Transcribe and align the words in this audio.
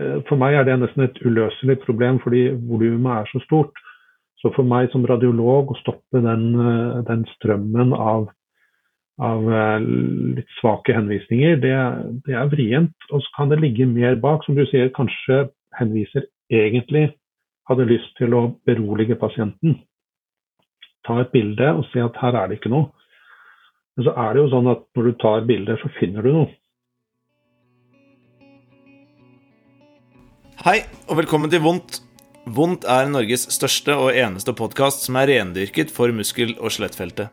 eh, 0.00 0.18
for 0.28 0.40
meg 0.40 0.56
er 0.56 0.66
det 0.68 0.78
nesten 0.80 1.06
et 1.06 1.20
uløselig 1.24 1.78
problem 1.84 2.20
fordi 2.24 2.48
volumet 2.68 3.20
er 3.20 3.30
så 3.32 3.42
stort. 3.44 3.82
Så 4.42 4.52
for 4.54 4.68
meg 4.68 4.90
som 4.92 5.06
radiolog 5.08 5.72
å 5.72 5.78
stoppe 5.80 6.22
den, 6.24 6.48
eh, 6.60 7.02
den 7.08 7.24
strømmen 7.36 7.94
av, 7.96 8.28
av, 9.18 9.46
litt 10.36 10.58
svake 10.60 10.92
henvisninger, 10.96 11.56
det, 11.62 11.76
det, 12.26 12.34
er 12.36 12.50
vrient. 12.52 12.96
Og 13.10 13.24
så 13.24 13.36
kan 13.38 13.52
det 13.52 13.62
ligge 13.62 13.88
mer 13.88 14.18
bak. 14.20 14.44
Som 14.44 14.58
du 14.58 14.66
sier, 14.68 14.92
kanskje 14.96 15.46
henviser 15.80 16.28
egentlig 16.52 17.08
hadde 17.66 17.88
lyst 17.88 18.12
til 18.20 18.34
å 18.36 18.42
berolige 18.66 19.18
pasienten. 19.18 19.80
Ta 21.06 21.20
et 21.22 21.32
bilde 21.34 21.72
og 21.78 21.86
se 21.90 22.02
at 22.02 22.18
her 22.20 22.38
er 22.38 22.50
det 22.50 22.60
ikke 22.60 22.72
noe. 22.72 22.90
Men 23.96 24.08
så 24.08 24.14
er 24.20 24.34
det 24.34 24.42
jo 24.42 24.52
sånn 24.52 24.70
at 24.70 24.84
når 24.96 25.08
du 25.08 25.18
tar 25.22 25.46
bilder, 25.48 25.80
så 25.80 25.90
finner 25.98 26.26
du 26.26 26.32
noe. 26.34 26.48
Hei, 30.66 30.80
og 31.06 31.20
velkommen 31.20 31.46
til 31.46 31.60
Vondt. 31.62 32.00
Vondt 32.50 32.82
er 32.90 33.06
Norges 33.06 33.44
største 33.54 33.94
og 34.02 34.16
eneste 34.18 34.50
podkast 34.58 35.04
som 35.06 35.14
er 35.20 35.28
rendyrket 35.30 35.92
for 35.94 36.10
muskel- 36.10 36.56
og 36.56 36.74
skjelettfeltet. 36.74 37.30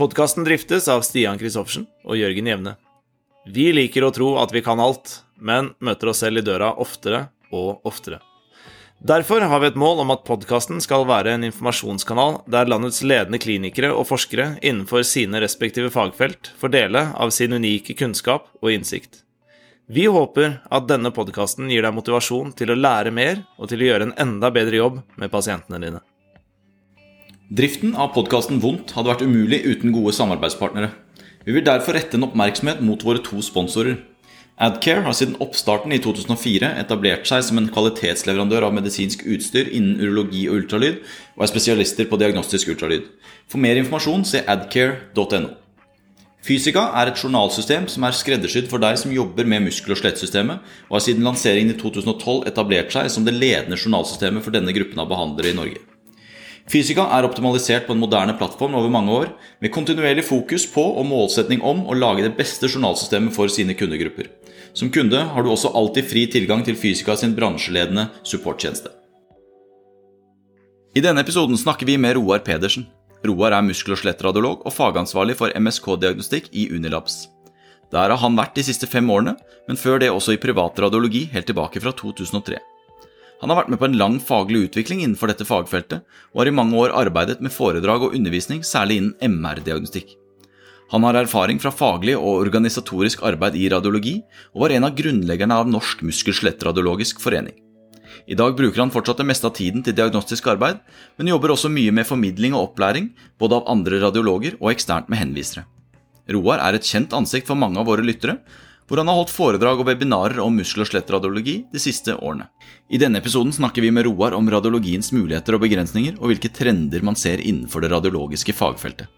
Podkasten 0.00 0.48
driftes 0.48 0.88
av 0.88 1.04
Stian 1.04 1.36
Christoffersen 1.36 1.84
og 2.08 2.16
Jørgen 2.16 2.48
Jevne. 2.48 2.72
Vi 3.52 3.68
liker 3.76 4.08
å 4.08 4.10
tro 4.16 4.30
at 4.40 4.56
vi 4.56 4.64
kan 4.64 4.80
alt, 4.80 5.18
men 5.36 5.74
møter 5.84 6.08
oss 6.14 6.24
selv 6.24 6.40
i 6.40 6.46
døra 6.48 6.72
oftere 6.80 7.26
og 7.52 7.84
oftere. 7.84 8.22
Derfor 9.04 9.44
har 9.44 9.60
vi 9.60 9.68
et 9.68 9.76
mål 9.84 10.06
om 10.06 10.16
at 10.16 10.24
podkasten 10.24 10.80
skal 10.80 11.04
være 11.04 11.36
en 11.36 11.44
informasjonskanal 11.52 12.46
der 12.48 12.72
landets 12.72 13.04
ledende 13.04 13.44
klinikere 13.44 13.92
og 13.92 14.08
forskere 14.08 14.54
innenfor 14.62 15.04
sine 15.04 15.44
respektive 15.44 15.92
fagfelt 15.92 16.54
får 16.56 16.78
dele 16.80 17.10
av 17.12 17.28
sin 17.28 17.52
unike 17.52 17.92
kunnskap 17.92 18.48
og 18.62 18.72
innsikt. 18.72 19.26
Vi 19.88 20.04
håper 20.04 20.58
at 20.68 20.84
denne 20.84 21.08
podkasten 21.16 21.70
gir 21.72 21.80
deg 21.80 21.94
motivasjon 21.96 22.50
til 22.56 22.74
å 22.74 22.76
lære 22.76 23.08
mer 23.14 23.38
og 23.56 23.70
til 23.70 23.80
å 23.80 23.86
gjøre 23.86 24.10
en 24.10 24.16
enda 24.20 24.50
bedre 24.52 24.76
jobb 24.76 24.98
med 25.16 25.32
pasientene 25.32 25.80
dine. 25.80 26.02
Driften 27.48 27.94
av 27.96 28.10
podkasten 28.12 28.60
Vondt 28.60 28.92
hadde 28.92 29.08
vært 29.08 29.24
umulig 29.24 29.62
uten 29.64 29.94
gode 29.94 30.12
samarbeidspartnere. 30.12 30.90
Vi 31.46 31.54
vil 31.56 31.64
derfor 31.64 31.96
rette 31.96 32.18
en 32.18 32.26
oppmerksomhet 32.26 32.82
mot 32.84 33.00
våre 33.00 33.22
to 33.24 33.40
sponsorer. 33.40 33.96
Adcare 34.60 35.06
har 35.06 35.16
siden 35.16 35.38
oppstarten 35.40 35.94
i 35.96 36.00
2004 36.04 36.74
etablert 36.82 37.24
seg 37.30 37.46
som 37.46 37.60
en 37.60 37.70
kvalitetsleverandør 37.72 38.66
av 38.68 38.74
medisinsk 38.76 39.22
utstyr 39.24 39.70
innen 39.72 40.02
urologi 40.02 40.42
og 40.50 40.64
ultralyd, 40.64 41.00
og 41.38 41.46
er 41.46 41.52
spesialister 41.54 42.10
på 42.10 42.18
diagnostisk 42.20 42.74
ultralyd. 42.74 43.08
For 43.48 43.62
mer 43.64 43.80
informasjon 43.80 44.28
se 44.28 44.44
adcare.no. 44.44 45.54
Fysika 46.46 46.84
er 46.94 47.10
et 47.10 47.18
journalsystem 47.18 47.88
som 47.90 48.04
er 48.06 48.14
skreddersydd 48.14 48.68
for 48.70 48.80
deg 48.82 48.96
som 49.00 49.12
jobber 49.12 49.46
med 49.48 49.64
muskel- 49.66 49.92
og 49.92 49.98
skjelettsystemet, 49.98 50.62
og 50.88 50.96
har 50.96 51.04
siden 51.04 51.26
lanseringen 51.26 51.74
i 51.74 51.78
2012 51.80 52.46
etablert 52.48 52.94
seg 52.94 53.10
som 53.10 53.26
det 53.26 53.34
ledende 53.34 53.76
journalsystemet 53.76 54.44
for 54.44 54.54
denne 54.54 54.74
gruppen 54.76 55.02
av 55.02 55.10
behandlere 55.10 55.50
i 55.50 55.58
Norge. 55.58 55.82
Fysika 56.68 57.06
er 57.16 57.24
optimalisert 57.24 57.86
på 57.88 57.94
en 57.96 58.02
moderne 58.02 58.34
plattform 58.36 58.76
over 58.76 58.92
mange 58.92 59.10
år, 59.10 59.32
med 59.60 59.72
kontinuerlig 59.72 60.26
fokus 60.28 60.66
på 60.68 60.84
og 60.84 61.06
målsetning 61.08 61.64
om 61.64 61.86
å 61.88 61.96
lage 61.96 62.26
det 62.26 62.36
beste 62.36 62.68
journalsystemet 62.68 63.34
for 63.34 63.48
sine 63.48 63.74
kundegrupper. 63.74 64.28
Som 64.76 64.92
kunde 64.92 65.22
har 65.32 65.42
du 65.42 65.50
også 65.50 65.72
alltid 65.74 66.06
fri 66.06 66.26
tilgang 66.30 66.62
til 66.64 66.76
Fysika 66.76 67.16
sin 67.16 67.34
bransjeledende 67.34 68.10
supporttjeneste. 68.22 68.92
I 70.94 71.02
denne 71.04 71.24
episoden 71.24 71.56
snakker 71.56 71.88
vi 71.88 71.96
med 72.00 72.16
Roar 72.16 72.44
Pedersen. 72.44 72.86
Roar 73.26 73.56
er 73.56 73.64
muskel- 73.66 73.96
og 73.96 74.00
skjelettradiolog 74.00 74.62
og 74.66 74.74
fagansvarlig 74.74 75.34
for 75.38 75.54
MSK-diagnostikk 75.58 76.52
i 76.52 76.68
Unilabs. 76.70 77.26
Der 77.90 78.12
har 78.12 78.20
han 78.20 78.36
vært 78.36 78.54
de 78.54 78.64
siste 78.66 78.86
fem 78.86 79.08
årene, 79.10 79.34
men 79.66 79.80
før 79.80 79.98
det 79.98 80.10
også 80.12 80.36
i 80.36 80.42
privat 80.42 80.78
radiologi 80.78 81.24
helt 81.32 81.48
tilbake 81.48 81.80
fra 81.80 81.94
2003. 81.96 82.58
Han 83.40 83.52
har 83.52 83.60
vært 83.60 83.70
med 83.72 83.78
på 83.80 83.86
en 83.86 83.98
lang 83.98 84.16
faglig 84.20 84.64
utvikling 84.66 85.04
innenfor 85.04 85.30
dette 85.30 85.46
fagfeltet, 85.46 86.02
og 86.34 86.42
har 86.42 86.50
i 86.50 86.54
mange 86.54 86.78
år 86.78 86.94
arbeidet 86.94 87.38
med 87.40 87.54
foredrag 87.54 88.08
og 88.08 88.16
undervisning, 88.18 88.64
særlig 88.66 88.98
innen 89.00 89.38
MR-diagnostikk. 89.38 90.16
Han 90.90 91.04
har 91.04 91.20
erfaring 91.20 91.60
fra 91.60 91.70
faglig 91.74 92.16
og 92.16 92.42
organisatorisk 92.42 93.22
arbeid 93.28 93.56
i 93.60 93.68
radiologi, 93.70 94.18
og 94.54 94.64
var 94.64 94.74
en 94.74 94.88
av 94.88 94.96
grunnleggerne 94.96 95.58
av 95.62 95.70
Norsk 95.70 96.02
muskel-skjelettradiologisk 96.06 97.20
forening. 97.22 97.54
I 98.28 98.36
dag 98.36 98.56
bruker 98.56 98.82
han 98.82 98.92
fortsatt 98.92 99.22
det 99.22 99.24
meste 99.24 99.48
av 99.48 99.54
tiden 99.56 99.80
til 99.84 99.94
diagnostisk 99.96 100.50
arbeid, 100.52 100.82
men 101.16 101.30
jobber 101.30 101.54
også 101.54 101.70
mye 101.72 101.94
med 101.96 102.04
formidling 102.04 102.52
og 102.52 102.66
opplæring, 102.66 103.08
både 103.40 103.56
av 103.56 103.70
andre 103.72 104.02
radiologer 104.02 104.58
og 104.60 104.68
eksternt 104.74 105.08
med 105.08 105.22
henvisere. 105.22 105.64
Roar 106.28 106.60
er 106.60 106.76
et 106.76 106.84
kjent 106.84 107.14
ansikt 107.16 107.48
for 107.48 107.56
mange 107.56 107.80
av 107.80 107.88
våre 107.88 108.04
lyttere, 108.04 108.36
hvor 108.88 109.00
han 109.00 109.08
har 109.08 109.16
holdt 109.16 109.32
foredrag 109.32 109.80
og 109.80 109.88
webinarer 109.88 110.40
om 110.44 110.54
muskel- 110.60 110.84
og 110.84 110.88
skjelettradiologi 110.88 111.56
de 111.72 111.80
siste 111.80 112.14
årene. 112.16 112.50
I 112.92 113.00
denne 113.00 113.20
episoden 113.20 113.52
snakker 113.52 113.84
vi 113.84 113.92
med 113.92 114.04
Roar 114.04 114.36
om 114.36 114.48
radiologiens 114.48 115.08
muligheter 115.12 115.56
og 115.56 115.64
begrensninger, 115.64 116.20
og 116.20 116.28
hvilke 116.28 116.52
trender 116.52 117.04
man 117.04 117.16
ser 117.16 117.40
innenfor 117.40 117.84
det 117.84 117.92
radiologiske 117.92 118.56
fagfeltet. 118.56 119.08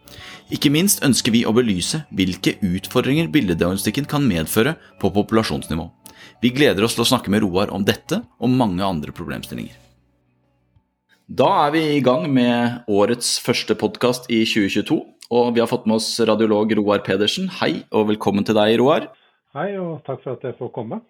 Ikke 0.55 0.71
minst 0.75 1.03
ønsker 1.07 1.35
vi 1.35 1.45
å 1.47 1.55
belyse 1.55 2.05
hvilke 2.15 2.57
utfordringer 2.67 3.31
bildediagnostikken 3.31 4.07
kan 4.11 4.27
medføre 4.27 4.75
på 5.03 5.11
populasjonsnivå. 5.19 5.91
Vi 6.41 6.49
gleder 6.57 6.87
oss 6.87 6.95
til 6.97 7.05
å 7.05 7.11
snakke 7.11 7.29
med 7.29 7.43
Roar 7.45 7.69
om 7.77 7.83
dette 7.85 8.23
og 8.41 8.49
mange 8.49 8.81
andre 8.81 9.13
problemstillinger. 9.13 9.77
Da 11.29 11.49
er 11.67 11.75
vi 11.75 11.83
i 11.99 12.01
gang 12.03 12.25
med 12.33 12.89
årets 12.89 13.35
første 13.45 13.77
podkast 13.79 14.25
i 14.33 14.41
2022, 14.49 14.97
og 15.37 15.51
vi 15.55 15.61
har 15.61 15.69
fått 15.69 15.85
med 15.85 15.99
oss 15.99 16.09
radiolog 16.17 16.73
Roar 16.79 17.03
Pedersen. 17.05 17.51
Hei 17.61 17.83
og 17.93 18.09
velkommen 18.09 18.47
til 18.49 18.57
deg, 18.57 18.79
Roar. 18.81 19.11
Hei, 19.53 19.75
og 19.77 20.01
takk 20.07 20.23
for 20.25 20.39
at 20.39 20.47
jeg 20.49 20.57
får 20.57 20.71
komme. 20.73 21.03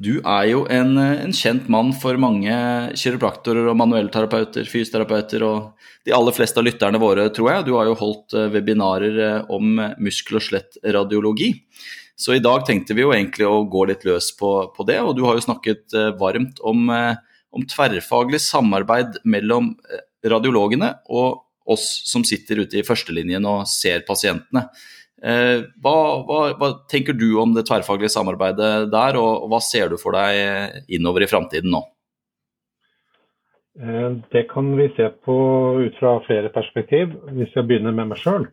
Du 0.00 0.16
er 0.18 0.46
jo 0.48 0.62
en, 0.72 0.96
en 0.98 1.34
kjent 1.36 1.68
mann 1.70 1.92
for 1.94 2.16
mange 2.18 2.54
kiropraktorer 2.98 3.68
og 3.70 3.76
manuellterapeuter, 3.78 4.64
fysioterapeuter 4.66 5.44
og 5.46 5.84
de 6.08 6.14
aller 6.16 6.34
fleste 6.34 6.58
av 6.58 6.66
lytterne 6.66 6.98
våre, 7.02 7.28
tror 7.28 7.52
jeg. 7.52 7.66
Du 7.68 7.74
har 7.76 7.92
jo 7.92 7.98
holdt 8.00 8.34
eh, 8.34 8.48
webinarer 8.56 9.20
eh, 9.28 9.52
om 9.52 9.76
muskel- 10.02 10.40
og 10.40 10.46
skjelettradiologi. 10.48 11.52
Så 12.16 12.36
i 12.36 12.42
dag 12.42 12.62
tenkte 12.66 12.94
vi 12.94 13.02
jo 13.02 13.12
egentlig 13.14 13.46
å 13.48 13.64
gå 13.66 13.86
litt 13.90 14.04
løs 14.06 14.30
på, 14.38 14.50
på 14.76 14.86
det, 14.86 15.00
og 15.02 15.16
du 15.18 15.24
har 15.26 15.38
jo 15.38 15.46
snakket 15.46 15.96
eh, 15.98 16.12
varmt 16.20 16.60
om, 16.62 16.90
om 17.50 17.68
tverrfaglig 17.70 18.42
samarbeid 18.44 19.18
mellom 19.26 19.74
radiologene 20.24 20.94
og 21.10 21.42
oss 21.64 21.86
som 22.06 22.24
sitter 22.26 22.62
ute 22.64 22.78
i 22.80 22.84
førstelinjen 22.86 23.46
og 23.48 23.64
ser 23.68 24.04
pasientene. 24.06 24.68
Eh, 25.24 25.64
hva, 25.80 25.96
hva, 26.28 26.38
hva, 26.60 26.70
tenker 26.90 27.16
du 27.16 27.30
om 27.40 27.54
det 27.56 27.64
tverrfaglige 27.68 28.12
samarbeidet 28.12 28.90
der, 28.92 29.16
og 29.16 29.48
hva 29.48 29.60
ser 29.64 29.92
du 29.92 29.96
for 30.00 30.16
deg 30.16 30.92
innover 30.92 31.24
i 31.24 31.30
framtiden 31.30 31.72
nå? 31.72 31.80
Eh, 33.80 34.10
det 34.34 34.44
kan 34.50 34.68
vi 34.76 34.90
se 34.96 35.08
på 35.24 35.36
ut 35.80 35.96
fra 35.98 36.18
flere 36.26 36.52
perspektiv. 36.54 37.16
Hvis 37.32 37.54
jeg 37.56 37.66
begynner 37.70 37.96
med 37.96 38.12
meg 38.12 38.20
sjøl, 38.20 38.46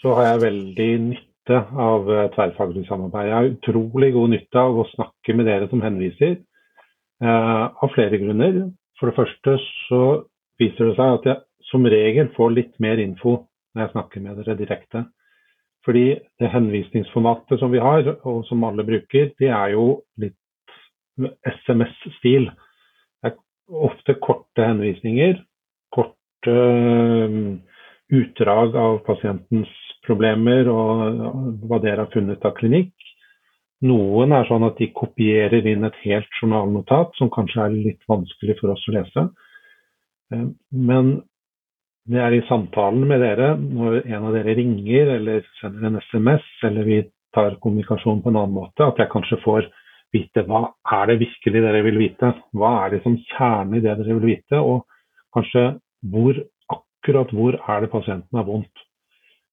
så 0.00 0.16
har 0.16 0.32
jeg 0.32 0.46
veldig 0.46 0.92
nytte 1.10 1.29
av 1.48 2.10
eh, 2.12 2.26
tverrfaglig 2.34 2.84
samarbeid. 2.88 3.28
Jeg 3.28 3.36
har 3.36 3.52
utrolig 3.54 4.12
god 4.14 4.34
nytte 4.34 4.60
av 4.60 4.80
å 4.82 4.88
snakke 4.92 5.36
med 5.38 5.48
dere 5.48 5.68
som 5.70 5.82
henviser, 5.84 6.40
av 7.20 7.90
flere 7.92 8.16
grunner. 8.16 8.54
For 8.96 9.10
det 9.10 9.16
første 9.18 9.56
så 9.88 10.02
viser 10.60 10.88
det 10.88 10.94
seg 10.96 11.16
at 11.18 11.26
jeg 11.28 11.40
som 11.70 11.84
regel 11.84 12.30
får 12.36 12.54
litt 12.56 12.78
mer 12.80 13.00
info 13.02 13.42
når 13.74 13.84
jeg 13.84 13.92
snakker 13.94 14.24
med 14.24 14.40
dere 14.40 14.56
direkte. 14.58 15.04
Fordi 15.84 16.06
det 16.40 16.52
henvisningsformatet 16.52 17.60
som 17.60 17.72
vi 17.72 17.80
har, 17.80 18.04
og 18.28 18.44
som 18.48 18.64
alle 18.68 18.84
bruker, 18.84 19.30
det 19.40 19.48
er 19.48 19.74
jo 19.74 20.02
litt 20.20 20.36
SMS-stil. 21.64 22.50
Det 23.20 23.32
er 23.32 23.36
ofte 23.88 24.16
korte 24.20 24.66
henvisninger, 24.66 25.38
korte 25.94 26.56
uh, 26.56 27.56
utdrag 28.10 28.76
av 28.76 29.00
pasientens 29.06 29.72
problemer 30.06 30.68
og 30.72 31.64
hva 31.68 31.80
dere 31.82 32.04
har 32.04 32.12
funnet 32.12 32.44
av 32.46 32.56
klinikk. 32.58 32.92
Noen 33.86 34.34
er 34.36 34.48
sånn 34.48 34.66
at 34.66 34.76
de 34.80 34.90
kopierer 34.92 35.64
inn 35.70 35.86
et 35.88 36.00
helt 36.04 36.40
journalnotat, 36.40 37.14
som 37.16 37.30
kanskje 37.32 37.64
er 37.64 37.76
litt 37.88 38.02
vanskelig 38.10 38.58
for 38.58 38.74
oss 38.74 38.84
å 38.90 38.96
lese. 38.98 39.26
Uh, 40.34 40.50
men 40.70 41.14
det 42.10 42.20
er 42.20 42.34
i 42.36 42.44
samtalen 42.48 43.06
med 43.08 43.22
dere, 43.22 43.54
når 43.56 44.02
en 44.02 44.26
av 44.28 44.36
dere 44.36 44.56
ringer 44.58 45.14
eller 45.16 45.46
sender 45.60 45.88
en 45.88 46.00
SMS, 46.02 46.46
eller 46.66 46.88
vi 46.88 47.00
tar 47.34 47.56
kommunikasjon 47.62 48.22
på 48.22 48.32
en 48.32 48.40
annen 48.40 48.56
måte, 48.56 48.84
at 48.84 48.98
jeg 49.00 49.12
kanskje 49.12 49.40
får 49.44 49.68
vite 50.14 50.42
hva 50.48 50.64
er 50.98 51.10
det 51.10 51.20
virkelig 51.20 51.62
dere 51.62 51.82
vil 51.86 52.00
vite? 52.00 52.32
Hva 52.56 52.72
er 52.84 52.96
det 52.96 53.02
som 53.04 53.16
kjerne 53.30 53.78
i 53.78 53.84
det 53.84 53.94
dere 54.00 54.16
vil 54.18 54.32
vite? 54.32 54.58
Og 54.58 54.82
kanskje 55.36 55.66
hvor, 56.10 56.40
akkurat 56.74 57.34
hvor 57.36 57.58
er 57.60 57.84
det 57.84 57.92
pasienten 57.92 58.40
har 58.40 58.48
vondt? 58.48 58.86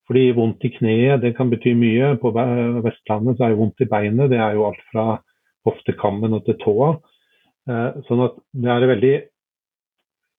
Fordi 0.08 0.26
vondt 0.36 0.64
i 0.64 0.72
kneet 0.72 1.24
det 1.24 1.34
kan 1.38 1.50
bety 1.52 1.74
mye. 1.76 2.14
På 2.22 2.32
Vestlandet 2.32 3.38
så 3.38 3.48
er 3.48 3.54
jo 3.54 3.62
vondt 3.64 3.84
i 3.84 3.90
beinet. 3.92 4.32
Det 4.32 4.40
er 4.40 4.56
jo 4.56 4.68
alt 4.70 4.84
fra 4.92 5.08
hoftekammen 5.68 6.38
og 6.38 6.46
til 6.46 6.56
tåa. 6.62 6.94
Eh, 7.68 7.98
sånn 8.08 8.24
at 8.24 8.38
det 8.56 8.72
er 8.72 8.88
veldig 8.94 9.16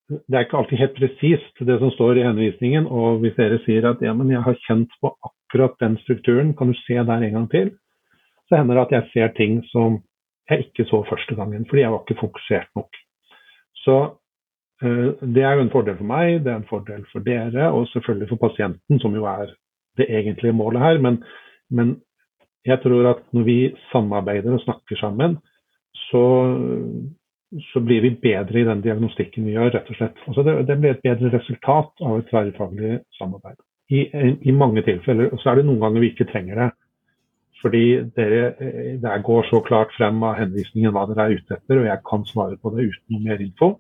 det 0.08 0.38
er 0.38 0.46
ikke 0.46 0.56
alltid 0.56 0.80
helt 0.80 0.94
presist 0.96 1.60
det 1.68 1.74
som 1.82 1.90
står 1.92 2.18
i 2.18 2.24
henvisningen. 2.24 2.86
Og 2.88 3.20
hvis 3.22 3.36
dere 3.36 3.60
sier 3.66 3.84
at 3.90 4.00
ja, 4.04 4.14
men 4.16 4.30
jeg 4.32 4.40
har 4.44 4.56
kjent 4.64 4.94
på 5.02 5.12
akkurat 5.20 5.76
den 5.82 5.98
strukturen, 6.04 6.54
kan 6.56 6.72
du 6.72 6.78
se 6.80 6.96
der 6.96 7.26
en 7.26 7.34
gang 7.36 7.48
til? 7.52 7.74
Så 8.48 8.56
hender 8.56 8.78
det 8.78 8.86
at 8.86 8.94
jeg 8.96 9.10
ser 9.12 9.34
ting 9.36 9.60
som 9.68 10.00
jeg 10.48 10.64
ikke 10.64 10.86
så 10.88 11.02
første 11.04 11.36
gangen, 11.36 11.66
fordi 11.68 11.84
jeg 11.84 11.92
var 11.92 12.06
ikke 12.06 12.22
fokusert 12.22 12.70
nok. 12.78 12.96
Så 13.84 13.96
det 14.80 15.42
er 15.42 15.56
jo 15.56 15.64
en 15.64 15.72
fordel 15.72 15.96
for 15.98 16.06
meg, 16.06 16.44
det 16.44 16.52
er 16.52 16.60
en 16.60 16.68
fordel 16.68 17.02
for 17.12 17.24
dere, 17.26 17.70
og 17.74 17.88
selvfølgelig 17.90 18.28
for 18.30 18.42
pasienten, 18.48 19.00
som 19.02 19.14
jo 19.14 19.24
er 19.26 19.50
det 19.98 20.06
egentlige 20.08 20.54
målet 20.54 20.82
her. 20.82 21.00
Men, 21.02 21.22
men 21.70 21.96
jeg 22.66 22.80
tror 22.82 23.10
at 23.10 23.22
når 23.32 23.42
vi 23.42 23.58
samarbeider 23.92 24.54
og 24.54 24.60
snakker 24.60 24.96
sammen, 24.96 25.38
så, 26.08 26.24
så, 27.72 27.80
blir 27.80 28.00
vi 28.00 28.16
bedre 28.22 28.60
i 28.60 28.66
den 28.68 28.82
diagnostikken 28.84 29.46
vi 29.46 29.56
gjør, 29.56 29.72
rett 29.74 29.90
og 29.90 29.98
slett. 29.98 30.20
Altså 30.26 30.44
det, 30.46 30.54
det, 30.68 30.76
blir 30.80 30.94
et 30.94 31.04
bedre 31.04 31.32
resultat 31.38 32.04
av 32.04 32.18
et 32.18 32.28
tverrfaglig 32.30 33.00
samarbeid. 33.18 33.58
I, 33.88 34.04
I, 34.44 34.52
mange 34.52 34.84
tilfeller. 34.84 35.32
Og 35.32 35.40
så 35.40 35.50
er 35.50 35.58
det 35.58 35.66
noen 35.68 35.80
ganger 35.80 36.04
vi 36.04 36.12
ikke 36.12 36.28
trenger 36.28 36.62
det. 36.62 36.68
Fordi 37.62 37.84
dere, 38.14 38.42
det 39.02 39.14
går 39.26 39.48
så 39.48 39.60
klart 39.66 39.94
frem 39.96 40.20
av 40.22 40.36
henvisningen 40.38 40.92
hva 40.94 41.08
dere 41.08 41.24
er 41.24 41.40
ute 41.40 41.56
etter, 41.56 41.80
og 41.80 41.88
jeg 41.88 42.04
kan 42.06 42.26
svare 42.28 42.58
på 42.60 42.70
det 42.74 42.84
uten 42.92 43.16
noe 43.16 43.24
mer 43.24 43.42
info. 43.42 43.72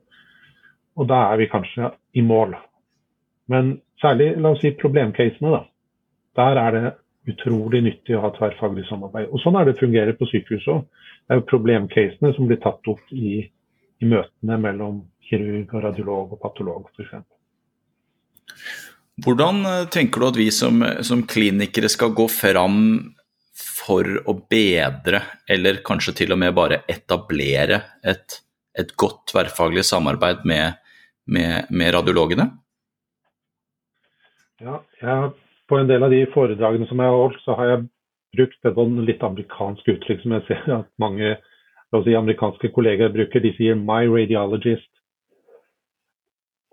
Og 0.98 1.08
da 1.10 1.28
er 1.32 1.40
vi 1.40 1.50
kanskje 1.50 1.92
i 2.18 2.24
mål. 2.26 2.56
Men 3.48 3.76
særlig 4.02 4.32
la 4.36 4.52
oss 4.54 4.62
si 4.64 4.74
problemcasene, 4.78 5.52
da. 5.54 5.62
Der 6.38 6.60
er 6.62 6.74
det 6.74 6.82
utrolig 7.28 7.82
nyttig 7.84 8.16
å 8.16 8.22
ha 8.24 8.32
tverrfaglig 8.34 8.86
samarbeid. 8.88 9.28
Og 9.32 9.42
Sånn 9.42 9.58
er 9.58 9.68
det 9.68 9.78
fungerer 9.80 10.16
på 10.18 10.28
sykehuset 10.30 10.72
òg. 10.74 10.84
Det 11.28 11.34
er 11.34 11.40
jo 11.40 11.48
problemcasene 11.50 12.32
som 12.36 12.48
blir 12.48 12.60
tatt 12.62 12.88
opp 12.88 13.12
i, 13.12 13.42
i 14.00 14.08
møtene 14.08 14.58
mellom 14.62 15.02
kirurg, 15.28 15.74
og 15.74 15.84
radiolog 15.84 16.34
og 16.36 16.40
patolog 16.42 16.88
f.eks. 16.94 17.18
Hvordan 19.24 19.64
eh, 19.66 19.84
tenker 19.92 20.22
du 20.22 20.28
at 20.30 20.38
vi 20.38 20.48
som, 20.54 20.82
som 21.04 21.24
klinikere 21.28 21.90
skal 21.92 22.14
gå 22.16 22.28
fram 22.32 22.78
for 23.58 24.06
å 24.30 24.34
bedre, 24.50 25.22
eller 25.50 25.82
kanskje 25.86 26.14
til 26.22 26.34
og 26.34 26.40
med 26.40 26.54
bare 26.56 26.82
etablere, 26.90 27.80
et, 28.06 28.38
et 28.78 28.92
godt 29.00 29.26
tverrfaglig 29.32 29.84
samarbeid 29.88 30.44
med, 30.48 30.78
med, 31.28 31.68
med 31.70 31.94
radiologene? 31.94 32.48
Ja, 34.58 34.80
jeg, 35.00 35.30
på 35.70 35.78
en 35.78 35.90
del 35.90 36.02
av 36.02 36.10
de 36.10 36.24
foredragene 36.32 36.88
som 36.88 36.98
jeg 36.98 37.12
har 37.12 37.20
holdt, 37.22 37.40
så 37.44 37.54
har 37.58 37.70
jeg 37.72 37.86
brukt 38.36 38.68
et 38.68 38.80
litt 39.06 39.22
amerikansk 39.24 39.88
uttrykk 39.94 40.24
som 40.24 40.34
jeg 40.36 40.46
ser 40.48 40.74
at 40.80 40.90
mange 41.00 41.36
si, 42.04 42.14
amerikanske 42.16 42.72
kolleger 42.74 43.12
bruker. 43.14 43.40
De 43.40 43.54
sier 43.56 43.74
'my 43.74 44.06
radiologist'. 44.08 44.94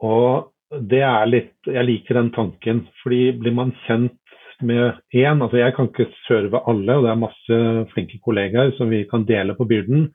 Og 0.02 0.52
det 0.90 1.02
er 1.02 1.26
litt 1.26 1.54
Jeg 1.66 1.86
liker 1.86 2.14
den 2.16 2.32
tanken. 2.32 2.88
fordi 3.04 3.32
blir 3.32 3.54
man 3.54 3.72
kjent 3.88 4.20
med 4.62 4.94
én. 5.14 5.42
Altså 5.42 5.58
jeg 5.58 5.76
kan 5.76 5.88
ikke 5.88 6.12
serve 6.28 6.62
alle, 6.68 6.96
og 6.96 7.04
det 7.04 7.12
er 7.12 7.16
masse 7.16 7.94
flinke 7.94 8.20
kollegaer 8.24 8.72
som 8.78 8.90
vi 8.90 9.04
kan 9.04 9.26
dele 9.26 9.56
på 9.56 9.66
byrden. 9.66 10.12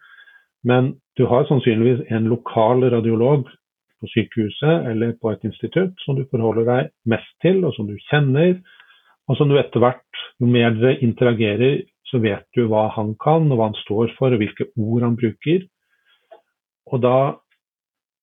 Men 0.65 1.01
du 1.17 1.27
har 1.27 1.45
sannsynligvis 1.45 2.11
en 2.11 2.29
lokal 2.29 2.83
radiolog 2.91 3.49
på 4.01 4.11
sykehuset 4.15 4.89
eller 4.91 5.15
på 5.21 5.33
et 5.33 5.45
institutt 5.49 5.95
som 6.05 6.17
du 6.19 6.25
forholder 6.31 6.69
deg 6.69 6.93
mest 7.13 7.33
til, 7.45 7.63
og 7.65 7.75
som 7.77 7.89
du 7.89 7.97
kjenner. 8.09 8.59
Og 9.31 9.39
som 9.39 9.51
du 9.51 9.59
etter 9.61 9.83
hvert, 9.83 10.23
jo 10.41 10.49
mer 10.51 10.75
dere 10.75 10.99
interagerer, 11.05 11.85
så 12.11 12.19
vet 12.19 12.47
du 12.57 12.65
hva 12.67 12.89
han 12.97 13.15
kan, 13.23 13.47
og 13.51 13.61
hva 13.61 13.69
han 13.69 13.79
står 13.85 14.17
for, 14.17 14.35
og 14.35 14.43
hvilke 14.43 14.67
ord 14.75 15.07
han 15.07 15.19
bruker. 15.21 15.69
Og 16.91 17.03
da, 17.05 17.17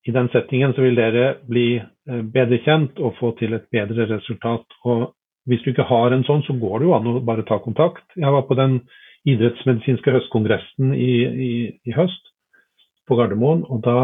i 0.07 0.13
den 0.15 0.27
settingen, 0.33 0.74
så 0.75 0.83
vil 0.83 0.97
dere 1.00 1.38
bli 1.47 1.68
eh, 1.80 2.23
bedre 2.33 2.59
kjent 2.65 3.00
og 3.00 3.15
få 3.21 3.31
til 3.39 3.56
et 3.56 3.69
bedre 3.71 4.09
resultat. 4.12 4.77
Og 4.83 5.13
hvis 5.47 5.63
du 5.63 5.71
ikke 5.71 5.88
har 5.88 6.12
en 6.12 6.25
sånn, 6.27 6.44
så 6.44 6.57
går 6.59 6.81
det 6.81 6.89
jo 6.89 6.95
an 6.97 7.12
å 7.13 7.19
bare 7.23 7.47
ta 7.47 7.62
kontakt. 7.63 8.03
Jeg 8.19 8.33
var 8.35 8.44
på 8.50 8.57
den 8.59 8.81
idrettsmedisinske 9.27 10.12
høstkongressen 10.15 10.91
i, 10.95 11.13
i, 11.47 11.53
i 11.88 11.95
høst 11.95 12.33
på 13.07 13.15
Gardermoen, 13.19 13.63
og 13.71 13.83
da 13.88 14.00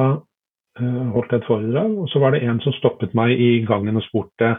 holdt 0.80 1.34
et 1.38 1.46
foredrag. 1.48 1.98
Og 2.02 2.08
så 2.10 2.22
var 2.24 2.34
det 2.34 2.44
en 2.48 2.62
som 2.64 2.75
stoppet 2.78 3.14
meg 3.18 3.34
i 3.38 3.52
gangen 3.68 4.00
og 4.00 4.06
spurte 4.08 4.56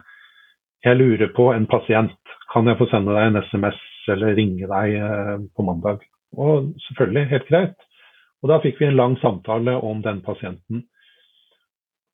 jeg 0.85 0.99
lurer 1.01 1.31
på 1.33 1.49
en 1.55 1.67
pasient, 1.67 2.33
kan 2.53 2.67
jeg 2.69 2.77
få 2.77 2.87
sende 2.91 3.15
deg 3.17 3.31
en 3.31 3.43
SMS 3.49 3.79
eller 4.13 4.37
ringe 4.37 4.67
deg 4.69 4.97
uh, 5.01 5.37
på 5.57 5.65
mandag? 5.65 6.03
Og 6.37 6.75
selvfølgelig, 6.89 7.31
helt 7.31 7.47
greit. 7.49 7.87
Og 8.45 8.51
da 8.51 8.59
fikk 8.61 8.83
vi 8.83 8.91
en 8.91 8.99
lang 8.99 9.15
samtale 9.23 9.79
om 9.81 10.03
den 10.05 10.21
pasienten. 10.27 10.83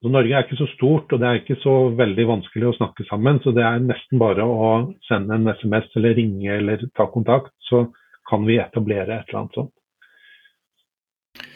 Så 0.01 0.09
Norge 0.09 0.33
er 0.33 0.47
ikke 0.47 0.61
så 0.61 0.69
stort, 0.77 1.11
og 1.13 1.21
det 1.21 1.29
er 1.29 1.41
ikke 1.41 1.59
så 1.61 1.75
veldig 1.99 2.29
vanskelig 2.29 2.71
å 2.71 2.77
snakke 2.79 3.05
sammen. 3.09 3.41
Så 3.43 3.53
det 3.57 3.67
er 3.67 3.83
nesten 3.83 4.23
bare 4.23 4.47
å 4.47 4.71
sende 5.09 5.37
en 5.37 5.51
SMS 5.51 5.91
eller 5.99 6.15
ringe 6.17 6.55
eller 6.55 6.87
ta 6.97 7.09
kontakt, 7.11 7.53
så 7.67 7.89
kan 8.31 8.47
vi 8.47 8.61
etablere 8.63 9.19
et 9.19 9.29
eller 9.29 9.43
annet 9.43 9.59
sånt. 9.59 9.75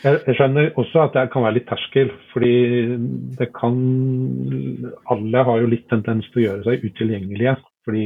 Jeg 0.05 0.37
skjønner 0.37 0.75
også 0.81 1.06
at 1.06 1.15
det 1.17 1.31
kan 1.32 1.44
være 1.47 1.56
litt 1.59 1.67
terskel, 1.69 2.11
fordi 2.32 2.53
det 3.38 3.49
kan 3.56 3.79
Alle 5.11 5.44
har 5.49 5.62
jo 5.62 5.71
litt 5.73 5.87
tendens 5.88 6.29
til 6.32 6.43
å 6.43 6.44
gjøre 6.44 6.65
seg 6.67 6.85
utilgjengelige. 6.85 7.56
Fordi 7.85 8.05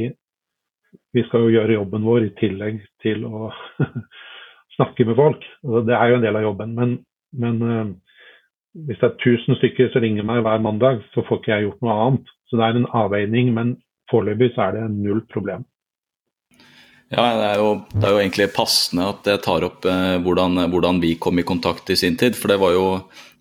vi 1.13 1.23
skal 1.27 1.45
jo 1.45 1.53
gjøre 1.53 1.75
jobben 1.77 2.05
vår 2.07 2.27
i 2.27 2.35
tillegg 2.39 2.79
til 3.03 3.25
å 3.27 3.49
snakke 4.77 5.05
med 5.07 5.19
folk. 5.19 5.45
Det 5.87 5.95
er 5.95 6.11
jo 6.11 6.19
en 6.19 6.25
del 6.25 6.39
av 6.39 6.47
jobben. 6.47 6.75
Men, 6.77 6.95
men 7.43 7.61
eh, 7.67 7.91
hvis 8.89 9.01
det 9.01 9.09
er 9.11 9.35
1000 9.35 9.59
stykker 9.59 9.91
som 9.93 10.05
ringer 10.05 10.27
meg 10.27 10.43
hver 10.45 10.63
mandag, 10.63 11.03
så 11.13 11.25
får 11.27 11.41
ikke 11.41 11.53
jeg 11.53 11.67
gjort 11.67 11.85
noe 11.85 11.99
annet. 12.05 12.33
Så 12.49 12.57
det 12.57 12.65
er 12.65 12.79
en 12.79 12.91
avveining, 13.03 13.53
men 13.55 13.75
foreløpig 14.11 14.53
så 14.55 14.69
er 14.69 14.77
det 14.77 14.87
null 14.95 15.21
problem. 15.33 15.67
Ja, 17.09 17.23
det 17.33 17.45
er, 17.47 17.57
jo, 17.57 17.69
det 17.89 18.05
er 18.05 18.11
jo 18.13 18.19
egentlig 18.21 18.51
passende 18.53 19.07
at 19.09 19.25
jeg 19.25 19.41
tar 19.41 19.65
opp 19.65 19.85
eh, 19.89 20.19
hvordan, 20.21 20.61
hvordan, 20.69 20.99
vi 21.01 21.15
kom 21.17 21.41
i 21.41 21.45
kontakt 21.47 21.89
i 21.89 21.97
sin 21.97 22.17
tid. 22.19 22.35
For 22.37 22.51
det 22.51 22.59
var 22.61 22.75
jo 22.75 22.83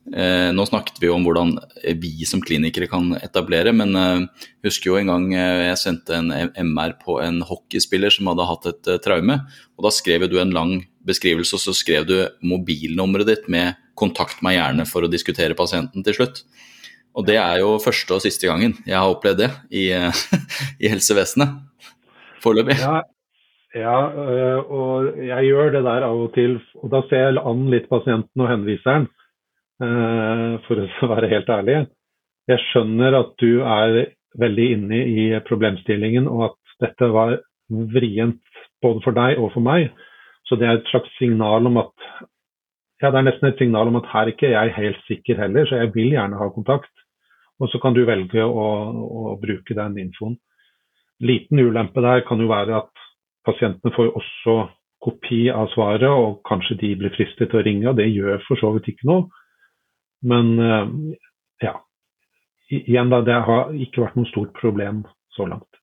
eh, 0.08 0.48
Nå 0.56 0.64
snakket 0.64 0.96
vi 1.02 1.10
jo 1.10 1.18
om 1.18 1.26
hvordan 1.26 1.52
vi 2.00 2.24
som 2.28 2.40
klinikere 2.40 2.88
kan 2.88 3.10
etablere, 3.20 3.74
men 3.76 3.92
eh, 4.00 4.46
husker 4.64 4.88
jo 4.88 4.96
en 4.96 5.12
gang 5.12 5.26
eh, 5.36 5.66
jeg 5.66 5.80
sendte 5.82 6.16
en 6.16 6.32
MR 6.70 6.94
på 7.02 7.18
en 7.20 7.42
hockeyspiller 7.44 8.14
som 8.14 8.30
hadde 8.32 8.46
hatt 8.48 8.70
et 8.72 8.90
eh, 8.94 9.02
traume. 9.04 9.36
og 9.76 9.84
Da 9.84 9.92
skrev 9.92 10.24
du 10.32 10.38
en 10.40 10.56
lang 10.56 10.72
beskrivelse, 11.08 11.60
og 11.60 11.64
så 11.66 11.76
skrev 11.76 12.08
du 12.08 12.16
mobilnummeret 12.48 13.28
ditt 13.28 13.52
med 13.52 13.76
kontakt 14.00 14.40
meg 14.46 14.56
gjerne 14.56 14.88
for 14.88 15.04
å 15.04 15.12
diskutere 15.12 15.58
pasienten 15.58 16.06
til 16.06 16.16
slutt. 16.16 16.40
Og 17.18 17.28
det 17.28 17.36
er 17.36 17.60
jo 17.60 17.76
første 17.84 18.16
og 18.16 18.24
siste 18.24 18.48
gangen 18.48 18.78
jeg 18.86 18.96
har 18.96 19.12
opplevd 19.12 19.44
det 19.44 19.52
i, 19.76 19.86
i 20.84 20.88
helsevesenet. 20.88 21.60
Foreløpig. 22.40 22.80
Ja, 22.80 23.02
ja, 23.74 23.98
øh, 24.08 24.70
og 24.70 25.18
jeg 25.26 25.44
gjør 25.44 25.72
det 25.74 25.84
der 25.84 26.06
av 26.06 26.22
og 26.24 26.32
til. 26.34 26.58
Og 26.80 26.90
da 26.92 27.02
ser 27.08 27.24
jeg 27.26 27.42
an 27.50 27.66
litt 27.72 27.88
pasienten 27.90 28.44
og 28.44 28.50
henviseren, 28.52 29.08
øh, 29.82 30.54
for 30.66 30.84
å 30.84 31.10
være 31.14 31.32
helt 31.34 31.52
ærlig. 31.52 31.82
Jeg 32.48 32.64
skjønner 32.70 33.18
at 33.18 33.34
du 33.42 33.60
er 33.60 33.98
veldig 34.38 34.66
inne 34.76 35.02
i 35.04 35.28
problemstillingen, 35.48 36.28
og 36.28 36.50
at 36.50 36.58
dette 36.86 37.10
var 37.12 37.36
vrient 37.68 38.40
både 38.82 39.02
for 39.04 39.16
deg 39.16 39.40
og 39.42 39.52
for 39.52 39.64
meg. 39.64 39.90
Så 40.48 40.56
det 40.56 40.68
er 40.68 40.78
et 40.78 40.88
slags 40.88 41.12
signal 41.18 41.68
om 41.68 41.76
at 41.82 41.92
ja, 43.02 43.10
det 43.12 43.18
er 43.20 43.26
nesten 43.28 43.50
et 43.50 43.60
signal 43.60 43.90
om 43.90 43.98
at 44.00 44.08
her 44.10 44.30
ikke 44.32 44.48
jeg 44.50 44.70
er 44.70 44.74
helt 44.74 45.02
sikker 45.06 45.38
heller, 45.38 45.68
så 45.68 45.78
jeg 45.78 45.92
vil 45.94 46.14
gjerne 46.16 46.38
ha 46.40 46.48
kontakt. 46.50 46.90
Og 47.60 47.70
så 47.70 47.78
kan 47.82 47.94
du 47.94 48.04
velge 48.06 48.42
å, 48.42 48.66
å 48.94 49.34
bruke 49.42 49.74
den 49.74 49.98
infoen. 50.02 50.38
Liten 51.22 51.60
ulempe 51.60 52.02
der 52.02 52.24
kan 52.26 52.40
jo 52.42 52.48
være 52.50 52.80
at 52.80 53.07
pasientene 53.48 53.94
får 53.96 54.12
også 54.20 54.58
kopi 55.04 55.46
av 55.54 55.70
svaret, 55.72 56.08
og 56.10 56.40
kanskje 56.48 56.78
de 56.82 56.94
blir 57.00 57.14
fristet 57.14 57.50
til 57.50 57.60
å 57.60 57.64
ringe. 57.64 57.88
og 57.90 57.98
Det 57.98 58.08
gjør 58.10 58.42
for 58.46 58.60
så 58.60 58.72
vidt 58.76 58.90
ikke 58.92 59.08
noe. 59.10 59.28
Men 60.26 60.54
eh, 60.58 60.90
ja. 61.66 61.76
Igjen 62.68 63.12
da, 63.12 63.22
det 63.24 63.38
har 63.46 63.70
ikke 63.72 64.02
vært 64.04 64.18
noe 64.18 64.28
stort 64.28 64.52
problem 64.58 65.04
så 65.36 65.46
langt. 65.48 65.78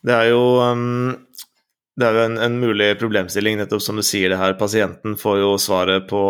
Det 0.00 0.14
er 0.14 0.30
jo 0.30 0.44
um, 0.64 1.10
det 2.00 2.06
er 2.08 2.16
jo 2.16 2.22
en, 2.24 2.38
en, 2.40 2.54
mulig 2.62 2.86
problemstilling, 3.00 3.58
nettopp 3.60 3.82
som 3.84 3.98
du 3.98 4.02
sier 4.06 4.32
det 4.32 4.38
her. 4.40 4.54
Pasienten 4.56 5.18
får 5.20 5.36
jo 5.42 5.50
svaret 5.60 6.06
på, 6.08 6.22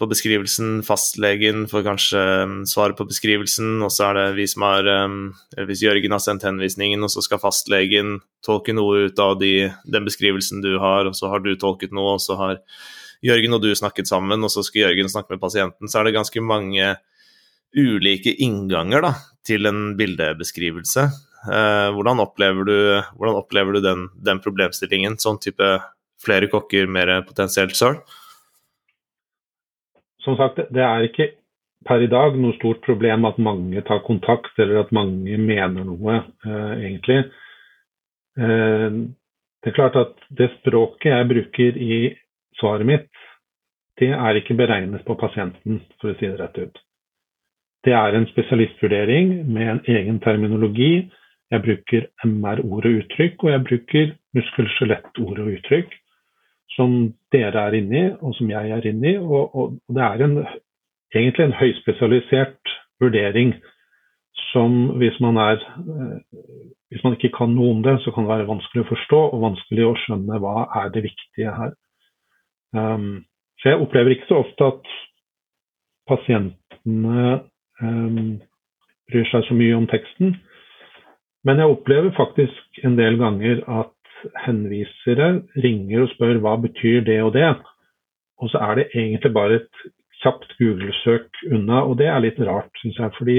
på 0.00 0.08
beskrivelsen, 0.08 0.78
fastlegen 0.86 1.66
får 1.68 1.84
kanskje 1.84 2.22
um, 2.46 2.54
svaret 2.68 2.96
på 2.96 3.04
beskrivelsen, 3.10 3.82
og 3.84 3.92
så 3.92 4.08
er 4.08 4.16
det 4.16 4.24
vi 4.38 4.46
som 4.48 4.64
har 4.64 4.88
um, 5.04 5.18
Hvis 5.68 5.84
Jørgen 5.84 6.16
har 6.16 6.22
sendt 6.24 6.46
henvisningen, 6.48 7.04
og 7.04 7.12
så 7.12 7.24
skal 7.26 7.42
fastlegen 7.42 8.18
tolke 8.46 8.72
noe 8.76 9.10
ut 9.10 9.20
av 9.20 9.36
de, 9.42 9.68
den 9.84 10.08
beskrivelsen 10.08 10.64
du 10.64 10.72
har, 10.80 11.04
og 11.10 11.18
så 11.18 11.28
har 11.32 11.44
du 11.44 11.52
tolket 11.52 11.92
noe, 11.96 12.16
og 12.16 12.24
så 12.24 12.38
har 12.40 12.56
Jørgen 13.20 13.58
og 13.58 13.60
du 13.60 13.70
snakket 13.76 14.08
sammen, 14.08 14.40
og 14.40 14.52
så 14.52 14.64
skal 14.64 14.86
Jørgen 14.86 15.12
snakke 15.12 15.36
med 15.36 15.44
pasienten, 15.44 15.90
så 15.90 16.00
er 16.00 16.08
det 16.08 16.16
ganske 16.16 16.40
mange 16.40 16.94
ulike 17.76 18.32
innganger 18.40 19.04
da, 19.04 19.16
til 19.46 19.68
en 19.68 19.90
bildebeskrivelse. 20.00 21.10
Eh, 21.48 21.88
hvordan 21.96 22.20
opplever 22.20 22.66
du, 22.68 22.78
hvordan 23.16 23.38
opplever 23.38 23.76
du 23.76 23.80
den, 23.84 24.08
den, 24.20 24.40
problemstillingen? 24.44 25.16
Sånn 25.20 25.40
type 25.40 25.68
flere 26.20 26.50
kokker, 26.52 26.90
mer 26.90 27.20
potensielt 27.24 27.76
søl? 27.78 28.00
Som 30.20 30.36
sagt, 30.36 30.60
det 30.68 30.84
er 30.84 31.06
ikke 31.06 31.30
per 31.88 32.04
i 32.04 32.10
dag 32.12 32.36
noe 32.36 32.52
stort 32.58 32.82
problem 32.84 33.24
at 33.24 33.40
mange 33.40 33.80
tar 33.88 34.02
kontakt, 34.04 34.52
eller 34.60 34.82
at 34.82 34.92
mange 34.92 35.38
mener 35.40 35.86
noe, 35.88 36.18
uh, 36.44 36.72
egentlig. 36.76 37.22
Uh, 38.36 39.08
det 39.64 39.72
er 39.72 39.78
klart 39.78 39.96
at 39.96 40.12
det 40.36 40.50
språket 40.58 41.08
jeg 41.08 41.30
bruker 41.30 41.80
i 41.80 41.96
svaret 42.60 42.88
mitt, 42.88 43.08
det 44.00 44.12
er 44.16 44.36
ikke 44.36 44.56
beregnet 44.56 45.04
på 45.08 45.16
pasienten, 45.20 45.80
for 46.00 46.12
å 46.12 46.18
si 46.18 46.28
det 46.28 46.36
rett 46.40 46.60
ut. 46.60 46.78
Det 47.84 47.96
er 47.96 48.16
en 48.16 48.28
spesialistvurdering 48.28 49.32
med 49.48 49.72
en 49.72 49.82
egen 49.88 50.20
terminologi. 50.20 51.08
Jeg 51.50 51.62
bruker 51.66 52.06
MR-ord 52.24 52.86
og 52.86 53.00
uttrykk, 53.00 53.42
og 53.44 53.50
jeg 53.50 53.64
bruker 53.66 54.12
muskel-skjelett-ord 54.38 55.42
og 55.42 55.52
uttrykk 55.56 55.96
som 56.76 56.96
dere 57.34 57.66
er 57.66 57.76
inne 57.80 57.98
i, 57.98 58.06
og 58.22 58.34
som 58.38 58.50
jeg 58.50 58.70
er 58.70 58.86
inne 58.90 59.14
i. 59.14 59.16
Og, 59.18 59.56
og 59.56 59.78
det 59.90 60.04
er 60.06 60.24
en, 60.26 60.36
egentlig 61.14 61.46
en 61.46 61.58
høyspesialisert 61.58 62.74
vurdering 63.02 63.54
som 64.50 64.96
hvis 65.00 65.18
man, 65.22 65.36
er, 65.36 65.62
eh, 65.62 66.42
hvis 66.90 67.04
man 67.04 67.16
ikke 67.16 67.32
kan 67.36 67.52
noe 67.54 67.74
om 67.74 67.82
det, 67.86 67.98
så 68.04 68.14
kan 68.14 68.26
det 68.26 68.32
være 68.32 68.48
vanskelig 68.50 68.84
å 68.84 68.90
forstå 68.90 69.20
og 69.34 69.44
vanskelig 69.44 69.86
å 69.86 69.96
skjønne 70.04 70.40
hva 70.42 70.66
er 70.82 70.92
det 70.94 71.04
viktige 71.06 71.54
her. 71.54 71.74
Um, 72.74 73.24
så 73.58 73.72
jeg 73.72 73.82
opplever 73.82 74.14
ikke 74.14 74.28
så 74.28 74.40
ofte 74.44 74.68
at 74.72 74.90
pasientene 76.10 77.24
um, 77.82 78.38
bryr 79.10 79.26
seg 79.30 79.46
så 79.46 79.56
mye 79.58 79.76
om 79.78 79.88
teksten. 79.90 80.36
Men 81.46 81.60
jeg 81.60 81.72
opplever 81.72 82.12
faktisk 82.16 82.82
en 82.84 82.98
del 82.98 83.16
ganger 83.20 83.62
at 83.80 83.96
henvisere 84.44 85.30
ringer 85.56 86.04
og 86.04 86.10
spør 86.12 86.40
hva 86.44 86.56
betyr 86.60 87.04
det 87.06 87.20
og 87.24 87.32
det. 87.36 87.54
Og 88.40 88.52
så 88.52 88.60
er 88.66 88.80
det 88.80 88.90
egentlig 88.92 89.32
bare 89.32 89.60
et 89.62 89.82
kjapt 90.20 90.52
Google-søk 90.58 91.42
unna, 91.48 91.80
og 91.88 91.96
det 92.00 92.10
er 92.12 92.20
litt 92.20 92.40
rart, 92.44 92.72
syns 92.82 92.98
jeg. 93.00 93.16
fordi 93.16 93.38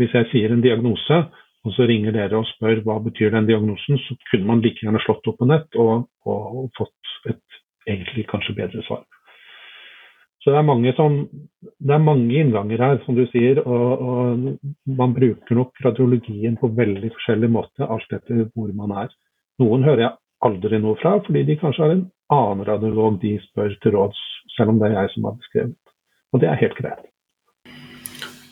hvis 0.00 0.14
jeg 0.16 0.28
sier 0.30 0.52
en 0.52 0.64
diagnose, 0.64 1.18
og 1.62 1.74
så 1.76 1.86
ringer 1.86 2.14
dere 2.16 2.40
og 2.40 2.48
spør 2.48 2.80
hva 2.86 2.96
betyr 3.04 3.34
den 3.34 3.46
diagnosen, 3.46 4.00
så 4.02 4.16
kunne 4.30 4.48
man 4.48 4.62
like 4.64 4.80
gjerne 4.82 5.02
slått 5.04 5.28
opp 5.30 5.38
på 5.38 5.48
nett 5.50 5.76
og, 5.78 6.08
og, 6.26 6.40
og 6.62 6.70
fått 6.78 7.12
et 7.30 7.60
egentlig 7.86 8.24
kanskje 8.30 8.56
bedre 8.56 8.82
svar. 8.88 9.04
Så 10.42 10.50
det 10.50 10.58
er 10.58 10.66
mange, 10.66 10.90
som, 10.98 11.20
det 11.62 11.94
er 11.94 12.02
mange 12.02 12.34
innganger 12.34 12.80
her, 12.82 12.96
som 13.04 13.14
du 13.14 13.22
sier. 13.30 13.60
Og, 13.62 14.02
og 14.02 14.96
man 14.98 15.14
bruker 15.14 15.58
nok 15.58 15.78
radiologien 15.84 16.56
på 16.58 16.72
veldig 16.74 17.12
forskjellig 17.14 17.50
måte, 17.54 17.86
alt 17.86 18.16
etter 18.16 18.48
hvor 18.50 18.72
man 18.74 18.94
er. 19.04 19.14
Noen 19.62 19.86
hører 19.86 20.06
jeg 20.08 20.18
aldri 20.42 20.82
noe 20.82 20.98
fra, 20.98 21.14
fordi 21.22 21.44
de 21.46 21.58
kanskje 21.60 21.84
har 21.84 21.94
en 21.94 22.04
annen 22.34 22.66
radiolog 22.66 23.20
de 23.22 23.36
spør 23.46 23.76
til 23.84 23.94
råds, 23.94 24.18
selv 24.56 24.74
om 24.74 24.82
det 24.82 24.90
er 24.90 24.98
jeg 24.98 25.14
som 25.14 25.30
har 25.30 25.38
beskrevet. 25.38 25.78
Og 26.32 26.42
det 26.42 26.50
er 26.50 26.62
helt 26.64 26.78
greit. 26.80 27.08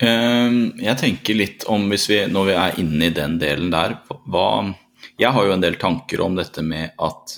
Ehm, 0.01 0.61
jeg 0.81 0.97
tenker 1.01 1.37
litt 1.37 1.67
om, 1.69 1.89
hvis 1.91 2.07
vi, 2.13 2.21
når 2.31 2.47
vi 2.47 2.57
er 2.57 2.79
inne 2.81 3.11
i 3.11 3.17
den 3.17 3.37
delen 3.43 3.73
der 3.75 3.99
hva, 4.31 4.77
Jeg 5.21 5.33
har 5.33 5.47
jo 5.47 5.53
en 5.53 5.63
del 5.65 5.77
tanker 5.81 6.21
om 6.21 6.37
dette 6.37 6.63
med 6.63 6.93
at 7.01 7.35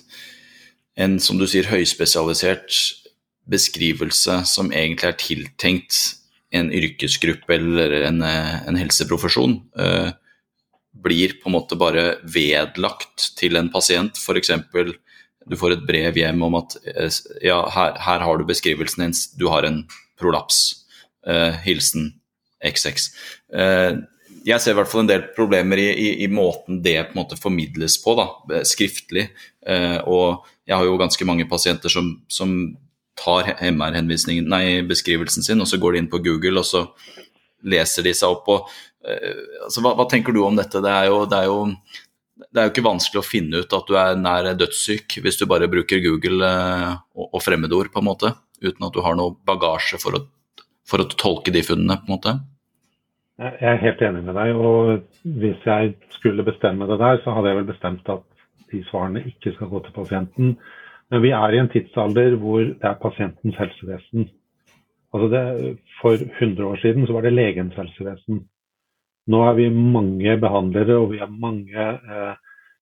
en, 0.98 1.18
som 1.22 1.38
du 1.38 1.46
sier, 1.46 1.70
høyspesialisert 1.70 3.01
beskrivelse 3.50 4.42
som 4.48 4.72
egentlig 4.72 5.10
er 5.10 5.20
tiltenkt 5.20 6.00
en 6.52 6.68
yrkesgruppe 6.72 7.54
eller 7.56 7.94
en, 8.08 8.20
en 8.22 8.76
helseprofesjon, 8.76 9.56
eh, 9.80 10.12
blir 11.02 11.38
på 11.40 11.48
en 11.48 11.56
måte 11.56 11.78
bare 11.80 12.18
vedlagt 12.28 13.32
til 13.38 13.56
en 13.56 13.70
pasient. 13.72 14.20
F.eks. 14.20 14.52
du 15.48 15.56
får 15.58 15.78
et 15.78 15.86
brev 15.88 16.20
hjem 16.20 16.44
om 16.44 16.60
at 16.60 16.76
eh, 16.92 17.08
ja, 17.48 17.62
her, 17.72 17.96
her 18.04 18.24
har 18.26 18.38
du 18.38 18.46
beskrivelsen 18.48 19.06
din, 19.06 19.16
du 19.40 19.48
har 19.48 19.66
en 19.68 19.82
prolaps. 20.20 20.82
Eh, 21.26 21.54
hilsen 21.64 22.10
XX. 22.66 23.10
Eh, 23.54 23.92
jeg 24.42 24.58
ser 24.58 24.74
i 24.74 24.78
hvert 24.80 24.90
fall 24.90 25.04
en 25.04 25.10
del 25.10 25.28
problemer 25.36 25.78
i, 25.78 25.86
i, 25.92 26.08
i 26.24 26.28
måten 26.30 26.80
det 26.82 26.96
på 27.06 27.14
en 27.14 27.20
måte 27.20 27.38
formidles 27.38 27.94
på, 28.02 28.16
da, 28.18 28.26
skriftlig. 28.66 29.28
Eh, 29.66 29.98
og 30.02 30.48
jeg 30.66 30.74
har 30.74 30.88
jo 30.88 30.98
ganske 30.98 31.26
mange 31.28 31.46
pasienter 31.50 31.92
som, 31.92 32.16
som 32.26 32.56
tar 33.18 33.52
MR-beskrivelsen 33.60 35.44
sin, 35.44 35.60
og 35.60 35.68
så 35.68 35.78
går 35.80 35.94
de 35.94 36.02
inn 36.02 36.12
på 36.12 36.22
Google 36.24 36.62
og 36.62 36.68
så 36.68 36.86
leser 37.62 38.06
de 38.06 38.14
seg 38.16 38.32
opp 38.32 38.46
på 38.48 38.56
uh, 38.62 39.42
altså, 39.66 39.82
hva, 39.84 39.94
hva, 39.98 40.06
tenker 40.10 40.34
du 40.34 40.42
om 40.46 40.56
dette? 40.58 40.82
Det 40.82 40.92
er, 40.92 41.10
jo, 41.10 41.24
det, 41.30 41.42
er 41.42 41.50
jo, 41.50 41.58
det 42.42 42.56
er, 42.56 42.66
jo, 42.66 42.72
ikke 42.72 42.86
vanskelig 42.88 43.22
å 43.22 43.26
finne 43.26 43.62
ut 43.62 43.76
at 43.78 43.90
du 43.90 43.98
er 44.00 44.18
nær 44.18 44.52
dødssyk 44.58 45.20
hvis 45.24 45.40
du 45.40 45.46
bare 45.50 45.70
bruker 45.70 46.02
Google 46.04 46.46
uh, 46.46 46.94
og, 47.14 47.28
og, 47.28 47.42
fremmedord, 47.44 47.92
på 47.92 48.02
en 48.02 48.08
måte, 48.08 48.32
uten 48.62 48.88
at 48.88 48.96
du 48.96 49.02
har 49.04 49.18
noe 49.18 49.36
bagasje 49.46 50.00
for 50.02 50.18
å, 50.18 50.24
for 50.88 51.04
å 51.04 51.10
tolke 51.12 51.54
de 51.54 51.64
funnene, 51.66 52.00
på 52.02 52.10
en 52.10 52.16
måte. 52.16 52.36
Jeg 53.42 53.56
er 53.72 53.80
helt 53.80 54.02
enig 54.04 54.22
med 54.26 54.36
deg. 54.38 54.54
og 54.54 55.38
Hvis 55.40 55.64
jeg 55.66 55.94
skulle 56.14 56.44
bestemme 56.46 56.86
det 56.86 56.98
der, 57.00 57.18
så 57.24 57.34
hadde 57.34 57.50
jeg 57.50 57.58
vel 57.58 57.70
bestemt 57.72 58.10
at 58.12 58.22
de 58.72 58.82
svarene 58.88 59.24
ikke 59.28 59.54
skal 59.56 59.70
gå 59.72 59.80
til 59.84 59.94
pasienten. 59.96 60.54
Men 61.12 61.20
vi 61.22 61.32
er 61.36 61.52
i 61.52 61.60
en 61.60 61.68
tidsalder 61.68 62.38
hvor 62.40 62.62
det 62.64 62.88
er 62.88 63.00
pasientens 63.02 63.58
helsevesen. 63.60 64.30
Altså 65.12 65.28
det, 65.28 65.42
for 66.00 66.16
100 66.16 66.64
år 66.64 66.78
siden 66.80 67.06
så 67.06 67.12
var 67.12 67.26
det 67.26 67.34
legens 67.36 67.76
helsevesen. 67.76 68.46
Nå 69.28 69.42
er 69.44 69.58
vi 69.58 69.68
mange 69.68 70.38
behandlere 70.40 70.96
og 70.96 71.10
vi 71.12 71.20
er 71.20 71.28
mange 71.30 71.84
eh, 71.84 72.34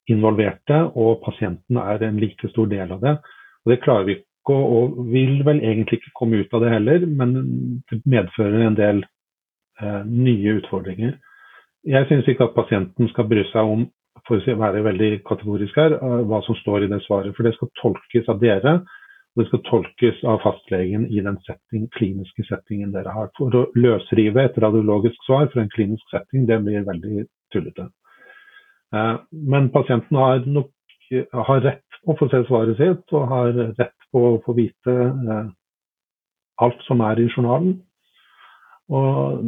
involverte, 0.09 0.79
og 0.95 1.21
pasienten 1.25 1.77
er 1.77 2.03
en 2.07 2.19
like 2.19 2.49
stor 2.53 2.69
del 2.71 2.91
av 2.95 3.01
det. 3.03 3.17
Og 3.65 3.71
Det 3.71 3.81
klarer 3.83 4.07
vi 4.07 4.15
ikke, 4.15 4.55
og 4.55 5.11
vil 5.11 5.43
vel 5.45 5.59
egentlig 5.59 5.99
ikke 5.99 6.15
komme 6.15 6.39
ut 6.41 6.53
av 6.53 6.63
det 6.63 6.71
heller, 6.71 7.05
men 7.05 7.35
det 7.91 8.01
medfører 8.05 8.63
en 8.67 8.79
del 8.79 9.03
eh, 9.81 10.01
nye 10.07 10.55
utfordringer. 10.61 11.17
Jeg 11.85 12.07
syns 12.07 12.27
ikke 12.27 12.47
at 12.47 12.55
pasienten 12.55 13.09
skal 13.11 13.27
bry 13.27 13.43
seg 13.51 13.75
om 13.75 13.85
for 14.31 14.53
å 14.53 14.57
være 14.61 14.83
veldig 14.85 15.11
kategorisk 15.27 15.75
her, 15.75 15.97
eh, 15.97 16.23
hva 16.29 16.41
som 16.45 16.55
står 16.55 16.85
i 16.85 16.91
det 16.91 17.01
svaret. 17.03 17.35
For 17.35 17.43
det 17.43 17.53
skal 17.57 17.71
tolkes 17.81 18.29
av 18.29 18.39
dere, 18.39 18.73
og 19.31 19.43
det 19.43 19.47
skal 19.47 19.63
tolkes 19.67 20.23
av 20.23 20.41
fastlegen 20.43 21.07
i 21.11 21.21
den 21.23 21.37
setting, 21.47 21.87
kliniske 21.97 22.45
settingen 22.47 22.91
dere 22.91 23.11
har. 23.11 23.29
For 23.37 23.51
å 23.51 23.67
løsrive 23.75 24.45
et 24.45 24.59
radiologisk 24.59 25.19
svar 25.27 25.47
fra 25.51 25.61
en 25.61 25.71
klinisk 25.71 26.03
setting, 26.11 26.45
det 26.47 26.61
blir 26.63 26.87
veldig 26.87 27.25
tullete. 27.53 27.89
Eh, 28.93 29.17
men 29.31 29.69
pasienten 29.69 30.17
har 30.17 30.45
nok 30.45 30.71
har 31.11 31.59
rett 31.59 31.83
på 32.05 32.13
å 32.13 32.17
få 32.17 32.29
se 32.31 32.39
svaret 32.47 32.77
sitt, 32.79 33.03
og 33.11 33.27
har 33.27 33.51
rett 33.51 34.05
på 34.11 34.19
å 34.29 34.41
få 34.45 34.55
vite 34.55 34.93
eh, 34.95 35.47
alt 36.63 36.83
som 36.87 37.01
er 37.03 37.19
i 37.19 37.27
journalen. 37.27 37.81
Og 38.91 39.43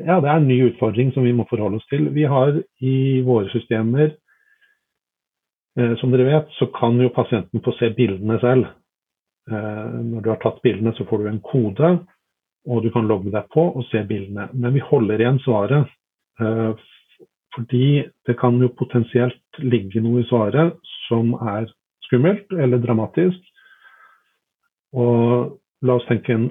ja, 0.00 0.16
Det 0.20 0.28
er 0.28 0.36
en 0.36 0.48
ny 0.48 0.58
utfordring 0.70 1.12
som 1.12 1.26
vi 1.26 1.34
må 1.36 1.44
forholde 1.50 1.80
oss 1.80 1.88
til. 1.90 2.08
Vi 2.14 2.24
har 2.24 2.56
i 2.80 3.20
våre 3.26 3.50
systemer, 3.52 4.14
eh, 5.78 5.94
som 6.00 6.12
dere 6.12 6.28
vet, 6.28 6.52
så 6.56 6.70
kan 6.72 7.00
jo 7.00 7.12
pasienten 7.12 7.62
få 7.64 7.74
se 7.76 7.90
bildene 7.96 8.38
selv. 8.40 8.70
Eh, 9.50 9.98
når 10.12 10.22
du 10.24 10.30
har 10.30 10.40
tatt 10.42 10.62
bildene, 10.64 10.94
så 10.96 11.04
får 11.08 11.18
du 11.24 11.28
en 11.28 11.42
kode, 11.44 11.90
og 12.68 12.82
du 12.82 12.90
kan 12.92 13.08
logge 13.08 13.32
deg 13.32 13.48
på 13.52 13.66
og 13.68 13.84
se 13.90 14.02
bildene. 14.08 14.48
Men 14.54 14.74
vi 14.76 14.84
holder 14.84 15.20
igjen 15.20 15.42
svaret. 15.44 15.92
Eh, 16.40 16.72
fordi 17.56 18.06
det 18.26 18.36
kan 18.38 18.60
jo 18.60 18.68
potensielt 18.76 19.58
ligge 19.58 20.00
noe 20.04 20.22
i 20.22 20.28
svaret 20.28 20.76
som 21.08 21.32
er 21.40 21.68
skummelt 22.06 22.52
eller 22.52 22.80
dramatisk. 22.80 23.40
Og 24.96 25.58
la 25.84 25.96
oss 25.98 26.06
tenke 26.08 26.32
en 26.34 26.50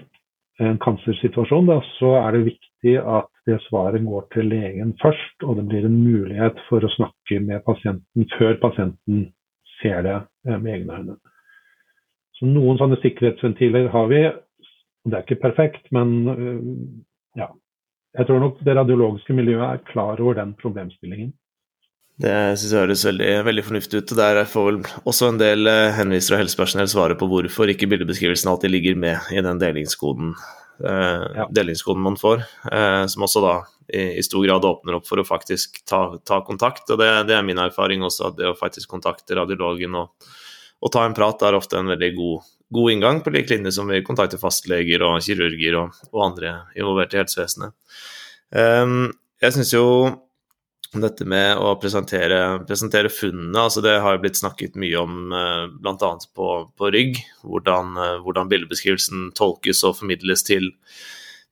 en 0.60 0.78
kancersituasjon, 0.82 1.68
da, 1.70 1.78
så 2.00 2.14
er 2.20 2.34
det 2.34 2.48
viktig 2.48 2.96
at 2.98 3.30
det 3.50 3.60
svaret 3.68 4.06
går 4.06 4.26
til 4.34 4.50
legen 4.50 4.96
først, 5.02 5.44
og 5.46 5.60
det 5.60 5.68
blir 5.70 5.86
en 5.86 6.00
mulighet 6.02 6.60
for 6.70 6.84
å 6.84 6.94
snakke 6.96 7.40
med 7.46 7.64
pasienten 7.68 8.26
før 8.38 8.58
pasienten 8.62 9.28
ser 9.78 10.02
det 10.08 10.18
eh, 10.18 10.58
med 10.58 10.74
egne 10.74 11.00
øyne. 11.00 11.18
Så 12.38 12.50
Noen 12.50 12.78
sånne 12.82 13.00
sikkerhetsventiler 13.02 13.90
har 13.94 14.10
vi. 14.12 14.24
Det 15.08 15.18
er 15.18 15.26
ikke 15.26 15.42
perfekt, 15.46 15.90
men 15.96 16.18
eh, 16.34 16.60
ja. 17.44 17.52
Jeg 18.18 18.26
tror 18.26 18.40
nok 18.42 18.62
det 18.66 18.74
radiologiske 18.74 19.36
miljøet 19.38 19.68
er 19.68 19.84
klar 19.92 20.22
over 20.24 20.40
den 20.40 20.56
problemstillingen. 20.58 21.36
Det 22.18 22.34
synes 22.58 22.72
jeg 22.72 22.82
høres 22.82 23.04
veldig, 23.06 23.32
veldig, 23.46 23.64
fornuftig 23.68 24.00
ut. 24.02 24.12
Der 24.18 24.40
får 24.50 24.64
vel 24.72 24.78
også 25.06 25.28
en 25.30 25.38
del 25.38 25.70
eh, 25.70 25.92
henvisere 25.94 26.40
og 26.40 26.42
helsepersonell 26.42 26.90
svare 26.90 27.18
på 27.18 27.28
hvorfor 27.30 27.70
ikke 27.70 27.90
bildebeskrivelsen 27.92 28.50
alltid 28.50 28.74
ligger 28.74 28.98
med 28.98 29.30
i 29.38 29.44
den 29.46 29.62
delingskoden, 29.62 30.32
eh, 30.82 31.28
ja. 31.38 31.46
delingskoden 31.54 32.02
man 32.08 32.18
får. 32.18 32.42
Eh, 32.72 33.04
som 33.14 33.28
også 33.28 33.46
da 33.46 33.54
i, 33.86 34.18
i, 34.18 34.26
stor 34.26 34.42
grad 34.48 34.66
åpner 34.66 34.98
opp 34.98 35.06
for 35.06 35.22
å 35.22 35.28
faktisk 35.30 35.84
ta, 35.86 36.02
ta 36.26 36.42
kontakt. 36.48 36.90
og 36.90 36.98
det, 36.98 37.12
det, 37.30 37.38
er 37.38 37.46
min 37.46 37.62
erfaring 37.62 38.02
også, 38.10 38.32
at 38.32 38.42
det 38.42 38.50
å 38.50 38.58
faktisk 38.58 38.98
kontakte 38.98 39.38
radiologen 39.38 40.02
og, 40.02 40.34
og 40.82 40.94
ta 40.98 41.06
en 41.06 41.18
prat 41.18 41.46
er 41.46 41.62
ofte 41.62 41.78
en 41.78 41.94
veldig 41.94 42.14
god, 42.18 42.52
god 42.74 42.96
inngang, 42.98 43.22
på 43.22 43.38
lik 43.38 43.54
linje 43.54 43.78
som 43.78 43.94
vi 43.94 44.02
kontakter 44.06 44.42
fastleger 44.42 45.06
og 45.06 45.22
kirurger 45.22 45.84
og, 45.84 46.06
og 46.10 46.30
andre 46.32 46.64
involverte 46.74 47.20
i 47.20 47.22
helsevesenet. 47.22 47.78
Um, 48.50 49.12
jeg 49.44 49.54
synes 49.54 49.70
jo 49.76 49.86
dette 50.96 51.26
med 51.28 51.60
å 51.60 51.74
presentere, 51.82 52.40
presentere 52.68 53.12
funnene, 53.12 53.60
altså 53.68 53.84
det 53.84 53.98
har 54.04 54.16
jo 54.16 54.24
blitt 54.24 54.40
snakket 54.40 54.78
mye 54.80 55.02
om 55.02 55.36
eh, 55.36 55.66
bl.a. 55.74 56.12
På, 56.36 56.50
på 56.78 56.92
rygg. 56.94 57.20
Hvordan, 57.44 57.94
eh, 58.00 58.16
hvordan, 58.24 58.50
bildebeskrivelsen 58.52 59.32
tolkes 59.38 59.84
og 59.88 59.98
formidles 60.00 60.46
til, 60.48 60.72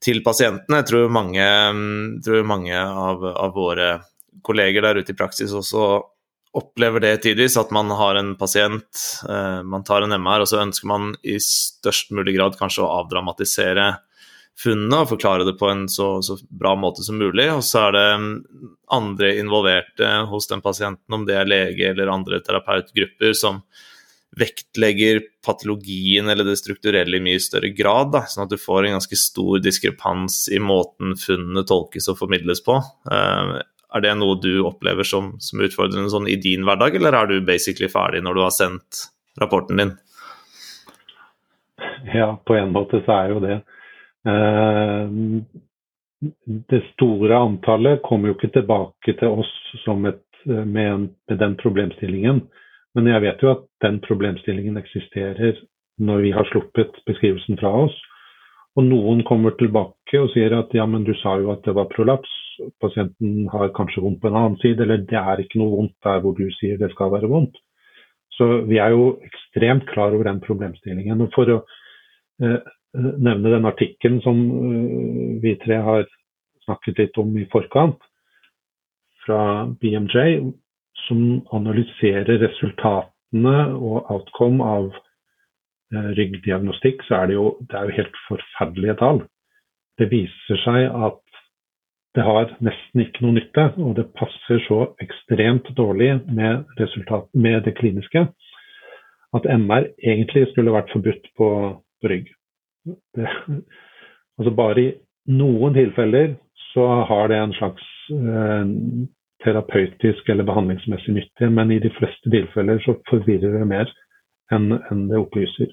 til 0.04 0.24
pasientene. 0.26 0.82
Jeg 0.82 0.90
tror 0.92 1.14
mange, 1.14 1.48
tror 2.26 2.48
mange 2.48 2.80
av, 2.80 3.26
av, 3.34 3.56
våre 3.56 3.90
kolleger 4.46 4.86
der 4.86 5.02
ute 5.02 5.16
i 5.16 5.18
praksis 5.18 5.54
også 5.56 5.86
opplever 6.56 7.04
det 7.04 7.18
tidvis, 7.26 7.58
at 7.60 7.72
man 7.76 7.90
har 7.92 8.16
en 8.16 8.32
pasient, 8.40 9.04
eh, 9.28 9.62
man 9.68 9.84
tar 9.84 10.06
en 10.06 10.16
MR, 10.16 10.46
og 10.46 10.52
så 10.52 10.62
ønsker 10.64 10.88
man 10.88 11.12
i 11.28 11.36
størst 11.44 12.16
mulig 12.16 12.38
grad 12.38 12.56
kanskje 12.60 12.86
å 12.86 12.94
avdramatisere 13.02 13.90
funnene 14.60 15.02
og 15.04 15.10
forklare 15.12 15.46
det 15.48 15.58
på 15.60 15.68
en 15.70 15.86
så, 15.92 16.22
så, 16.24 16.38
bra 16.50 16.76
måte 16.80 17.04
som 17.06 17.20
mulig. 17.20 17.50
Og 17.54 17.64
så 17.66 17.88
er 17.88 17.96
det 17.96 18.06
andre 18.96 19.34
involverte 19.40 20.12
hos 20.32 20.48
den 20.52 20.64
pasienten, 20.64 21.18
om 21.18 21.26
det 21.28 21.38
er 21.40 21.50
lege 21.50 21.92
eller 21.92 22.14
andre 22.14 22.42
terapeutgrupper, 22.46 23.36
som 23.38 23.62
vektlegger 24.36 25.22
patologien 25.46 26.28
eller 26.28 26.48
det 26.48 26.58
strukturelle 26.60 27.20
i 27.20 27.24
mye 27.24 27.40
større 27.40 27.70
grad, 27.76 28.12
da, 28.16 28.26
sånn 28.28 28.44
at 28.46 28.52
du 28.52 28.60
får 28.60 28.84
en 28.84 28.98
ganske 28.98 29.20
stor 29.20 29.62
diskrepans 29.64 30.42
i 30.52 30.60
måten 30.60 31.16
funnene 31.20 31.64
tolkes 31.68 32.10
og 32.12 32.20
formidles 32.20 32.60
på. 32.66 32.76
Uh, 33.08 33.62
er 33.96 34.04
det 34.04 34.16
noe 34.20 34.36
du 34.44 34.66
opplever 34.68 35.08
som, 35.08 35.36
som 35.40 35.64
utfordrende 35.64 36.12
sånn 36.12 36.28
i 36.28 36.36
din 36.42 36.66
hverdag, 36.68 36.98
eller 37.00 37.16
er 37.16 37.32
du 37.32 37.38
basically 37.48 37.88
ferdig 37.92 38.26
når 38.26 38.36
du 38.36 38.44
har 38.44 38.52
sendt 38.52 39.06
rapporten 39.40 39.80
din? 39.80 39.94
Ja, 42.12 42.34
på 42.36 42.58
en 42.60 42.76
måte 42.76 43.00
så 43.06 43.16
er 43.16 43.32
jo 43.32 43.40
det. 43.44 43.62
Uh, 44.26 45.42
det 46.46 46.82
store 46.94 47.38
antallet 47.38 48.02
kommer 48.06 48.32
jo 48.32 48.38
ikke 48.38 48.54
tilbake 48.56 49.14
til 49.20 49.42
oss 49.42 49.52
et, 49.86 50.22
med, 50.48 50.66
med 50.66 51.38
den 51.40 51.56
problemstillingen. 51.60 52.42
Men 52.96 53.10
jeg 53.12 53.22
vet 53.26 53.44
jo 53.44 53.52
at 53.52 53.64
den 53.84 54.00
problemstillingen 54.02 54.78
eksisterer 54.80 55.60
når 56.00 56.24
vi 56.26 56.32
har 56.36 56.48
sluppet 56.52 56.96
beskrivelsen 57.08 57.60
fra 57.60 57.72
oss. 57.86 57.96
Og 58.76 58.84
noen 58.88 59.22
kommer 59.28 59.56
tilbake 59.60 60.20
og 60.20 60.32
sier 60.34 60.56
at 60.58 60.74
ja, 60.76 60.88
men 60.88 61.06
du 61.08 61.14
sa 61.22 61.38
jo 61.40 61.54
at 61.54 61.64
det 61.68 61.76
var 61.78 61.92
prolaps, 61.92 62.32
pasienten 62.84 63.48
har 63.52 63.72
kanskje 63.76 64.04
vondt 64.04 64.22
på 64.24 64.32
en 64.32 64.40
annen 64.40 64.58
side, 64.62 64.84
eller 64.84 65.04
det 65.08 65.20
er 65.20 65.44
ikke 65.44 65.60
noe 65.60 65.78
vondt 65.78 65.96
der 66.08 66.22
hvor 66.24 66.36
du 66.36 66.46
sier 66.58 66.80
det 66.80 66.92
skal 66.92 67.14
være 67.14 67.32
vondt. 67.32 67.56
Så 68.36 68.48
vi 68.68 68.80
er 68.84 68.92
jo 68.92 69.14
ekstremt 69.24 69.88
klar 69.92 70.12
over 70.12 70.28
den 70.28 70.42
problemstillingen. 70.44 71.24
Og 71.24 71.32
for 71.36 71.52
å 71.54 71.58
eh, 72.44 72.60
nevne 72.96 73.52
den 73.54 73.68
artikkelen 73.68 74.22
som 74.26 74.42
eh, 74.50 75.42
vi 75.44 75.56
tre 75.64 75.80
har 75.86 76.06
snakket 76.66 77.02
litt 77.02 77.18
om 77.22 77.34
i 77.38 77.46
forkant, 77.52 78.00
fra 79.26 79.66
BMJ, 79.82 80.52
som 81.08 81.22
analyserer 81.54 82.40
resultatene 82.42 83.58
og 83.74 84.12
outcome 84.14 84.66
av 84.66 84.90
eh, 84.94 86.10
ryggdiagnostikk, 86.18 87.04
så 87.08 87.22
er 87.22 87.32
det, 87.32 87.38
jo, 87.40 87.48
det 87.70 87.80
er 87.80 87.90
jo 87.90 87.98
helt 88.00 88.20
forferdelige 88.28 88.98
tall. 89.02 89.22
Det 90.00 90.10
viser 90.12 90.62
seg 90.64 90.90
at 90.90 91.22
det 92.16 92.24
har 92.24 92.54
nesten 92.64 93.04
ikke 93.04 93.26
noe 93.26 93.36
nytte, 93.36 93.66
og 93.82 93.98
det 93.98 94.08
passer 94.16 94.62
så 94.70 94.86
ekstremt 95.04 95.68
dårlig 95.76 96.14
med, 96.32 96.64
med 97.34 97.58
det 97.66 97.76
kliniske 97.76 98.28
at 99.36 99.48
MR 99.52 99.90
egentlig 100.00 100.46
skulle 100.52 100.72
vært 100.72 100.92
forbudt 100.94 101.28
på 101.36 101.48
rygg. 102.08 102.30
Det, 102.86 103.28
altså 104.38 104.56
bare 104.56 104.82
i 104.82 104.94
noen 105.36 105.76
tilfeller 105.78 106.36
så 106.74 106.88
har 107.10 107.32
det 107.32 107.38
en 107.40 107.56
slags 107.56 107.86
eh, 108.14 108.74
terapeutisk 109.46 110.30
eller 110.30 110.48
behandlingsmessig 110.48 111.16
nytte, 111.16 111.50
men 111.50 111.72
i 111.72 111.80
de 111.84 111.92
fleste 111.98 112.32
tilfeller 112.34 112.82
så 112.86 112.98
forvirrer 113.10 113.60
det 113.60 113.68
mer 113.70 113.92
enn, 114.54 114.72
en 114.92 115.06
det 115.10 115.20
opplyser. 115.20 115.72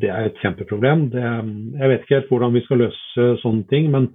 Det 0.00 0.08
er 0.12 0.28
et 0.28 0.40
kjempeproblem. 0.42 1.08
Det, 1.12 1.24
jeg 1.80 1.90
vet 1.92 2.04
ikke 2.04 2.16
helt 2.16 2.32
hvordan 2.32 2.56
vi 2.56 2.64
skal 2.64 2.82
løse 2.86 3.28
sånne 3.42 3.68
ting, 3.70 3.90
men 3.92 4.10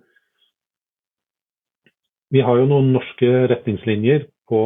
vi 2.34 2.42
har 2.42 2.58
jo 2.58 2.70
noen 2.70 2.94
norske 2.96 3.30
retningslinjer 3.52 4.26
på 4.50 4.62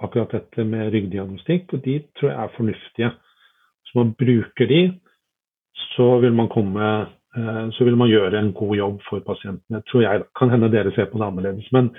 akkurat 0.00 0.32
dette 0.36 0.64
med 0.64 0.92
ryggdiagnostikk, 0.94 1.74
og 1.74 1.82
de 1.84 1.98
tror 2.16 2.30
jeg 2.30 2.38
er 2.38 2.54
fornuftige. 2.56 3.10
Så 3.88 3.98
man 3.98 4.12
bruker 4.18 4.70
de, 4.70 4.80
så 5.94 6.12
vil 6.22 6.34
man 6.36 6.48
komme 6.52 6.86
eh, 7.36 7.66
så 7.76 7.86
vil 7.86 7.98
man 7.98 8.10
gjøre 8.10 8.38
en 8.38 8.52
god 8.56 8.76
jobb 8.76 9.02
for 9.08 9.22
pasientene, 9.26 9.82
tror 9.90 10.06
jeg. 10.06 10.24
Kan 10.38 10.50
hende 10.52 10.72
dere 10.72 10.92
ser 10.96 11.10
på 11.10 11.20
det 11.20 11.28
annerledes. 11.28 11.68
Men 11.72 11.92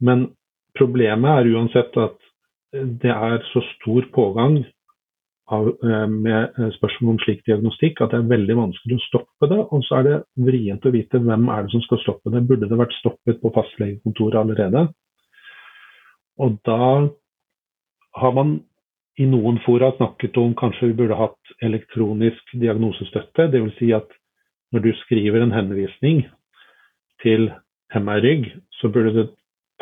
men 0.00 0.30
problemet 0.76 1.30
er 1.30 1.52
uansett 1.56 1.94
at 2.00 2.16
det 2.72 3.12
er 3.12 3.38
så 3.52 3.62
stor 3.76 4.08
pågang 4.12 4.58
av, 5.48 5.68
eh, 5.68 6.06
med 6.10 6.58
eh, 6.58 6.70
spørsmål 6.74 7.14
om 7.14 7.20
slik 7.22 7.44
diagnostikk 7.46 8.02
at 8.02 8.12
det 8.12 8.18
er 8.18 8.32
veldig 8.32 8.56
vanskelig 8.58 8.98
å 8.98 9.04
stoppe 9.06 9.48
det. 9.52 9.60
Og 9.70 9.84
så 9.86 10.00
er 10.00 10.08
det 10.08 10.16
vrient 10.48 10.86
å 10.86 10.92
vite 10.94 11.22
hvem 11.22 11.48
er 11.54 11.64
det 11.64 11.74
som 11.74 11.84
skal 11.86 12.02
stoppe 12.02 12.32
det. 12.34 12.44
Burde 12.48 12.68
det 12.68 12.80
vært 12.80 12.96
stoppet 12.98 13.40
på 13.42 13.52
fastlegekontoret 13.54 14.40
allerede? 14.42 14.88
Og 16.42 16.58
da 16.68 17.06
har 18.20 18.32
man 18.36 18.58
i 19.16 19.26
noen 19.28 19.58
fora 19.64 19.92
snakket 19.96 20.36
om 20.40 20.54
kanskje 20.58 20.90
vi 20.90 20.98
burde 20.98 21.16
hatt 21.16 21.54
elektronisk 21.64 22.52
diagnosestøtte. 22.60 23.48
Dvs. 23.52 23.76
Si 23.78 23.92
at 23.96 24.10
når 24.72 24.84
du 24.84 24.90
skriver 25.04 25.42
en 25.42 25.54
henvisning 25.54 26.26
til 27.22 27.48
MR-rygg, 27.94 28.50
så 28.80 28.90
burde 28.92 29.14
det 29.14 29.26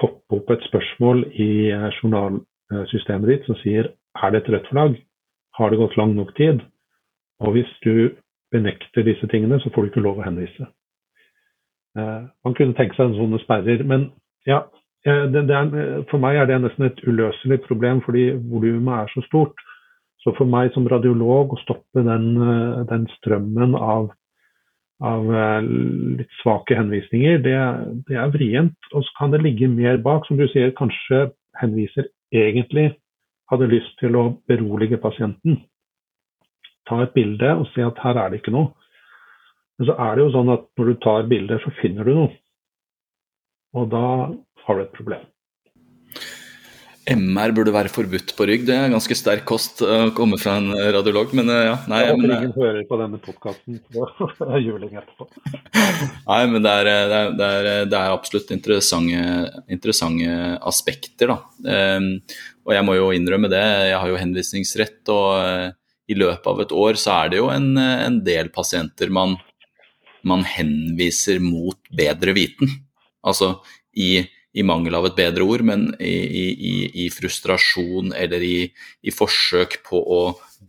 poppe 0.00 0.38
opp 0.38 0.50
et 0.54 0.62
spørsmål 0.68 1.24
i 1.32 1.50
eh, 1.72 1.90
journalsystemet 2.02 3.30
ditt 3.30 3.48
som 3.48 3.58
sier 3.62 3.90
er 4.14 4.30
det 4.30 4.44
et 4.44 4.50
rødt 4.54 4.70
flagg, 4.70 4.94
har 5.58 5.70
det 5.70 5.78
gått 5.78 5.96
lang 5.98 6.14
nok 6.14 6.34
tid? 6.36 6.62
Og 7.42 7.56
hvis 7.56 7.70
du 7.82 8.14
benekter 8.54 9.02
disse 9.02 9.26
tingene, 9.30 9.58
så 9.60 9.70
får 9.74 9.82
du 9.82 9.90
ikke 9.90 10.04
lov 10.04 10.20
å 10.20 10.26
henvise. 10.26 10.68
Eh, 11.98 12.22
man 12.46 12.54
kunne 12.54 12.76
tenke 12.78 12.96
seg 12.96 13.10
en 13.10 13.18
sånne 13.18 13.42
sperrer, 13.42 13.82
men 13.86 14.12
ja, 14.46 14.64
er, 15.04 16.04
for 16.10 16.22
meg 16.22 16.38
er 16.40 16.48
det 16.48 16.60
nesten 16.62 16.88
et 16.88 17.00
uløselig 17.04 17.60
problem 17.66 18.00
fordi 18.06 18.30
volumet 18.50 19.02
er 19.02 19.14
så 19.14 19.24
stort. 19.28 19.56
Så 20.24 20.32
for 20.38 20.48
meg 20.48 20.72
som 20.72 20.86
radiolog 20.88 21.52
å 21.52 21.60
stoppe 21.60 22.04
den, 22.06 22.30
eh, 22.40 22.84
den 22.88 23.08
strømmen 23.18 23.76
av 23.76 24.12
av 25.02 25.26
eh, 25.34 25.62
litt 26.20 26.36
svake 26.40 26.76
henvisninger, 26.78 27.40
det, 27.44 27.56
det, 28.08 28.18
er 28.18 28.30
vrient. 28.32 28.76
Og 28.92 29.04
så 29.04 29.16
kan 29.18 29.34
det 29.34 29.42
ligge 29.42 29.68
mer 29.68 29.98
bak, 30.02 30.26
som 30.26 30.38
du 30.38 30.46
sier, 30.52 30.74
kanskje 30.78 31.26
henviser 31.60 32.08
egentlig 32.34 32.92
hadde 33.50 33.70
lyst 33.70 33.92
til 34.00 34.16
å 34.18 34.28
berolige 34.48 35.00
pasienten. 35.02 35.60
Ta 36.88 37.02
et 37.02 37.14
bilde 37.16 37.50
og 37.58 37.68
se 37.72 37.84
at 37.84 38.00
her 38.04 38.20
er 38.20 38.32
det 38.32 38.40
ikke 38.40 38.54
noe. 38.54 38.72
Men 39.78 39.88
så 39.90 39.98
er 40.06 40.14
det 40.14 40.24
jo 40.24 40.32
sånn 40.36 40.54
at 40.54 40.66
når 40.78 40.90
du 40.90 40.98
tar 41.02 41.28
bilder, 41.30 41.60
så 41.64 41.72
finner 41.80 42.06
du 42.06 42.14
noe. 42.14 42.32
Og 43.74 43.88
da 43.92 44.08
har 44.64 44.78
du 44.78 44.84
et 44.84 44.94
problem. 44.94 45.30
MR 47.04 47.52
burde 47.52 47.72
være 47.74 47.90
forbudt 47.92 48.32
på 48.36 48.46
rygg. 48.48 48.62
Det 48.64 48.72
er 48.72 48.92
ganske 48.92 49.16
sterk 49.18 49.42
kost 49.48 49.82
å 49.84 50.08
komme 50.16 50.38
fra 50.40 50.54
en 50.56 50.70
radiolog, 50.72 51.34
men 51.36 51.50
eh, 51.52 51.66
ja. 51.66 51.74
Nei, 51.90 51.98
jeg 52.00 52.14
håper 52.14 52.22
men, 52.22 52.32
ingen 52.38 52.54
hører 52.56 52.86
på 52.88 52.98
denne 53.00 53.20
podkasten 53.20 53.80
er 54.46 54.62
juling 54.64 54.94
etterpå. 54.96 55.28
Nei, 56.30 56.40
men 56.48 56.64
det 56.64 56.72
er, 56.72 56.90
eh, 56.94 57.04
det 57.10 57.18
er, 57.18 57.34
det 57.36 57.50
er, 57.50 57.90
det 57.92 58.00
er 58.00 58.14
absolutt 58.14 58.54
interessante, 58.56 59.60
interessante, 59.76 60.38
aspekter, 60.64 61.34
da. 61.34 61.38
Um, 61.98 62.08
og 62.64 62.72
jeg 62.78 62.88
må 62.88 62.96
jo 62.96 63.10
innrømme 63.12 63.52
det, 63.52 63.64
jeg 63.90 64.00
har 64.00 64.08
jo 64.08 64.20
henvisningsrett, 64.22 65.02
og 65.12 65.74
i 66.08 66.16
løpet 66.16 66.48
av 66.48 66.64
et 66.64 66.72
år 66.72 67.00
så 67.00 67.18
er 67.18 67.34
det 67.34 67.42
jo 67.42 67.50
en, 67.52 67.68
en 67.76 68.16
del 68.24 68.48
pasienter 68.52 69.12
man, 69.12 69.36
man 70.24 70.44
henviser 70.48 71.36
mot 71.44 71.76
bedre 71.92 72.32
viten. 72.36 72.72
Altså 73.24 73.56
i 73.96 74.24
i 74.54 74.62
mangel 74.62 74.94
av 74.94 75.08
et 75.08 75.16
bedre 75.18 75.46
ord, 75.46 75.64
men 75.66 75.88
i, 75.98 76.14
i, 76.14 76.74
i 77.04 77.08
frustrasjon 77.10 78.14
eller 78.14 78.42
i, 78.46 78.58
forsøk 79.14 79.80
på 79.86 79.98
å 79.98 80.20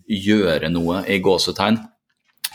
gjøre 0.09 0.71
noe 0.73 1.03
i 1.11 1.19
gåsetegn. 1.23 1.77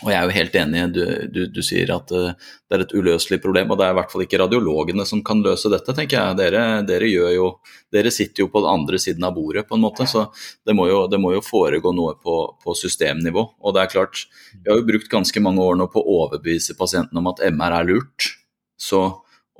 Og 0.01 0.09
jeg 0.09 0.17
er 0.17 0.25
jo 0.25 0.33
helt 0.33 0.55
enig, 0.57 0.81
du, 0.95 1.01
du, 1.29 1.39
du 1.53 1.59
sier 1.63 1.91
at 1.93 2.09
uh, 2.09 2.33
det 2.33 2.75
er 2.75 2.83
et 2.83 2.93
uløselig 2.97 3.37
problem, 3.43 3.69
og 3.71 3.77
det 3.77 3.85
er 3.85 3.93
i 3.93 3.97
hvert 3.99 4.11
fall 4.11 4.25
ikke 4.25 4.39
radiologene 4.41 5.05
som 5.05 5.21
kan 5.23 5.43
løse 5.45 5.69
dette, 5.71 5.93
tenker 5.93 6.17
jeg. 6.17 6.37
Dere, 6.39 6.63
dere, 6.89 7.09
jo, 7.11 7.51
dere 7.93 8.11
sitter 8.11 8.43
jo 8.43 8.49
på 8.51 8.65
den 8.65 8.73
andre 8.73 8.99
siden 8.99 9.27
av 9.29 9.35
bordet, 9.37 9.67
på 9.69 9.77
en 9.77 9.85
måte, 9.85 10.09
så 10.09 10.25
det 10.67 10.75
må 10.75 10.89
jo, 10.89 11.03
det 11.11 11.21
må 11.21 11.35
jo 11.35 11.45
foregå 11.45 11.93
noe 11.95 12.17
på, 12.17 12.37
på, 12.65 12.75
systemnivå. 12.81 13.45
Og 13.61 13.77
det 13.77 13.85
er 13.85 13.93
klart, 13.93 14.25
vi 14.57 14.65
har 14.73 14.81
jo 14.81 14.89
brukt 14.89 15.11
ganske 15.11 15.47
mange 15.47 15.63
år 15.63 15.77
nå 15.79 15.87
på 15.93 16.01
å 16.01 16.21
overbevise 16.25 16.75
pasienten 16.79 17.21
om 17.21 17.31
at 17.31 17.45
MR 17.53 17.77
er 17.77 17.91
lurt. 17.93 18.33
Så 18.81 19.05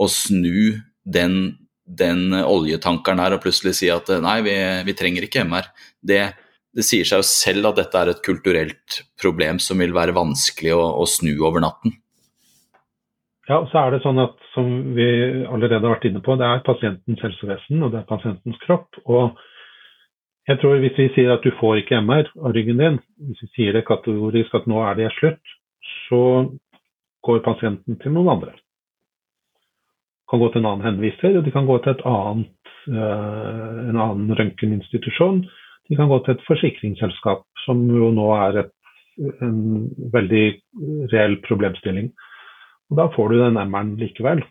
å 0.01 0.07
snu 0.09 0.81
den 1.05 1.37
den 1.97 2.31
oljetankeren 2.33 3.21
her 3.21 3.35
og 3.35 3.43
plutselig 3.43 3.75
si 3.79 3.89
at 3.91 4.09
nei, 4.23 4.39
vi, 4.45 4.55
vi 4.87 4.95
trenger 4.97 5.27
ikke 5.27 5.43
MR. 5.47 5.67
Det, 5.99 6.21
det, 6.75 6.85
sier 6.87 7.07
seg 7.07 7.21
jo 7.21 7.27
selv 7.27 7.71
at 7.71 7.81
dette 7.81 7.99
er 7.99 8.13
et 8.13 8.23
kulturelt 8.25 9.01
problem 9.21 9.59
som 9.63 9.81
vil 9.81 9.95
være 9.95 10.15
vanskelig 10.15 10.73
å, 10.77 10.85
å 11.01 11.07
snu 11.09 11.33
over 11.41 11.63
natten. 11.63 11.97
Ja, 13.49 13.57
og 13.57 13.71
så 13.71 13.81
er 13.81 13.95
det 13.95 14.03
sånn 14.05 14.21
at 14.21 14.37
som 14.53 14.67
vi 14.95 15.07
allerede 15.49 15.81
har 15.81 15.97
vært 15.97 16.07
inne 16.07 16.21
på, 16.23 16.37
det 16.39 16.47
er 16.47 16.63
pasientens 16.63 17.23
helsevesen 17.25 17.81
og 17.83 17.91
det 17.91 18.03
er 18.03 18.11
pasientens 18.11 18.59
kropp. 18.63 19.01
og 19.05 19.39
jeg 20.49 20.57
tror 20.61 20.79
Hvis 20.81 20.97
vi 20.97 21.09
sier 21.15 21.33
at 21.33 21.43
du 21.43 21.51
får 21.59 21.81
ikke 21.81 21.99
MR 22.01 22.29
av 22.41 22.53
ryggen 22.55 22.79
din, 22.79 22.97
hvis 23.27 23.43
vi 23.43 23.49
sier 23.55 23.75
det 23.75 23.87
kategorisk 23.89 24.55
at 24.57 24.67
nå 24.69 24.79
er 24.85 24.97
det 24.97 25.11
slutt, 25.17 25.55
så 26.07 26.23
går 27.25 27.43
pasienten 27.45 27.99
til 28.01 28.15
noen 28.15 28.31
andre 28.37 28.55
kan 30.31 30.41
gå 30.41 30.47
til 30.51 30.61
en 30.61 30.69
annen 30.71 30.87
henviser, 30.87 31.37
og 31.37 31.45
de 31.45 31.53
kan 31.53 31.67
gå 31.67 31.77
til 31.83 31.93
et 31.93 32.05
annet 32.07 32.57
en 32.89 33.97
annen 33.99 34.31
røntgeninstitusjon. 34.37 35.43
De 35.89 35.97
kan 35.97 36.09
gå 36.09 36.19
til 36.23 36.35
et 36.35 36.45
forsikringsselskap, 36.47 37.43
som 37.65 37.83
jo 37.89 38.11
nå 38.15 38.27
er 38.37 38.63
et, 38.63 38.73
en 39.43 39.89
veldig 40.13 40.45
reell 41.11 41.37
problemstilling. 41.45 42.11
Og 42.91 42.99
da 42.99 43.07
får 43.13 43.31
du 43.31 43.39
den 43.41 43.59
M-en 43.61 43.95
likevel. 43.99 44.43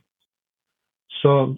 Så 1.20 1.56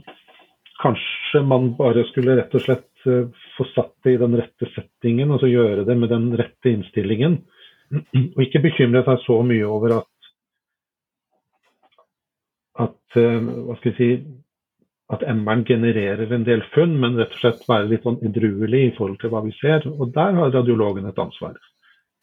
kanskje 0.83 1.43
man 1.47 1.75
bare 1.79 2.07
skulle 2.11 2.39
rett 2.39 2.55
og 2.57 2.65
slett 2.65 2.89
få 3.03 3.67
satt 3.73 3.95
det 4.07 4.15
i 4.15 4.21
den 4.21 4.37
rette 4.39 4.69
settingen, 4.75 5.33
og 5.35 5.43
så 5.43 5.51
gjøre 5.51 5.87
det 5.87 5.97
med 5.99 6.13
den 6.13 6.31
rette 6.39 6.71
innstillingen. 6.71 7.41
Og 8.35 8.39
ikke 8.41 8.63
bekymre 8.65 9.03
seg 9.05 9.19
så 9.27 9.41
mye 9.45 9.67
over 9.69 9.99
at 9.99 10.12
at 12.81 13.17
hva 13.17 13.77
skal 13.77 13.93
vi 13.93 13.97
si, 13.99 14.11
at 15.13 15.25
MR-en 15.29 15.65
genererer 15.69 16.31
en 16.33 16.47
del 16.47 16.63
funn, 16.73 16.95
men 17.01 17.19
rett 17.21 17.35
og 17.35 17.43
slett 17.43 17.67
være 17.69 17.91
litt 17.91 18.07
sånn 18.07 18.21
edruelig 18.25 18.87
i 18.87 18.95
forhold 18.97 19.19
til 19.21 19.33
hva 19.35 19.43
vi 19.45 19.53
ser. 19.59 19.85
Og 19.93 20.15
der 20.15 20.39
har 20.39 20.55
radiologen 20.55 21.09
et 21.11 21.21
ansvar. 21.21 21.59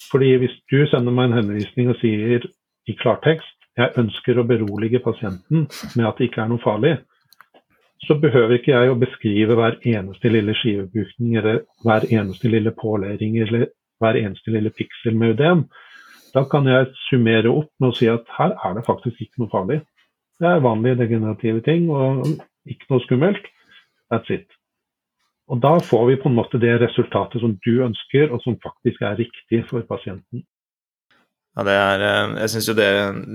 Fordi 0.10 0.32
hvis 0.42 0.56
du 0.72 0.80
sender 0.90 1.14
meg 1.14 1.30
en 1.30 1.38
henvisning 1.42 1.92
og 1.92 2.00
sier 2.02 2.48
i 2.90 2.96
klartekst 2.98 3.56
jeg 3.80 3.96
ønsker 4.02 4.40
å 4.40 4.48
berolige 4.48 5.00
pasienten 5.04 5.68
med 5.96 6.08
at 6.08 6.18
det 6.20 6.30
ikke 6.30 6.42
er 6.44 6.50
noe 6.52 6.64
farlig, 6.64 6.98
så 8.08 8.16
behøver 8.20 8.58
ikke 8.58 8.74
jeg 8.74 8.92
å 8.92 8.98
beskrive 9.00 9.56
hver 9.60 9.78
eneste 9.88 10.32
lille 10.32 10.56
skivebukning 10.58 11.38
eller 11.40 11.62
hver 11.86 12.08
eneste 12.10 12.52
lille 12.52 12.74
pålæring 12.76 13.38
eller 13.44 13.70
hver 14.00 14.20
eneste 14.20 14.52
lille 14.56 14.72
piksel 14.76 15.16
med 15.20 15.36
UDM. 15.36 15.64
Da 16.34 16.46
kan 16.50 16.68
jeg 16.70 16.92
summere 17.08 17.52
opp 17.52 17.72
med 17.80 17.92
å 17.92 17.98
si 17.98 18.10
at 18.12 18.28
her 18.38 18.56
er 18.66 18.78
det 18.78 18.86
faktisk 18.88 19.22
ikke 19.24 19.44
noe 19.44 19.54
farlig. 19.54 19.80
Det 20.40 20.48
er 20.48 20.64
vanlige 20.64 21.02
degenerative 21.02 21.62
ting, 21.66 21.90
og 21.92 22.28
ikke 22.70 22.88
noe 22.90 23.04
skummelt. 23.04 23.50
That's 24.14 24.32
it. 24.34 24.48
Og 25.50 25.60
da 25.64 25.76
får 25.82 26.06
vi 26.10 26.18
på 26.22 26.30
en 26.30 26.38
måte 26.38 26.62
det 26.62 26.78
resultatet 26.84 27.42
som 27.42 27.56
du 27.66 27.72
ønsker, 27.86 28.30
og 28.30 28.42
som 28.44 28.58
faktisk 28.64 29.02
er 29.02 29.18
riktig 29.20 29.64
for 29.70 29.86
pasienten. 29.90 30.46
Ja, 31.58 31.66
det 31.66 31.76
er 31.76 32.04
eh, 32.06 32.36
Jeg 32.44 32.52
syns 32.54 32.70
jo 32.70 32.76
det, 32.78 32.90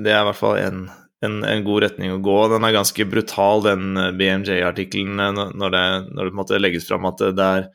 det, 0.04 0.12
er 0.12 0.22
i 0.22 0.28
hvert 0.28 0.38
fall 0.38 0.60
en, 0.62 0.84
en, 1.26 1.40
en, 1.42 1.64
god 1.66 1.88
retning 1.88 2.14
å 2.14 2.22
gå. 2.22 2.38
Den 2.54 2.64
er 2.64 2.76
ganske 2.76 3.08
brutal, 3.10 3.64
den 3.66 3.98
eh, 3.98 4.12
BMJ-artikkelen, 4.14 5.20
eh, 5.20 5.34
når, 5.34 5.52
når 5.58 5.74
det 5.74 6.30
på 6.30 6.30
en 6.30 6.40
måte 6.40 6.62
legges 6.62 6.86
fram 6.88 7.10
at 7.10 7.20
det, 7.34 7.50
er 7.58 7.68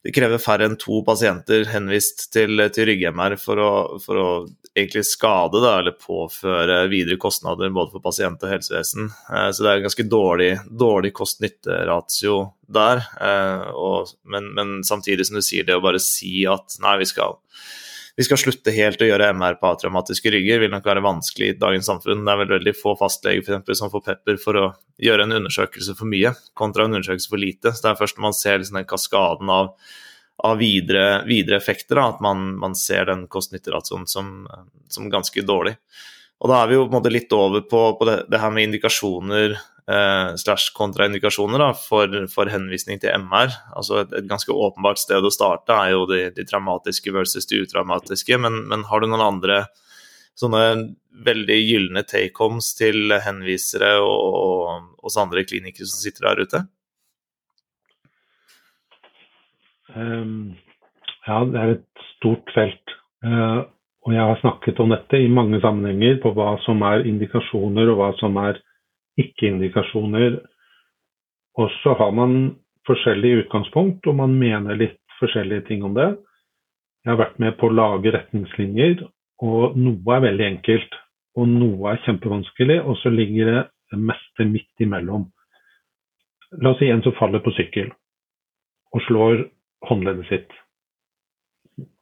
det 0.00 0.14
krever 0.16 0.40
færre 0.40 0.64
enn 0.64 0.78
to 0.80 1.02
pasienter 1.04 1.66
henvist 1.68 2.30
til, 2.32 2.62
til 2.72 2.88
rygg-MR 2.88 3.34
for, 3.40 3.60
for, 4.00 4.20
å 4.20 4.30
egentlig 4.72 5.02
skade 5.04 5.60
da, 5.60 5.74
eller 5.80 5.98
påføre 6.00 6.78
videre 6.92 7.18
kostnader 7.20 7.72
både 7.74 7.92
for 7.92 8.04
pasient 8.04 8.40
og 8.46 8.54
helsevesen. 8.54 9.10
Eh, 9.28 9.50
så 9.52 9.66
det 9.66 9.68
er 9.68 9.80
en 9.80 9.86
ganske 9.88 10.06
dårlig, 10.08 10.50
dårlig 10.84 11.12
kost-nytte-ratio 11.18 12.38
der. 12.72 13.04
Eh, 13.20 13.66
og, 13.76 14.14
men, 14.24 14.48
men, 14.56 14.78
samtidig 14.88 15.28
som 15.28 15.36
du 15.36 15.44
sier 15.44 15.68
det 15.68 15.76
å 15.76 15.84
bare 15.84 16.00
si 16.00 16.46
at 16.48 16.80
nei, 16.80 16.96
vi 17.02 17.10
skal 17.10 17.36
vi 18.20 18.24
skal 18.26 18.36
slutte 18.36 18.72
helt 18.76 19.00
å 19.00 19.06
gjøre 19.08 19.30
MR 19.32 19.54
på 19.56 19.68
atraumatiske 19.70 20.28
rygger, 20.34 20.58
vil 20.60 20.72
nok 20.74 20.84
være 20.84 21.00
vanskelig 21.00 21.46
i 21.48 21.54
dagens 21.56 21.86
samfunn. 21.88 22.26
Det 22.26 22.32
er 22.34 22.40
vel 22.42 22.50
veldig 22.52 22.74
få 22.76 22.92
fastleger 23.00 23.40
for 23.46 23.54
eksempel, 23.54 23.76
som 23.78 23.92
får 23.94 24.02
pepper 24.10 24.36
for 24.42 24.58
å 24.60 24.64
gjøre 25.00 25.24
en 25.24 25.38
undersøkelse 25.38 25.94
for 25.96 26.10
mye 26.10 26.34
kontra 26.60 26.84
en 26.84 26.98
undersøkelse 26.98 27.32
for 27.32 27.40
lite. 27.40 27.72
Så 27.72 27.86
det 27.86 27.94
er 27.94 27.96
først 28.02 28.18
når 28.18 28.26
man 28.26 28.36
ser 28.36 28.60
liksom 28.60 28.76
den 28.76 28.90
kaskaden 28.90 29.52
av, 29.54 29.70
av 30.50 30.60
videre, 30.60 31.06
videre, 31.30 31.62
effekter 31.62 31.96
da, 31.96 32.10
at 32.12 32.20
man, 32.26 32.44
man, 32.60 32.76
ser 32.76 33.08
den 33.08 33.24
kost-nytte-ratioen 33.32 34.04
som, 34.12 34.44
som, 34.92 35.08
ganske 35.08 35.46
dårlig. 35.48 35.78
Og 36.44 36.52
da 36.52 36.60
er 36.60 36.68
vi 36.68 36.76
jo 36.76 36.84
på 36.84 36.92
en 36.92 36.98
måte 36.98 37.16
litt 37.16 37.32
over 37.32 37.64
på, 37.72 37.84
på 37.96 38.10
det, 38.10 38.18
det, 38.28 38.42
her 38.44 38.52
med 38.52 38.68
indikasjoner 38.68 39.56
eh, 39.88 40.30
slash 40.40 40.72
kontraindikasjoner 40.76 41.62
da, 41.62 41.70
for, 41.76 42.16
for, 42.32 42.50
henvisning 42.52 43.00
til 43.02 43.14
MR. 43.24 43.52
Altså 43.76 44.02
et, 44.02 44.12
et, 44.16 44.28
ganske 44.30 44.52
åpenbart 44.52 45.00
sted 45.02 45.24
å 45.24 45.32
starte 45.34 45.76
er 45.76 45.94
jo 45.94 46.06
de, 46.10 46.22
de 46.36 46.46
traumatiske 46.48 47.14
versus 47.14 47.48
de 47.50 47.62
utraumatiske, 47.64 48.38
men, 48.40 48.64
men, 48.70 48.86
har 48.90 49.00
du 49.00 49.10
noen 49.10 49.26
andre 49.26 49.62
sånne 50.38 50.62
veldig 51.26 51.56
gylne 51.58 52.04
take-homes 52.08 52.72
til 52.78 53.12
henvisere 53.24 53.96
og, 54.00 54.28
og 54.40 55.06
oss 55.08 55.18
andre 55.20 55.44
klinikere 55.44 55.88
som 55.90 56.00
sitter 56.00 56.30
der 56.30 56.46
ute? 56.46 56.62
Um, 59.90 60.54
ja, 61.26 61.42
det 61.50 61.60
er 61.60 61.74
et 61.74 62.08
stort 62.14 62.50
felt. 62.54 62.96
Uh, 63.26 63.66
og 64.06 64.14
jeg 64.14 64.24
har 64.24 64.38
snakket 64.40 64.80
om 64.80 64.94
dette 64.94 65.18
i 65.20 65.28
mange 65.28 65.60
sammenhenger 65.60 66.20
på 66.22 66.32
hva 66.36 66.54
som 66.64 66.80
er 66.88 67.04
indikasjoner 67.08 67.90
og 67.92 67.98
hva 68.00 68.10
som 68.20 68.38
er 68.40 68.60
ikke-indikasjoner. 69.22 70.40
Og 71.60 71.70
så 71.82 71.94
har 71.98 72.12
man 72.16 72.34
forskjellig 72.88 73.44
utgangspunkt, 73.44 74.06
og 74.06 74.18
man 74.22 74.34
mener 74.38 74.78
litt 74.78 75.00
forskjellige 75.20 75.68
ting 75.68 75.84
om 75.86 75.96
det. 75.98 76.10
Jeg 77.04 77.14
har 77.14 77.20
vært 77.20 77.40
med 77.40 77.56
på 77.60 77.68
å 77.68 77.74
lage 77.74 78.12
retningslinjer, 78.14 79.04
og 79.40 79.76
noe 79.80 80.16
er 80.16 80.26
veldig 80.26 80.46
enkelt, 80.46 80.96
og 81.38 81.48
noe 81.48 81.92
er 81.92 82.02
kjempevanskelig, 82.04 82.80
og 82.84 82.98
så 83.00 83.12
ligger 83.12 83.52
det 83.90 84.00
meste 84.00 84.46
midt 84.48 84.84
imellom. 84.84 85.28
La 86.60 86.72
oss 86.72 86.80
si 86.82 86.90
en 86.90 87.02
som 87.04 87.14
faller 87.18 87.42
på 87.44 87.52
sykkel 87.54 87.92
og 88.90 89.04
slår 89.06 89.44
håndleddet 89.86 90.26
sitt. 90.26 90.54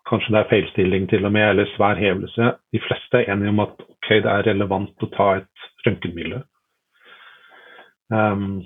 Kanskje 0.09 0.33
det 0.33 0.41
er 0.41 0.51
feilstilling 0.53 1.09
til 1.11 1.27
og 1.29 1.35
med, 1.35 1.51
eller 1.51 1.69
svær 1.75 1.99
hevelse. 2.01 2.55
De 2.73 2.81
fleste 2.81 3.21
er 3.21 3.35
enige 3.35 3.53
om 3.53 3.61
at 3.67 3.75
okay, 3.85 4.23
det 4.25 4.31
er 4.33 4.47
relevant 4.49 5.05
å 5.05 5.11
ta 5.13 5.27
et 5.43 5.67
røntgenbilde. 5.85 6.41
Um, 8.13 8.63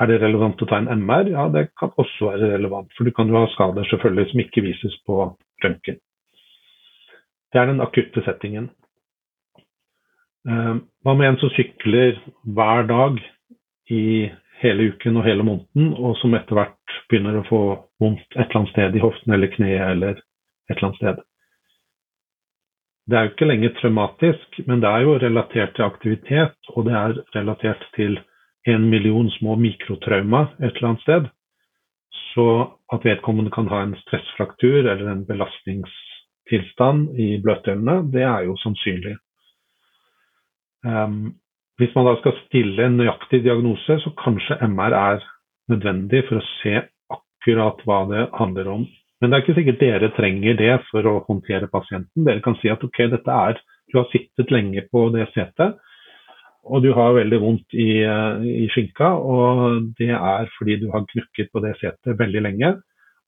er 0.00 0.08
det 0.08 0.20
relevant 0.22 0.60
å 0.62 0.68
ta 0.68 0.78
en 0.80 0.90
MR? 1.02 1.30
Ja, 1.32 1.46
det 1.52 1.70
kan 1.78 1.92
også 2.00 2.30
være 2.30 2.52
relevant. 2.54 2.92
For 2.96 3.08
du 3.08 3.12
kan 3.16 3.28
jo 3.30 3.38
ha 3.40 3.48
skader 3.54 3.88
selvfølgelig 3.90 4.30
som 4.30 4.42
ikke 4.44 4.64
vises 4.64 4.96
på 5.08 5.22
røntgen. 5.64 5.98
Det 7.50 7.60
er 7.60 7.66
den 7.66 7.82
akutte 7.82 8.22
settingen. 8.24 8.70
Um, 10.48 10.86
hva 11.04 11.16
med 11.18 11.32
en 11.32 11.40
som 11.40 11.52
sykler 11.52 12.20
hver 12.56 12.86
dag 12.88 13.18
i 13.92 14.30
hele 14.60 14.92
uken 14.92 15.18
og 15.18 15.26
hele 15.26 15.44
måneden, 15.44 15.92
og 15.96 16.14
som 16.20 16.36
etter 16.36 16.56
hvert 16.56 16.94
begynner 17.10 17.40
å 17.40 17.48
få 17.48 17.60
vondt 18.00 18.36
et 18.36 18.46
eller 18.46 18.60
annet 18.60 18.72
sted 18.72 18.96
i 18.96 19.02
hoften 19.02 19.34
eller 19.34 19.52
kneet 19.52 19.84
eller 19.88 20.16
et 20.20 20.76
eller 20.76 20.88
annet 20.88 21.00
sted? 21.00 21.20
Det 23.10 23.18
er 23.18 23.26
jo 23.26 23.32
ikke 23.32 23.48
lenger 23.48 23.72
traumatisk, 23.80 24.58
men 24.68 24.82
det 24.84 24.90
er 24.90 25.04
jo 25.04 25.18
relatert 25.18 25.72
til 25.74 25.86
aktivitet, 25.86 26.58
og 26.76 26.86
det 26.86 26.94
er 26.94 27.16
relatert 27.34 27.82
til 27.96 28.20
en 28.68 28.90
million 28.90 29.30
små 29.38 29.56
mikrotrauma 29.56 30.48
et 30.58 30.76
eller 30.76 30.88
annet 30.88 31.04
sted, 31.04 31.28
så 32.32 32.46
at 32.92 33.04
vedkommende 33.06 33.52
kan 33.54 33.68
ha 33.70 33.82
en 33.82 33.96
stressfraktur 34.02 34.84
eller 34.84 35.06
en 35.10 35.24
belastningstilstand 35.26 37.16
i 37.18 37.32
bløtdelene, 37.42 38.00
det 38.12 38.24
er 38.26 38.46
jo 38.48 38.56
sannsynlig. 38.60 39.16
Um, 40.86 41.34
hvis 41.80 41.94
man 41.96 42.08
da 42.08 42.16
skal 42.20 42.36
stille 42.44 42.86
en 42.86 42.98
nøyaktig 43.00 43.42
diagnose, 43.44 43.98
så 44.02 44.12
kanskje 44.20 44.60
MR 44.68 44.96
er 44.96 45.26
nødvendig 45.72 46.26
for 46.28 46.40
å 46.40 46.48
se 46.60 46.74
akkurat 47.14 47.80
hva 47.88 48.00
det 48.10 48.26
handler 48.36 48.68
om. 48.68 48.88
Men 49.20 49.30
det 49.30 49.36
er 49.36 49.44
ikke 49.44 49.56
sikkert 49.58 49.82
dere 49.82 50.10
trenger 50.16 50.56
det 50.56 50.74
for 50.88 51.08
å 51.08 51.20
håndtere 51.26 51.68
pasienten. 51.72 52.24
Dere 52.24 52.44
kan 52.44 52.56
si 52.60 52.70
at 52.72 52.84
ok, 52.84 53.02
dette 53.12 53.38
er, 53.48 53.60
du 53.92 53.98
har 53.98 54.08
sittet 54.12 54.52
lenge 54.52 54.84
på 54.92 55.08
det 55.14 55.26
setet, 55.34 55.80
og 56.70 56.84
du 56.84 56.92
har 56.94 57.16
veldig 57.16 57.40
vondt 57.42 57.74
i, 57.74 57.88
eh, 58.06 58.46
i, 58.64 58.68
skinka, 58.72 59.10
og 59.18 59.90
det 59.98 60.12
er 60.14 60.50
fordi 60.56 60.78
du 60.82 60.88
har 60.94 61.06
knukket 61.10 61.50
på 61.52 61.62
det 61.64 61.74
setet 61.80 62.18
veldig 62.18 62.42
lenge. 62.46 62.74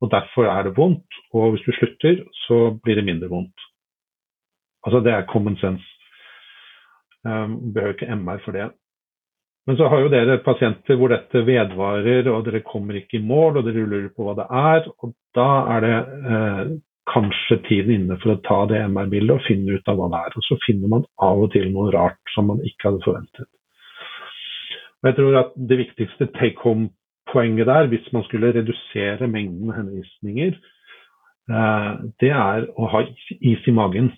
og 0.03 0.11
Derfor 0.11 0.49
er 0.51 0.63
det 0.67 0.77
vondt, 0.77 1.19
og 1.35 1.53
hvis 1.53 1.67
du 1.67 1.73
slutter, 1.77 2.23
så 2.47 2.79
blir 2.83 2.99
det 2.99 3.05
mindre 3.07 3.31
vondt. 3.31 3.67
Altså 4.87 5.01
Det 5.01 5.13
er 5.13 5.27
common 5.27 5.57
sense. 5.57 5.85
Um, 7.25 7.73
behøver 7.73 7.95
ikke 7.95 8.17
MR 8.17 8.41
for 8.45 8.53
det. 8.53 8.71
Men 9.67 9.77
så 9.77 9.87
har 9.89 10.01
jo 10.03 10.11
dere 10.11 10.41
pasienter 10.43 10.99
hvor 10.99 11.13
dette 11.13 11.45
vedvarer, 11.47 12.27
og 12.33 12.47
dere 12.47 12.65
kommer 12.67 12.99
ikke 12.99 13.21
i 13.21 13.23
mål, 13.23 13.61
og 13.61 13.69
dere 13.69 13.87
lurer 13.87 14.09
på 14.11 14.27
hva 14.27 14.35
det 14.41 14.47
er. 14.51 14.89
og 14.99 15.15
Da 15.35 15.51
er 15.77 15.85
det 15.85 15.99
eh, 16.33 16.73
kanskje 17.11 17.59
tiden 17.67 17.95
inne 17.97 18.17
for 18.23 18.35
å 18.35 18.41
ta 18.47 18.61
det 18.71 18.81
MR-bildet 18.87 19.35
og 19.35 19.47
finne 19.47 19.75
ut 19.77 19.89
av 19.91 19.99
hva 19.99 20.09
det 20.13 20.21
er. 20.27 20.37
Og 20.39 20.47
så 20.47 20.59
finner 20.67 20.93
man 20.93 21.07
av 21.23 21.43
og 21.45 21.53
til 21.55 21.69
noe 21.75 21.91
rart 21.95 22.35
som 22.35 22.49
man 22.51 22.63
ikke 22.63 22.91
hadde 22.91 23.05
forventet. 23.07 23.49
Og 25.03 25.11
jeg 25.11 25.19
tror 25.19 25.39
at 25.41 25.55
Det 25.57 25.79
viktigste 25.79 26.31
take 26.39 26.63
home-poenget 26.63 27.67
der, 27.67 27.89
hvis 27.91 28.13
man 28.13 28.23
skulle 28.29 28.53
redusere 28.55 29.29
mengden 29.29 29.75
henvisninger, 29.75 30.59
eh, 31.51 31.93
det 32.21 32.31
er 32.31 32.69
å 32.79 32.87
ha 32.87 33.03
is 33.41 33.67
i 33.67 33.75
magen. 33.75 34.13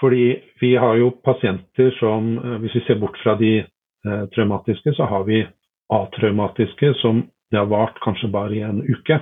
Fordi 0.00 0.40
vi 0.60 0.74
har 0.76 0.96
jo 0.96 1.10
pasienter 1.24 1.90
som, 1.98 2.38
eh, 2.38 2.58
hvis 2.62 2.74
vi 2.74 2.84
ser 2.86 3.00
bort 3.00 3.18
fra 3.22 3.34
de 3.34 3.58
eh, 3.58 4.26
traumatiske, 4.34 4.94
så 4.94 5.04
har 5.04 5.24
vi 5.24 5.46
atraumatiske 5.90 6.94
som 7.02 7.26
det 7.50 7.58
har 7.58 7.66
vart 7.66 7.98
kanskje 8.00 8.30
bare 8.30 8.54
i 8.54 8.62
en 8.62 8.80
uke. 8.86 9.20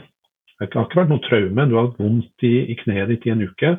Det 0.59 0.73
har 0.75 0.89
ikke 0.89 1.03
vært 1.03 1.13
noe 1.13 1.23
traume, 1.23 1.67
du 1.71 1.77
har 1.77 1.89
hatt 1.89 2.01
vondt 2.03 2.47
i, 2.47 2.55
i 2.73 2.77
kneet 2.81 3.13
ditt 3.13 3.27
i 3.29 3.33
en 3.35 3.45
uke. 3.47 3.77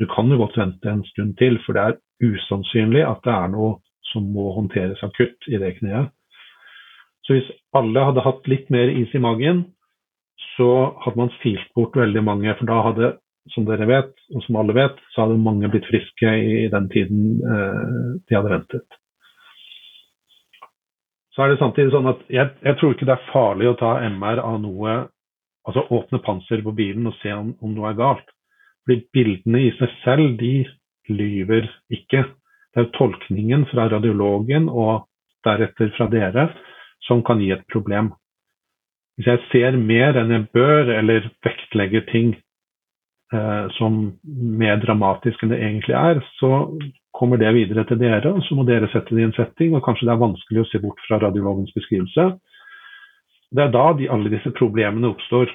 Du 0.00 0.06
kan 0.12 0.30
jo 0.32 0.38
godt 0.40 0.56
vente 0.56 0.88
en 0.88 1.04
stund 1.10 1.36
til, 1.40 1.58
for 1.64 1.76
det 1.76 1.82
er 1.84 1.98
usannsynlig 2.24 3.04
at 3.04 3.20
det 3.24 3.34
er 3.34 3.52
noe 3.52 3.76
som 4.12 4.28
må 4.32 4.48
håndteres 4.56 5.02
akutt 5.04 5.48
i 5.50 5.60
det 5.60 5.74
kneet. 5.80 6.12
Så 7.26 7.36
hvis 7.36 7.48
alle 7.76 8.04
hadde 8.06 8.24
hatt 8.24 8.48
litt 8.48 8.68
mer 8.72 8.92
is 8.92 9.12
i 9.16 9.20
magen, 9.20 9.64
så 10.56 10.70
hadde 11.04 11.20
man 11.20 11.32
filt 11.42 11.72
bort 11.76 11.96
veldig 11.98 12.22
mange. 12.24 12.54
For 12.58 12.70
da 12.70 12.78
hadde, 12.86 13.10
som 13.52 13.66
dere 13.68 13.88
vet, 13.90 14.12
og 14.32 14.44
som 14.46 14.60
alle 14.60 14.76
vet, 14.76 15.00
så 15.12 15.24
hadde 15.26 15.40
mange 15.42 15.68
blitt 15.72 15.88
friske 15.90 16.36
i 16.38 16.68
den 16.72 16.86
tiden 16.92 17.42
eh, 17.42 18.06
de 18.28 18.38
hadde 18.38 18.54
ventet. 18.54 19.00
Så 21.34 21.44
er 21.44 21.52
det 21.52 21.60
samtidig 21.60 21.92
sånn 21.92 22.08
at 22.08 22.22
jeg, 22.32 22.48
jeg, 22.64 22.78
tror 22.78 22.94
ikke 22.94 23.08
det 23.10 23.18
er 23.18 23.28
farlig 23.28 23.68
å 23.68 23.76
ta 23.76 23.98
MR 24.06 24.40
av 24.40 24.56
noe 24.62 24.94
Altså 25.66 25.86
åpne 25.90 26.22
panseret 26.22 26.64
på 26.64 26.74
bilen 26.76 27.08
og 27.10 27.16
se 27.20 27.32
om, 27.34 27.52
om 27.62 27.74
noe 27.74 27.90
er 27.90 27.98
galt. 27.98 28.28
Fordi 28.86 29.02
bildene 29.14 29.64
i 29.66 29.72
seg 29.80 29.94
selv, 30.04 30.36
de 30.38 30.66
lyver 31.10 31.66
ikke. 31.90 32.22
Det 32.74 32.82
er 32.84 32.92
tolkningen 32.94 33.66
fra 33.72 33.88
radiologen 33.90 34.68
og 34.70 35.08
deretter 35.46 35.90
fra 35.96 36.06
dere 36.12 36.50
som 37.06 37.22
kan 37.26 37.40
gi 37.42 37.50
et 37.54 37.66
problem. 37.72 38.12
Hvis 39.16 39.30
jeg 39.30 39.42
ser 39.50 39.78
mer 39.80 40.18
enn 40.20 40.34
jeg 40.34 40.48
bør, 40.54 40.90
eller 40.98 41.30
vektlegger 41.46 42.04
ting 42.10 42.34
eh, 43.32 43.66
som 43.78 44.00
mer 44.60 44.76
dramatisk 44.82 45.42
enn 45.42 45.54
det 45.54 45.62
egentlig 45.62 45.96
er, 45.96 46.20
så 46.36 46.66
kommer 47.16 47.40
det 47.40 47.54
videre 47.56 47.86
til 47.88 48.00
dere, 48.02 48.34
og 48.34 48.44
så 48.44 48.58
må 48.58 48.66
dere 48.68 48.90
sette 48.92 49.14
det 49.14 49.24
i 49.24 49.28
en 49.30 49.36
setting. 49.38 49.72
Og 49.74 49.84
kanskje 49.86 50.08
det 50.08 50.14
er 50.14 50.22
vanskelig 50.26 50.62
å 50.62 50.68
se 50.68 50.82
bort 50.82 51.00
fra 51.06 51.20
radiologens 51.22 51.72
beskrivelse. 51.76 52.34
Det 53.54 53.62
er 53.62 53.72
da 53.74 53.86
de, 53.96 54.08
alle 54.10 54.32
disse 54.32 54.50
problemene 54.58 55.12
oppstår. 55.12 55.52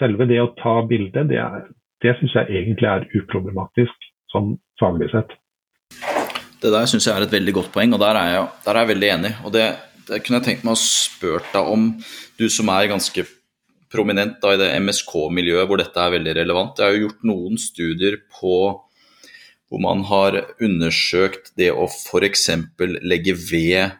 Selve 0.00 0.26
det 0.28 0.40
å 0.42 0.52
ta 0.60 0.80
bildet, 0.88 1.28
det, 1.30 1.40
er, 1.40 1.68
det 2.04 2.16
syns 2.18 2.36
jeg 2.36 2.60
egentlig 2.60 2.88
er 2.88 3.06
uproblematisk 3.16 4.10
sånn 4.32 4.54
faglig 4.80 5.10
sett. 5.12 5.32
Det 6.60 6.72
der 6.72 6.88
syns 6.88 7.06
jeg 7.08 7.16
er 7.16 7.24
et 7.24 7.32
veldig 7.32 7.54
godt 7.56 7.72
poeng, 7.72 7.94
og 7.96 8.02
der 8.02 8.18
er 8.20 8.32
jeg, 8.34 8.46
der 8.66 8.76
er 8.76 8.84
jeg 8.84 8.92
veldig 8.92 9.10
enig. 9.14 9.32
Og 9.48 9.54
det, 9.56 9.66
det, 10.08 10.20
kunne 10.24 10.40
jeg 10.40 10.48
tenkt 10.48 10.66
meg 10.68 10.76
å 10.76 10.82
spørre 10.82 11.52
deg 11.54 11.70
om, 11.72 11.86
du 12.36 12.46
som 12.52 12.72
er 12.72 12.90
ganske 12.92 13.24
prominent 13.90 14.36
da, 14.42 14.52
i 14.54 14.60
det 14.60 14.70
MSK-miljøet 14.84 15.66
hvor 15.68 15.80
dette 15.80 16.04
er 16.04 16.14
veldig 16.14 16.36
relevant. 16.42 16.78
Jeg 16.78 16.86
har 16.86 16.96
jo 16.96 17.06
gjort 17.08 17.26
noen 17.32 17.60
studier 17.60 18.20
på 18.36 18.60
hvor 19.70 19.82
man 19.82 20.02
har 20.08 20.36
undersøkt 20.62 21.52
det 21.58 21.70
å 21.72 21.86
f.eks. 21.86 22.46
legge 23.06 23.36
ved 23.38 23.96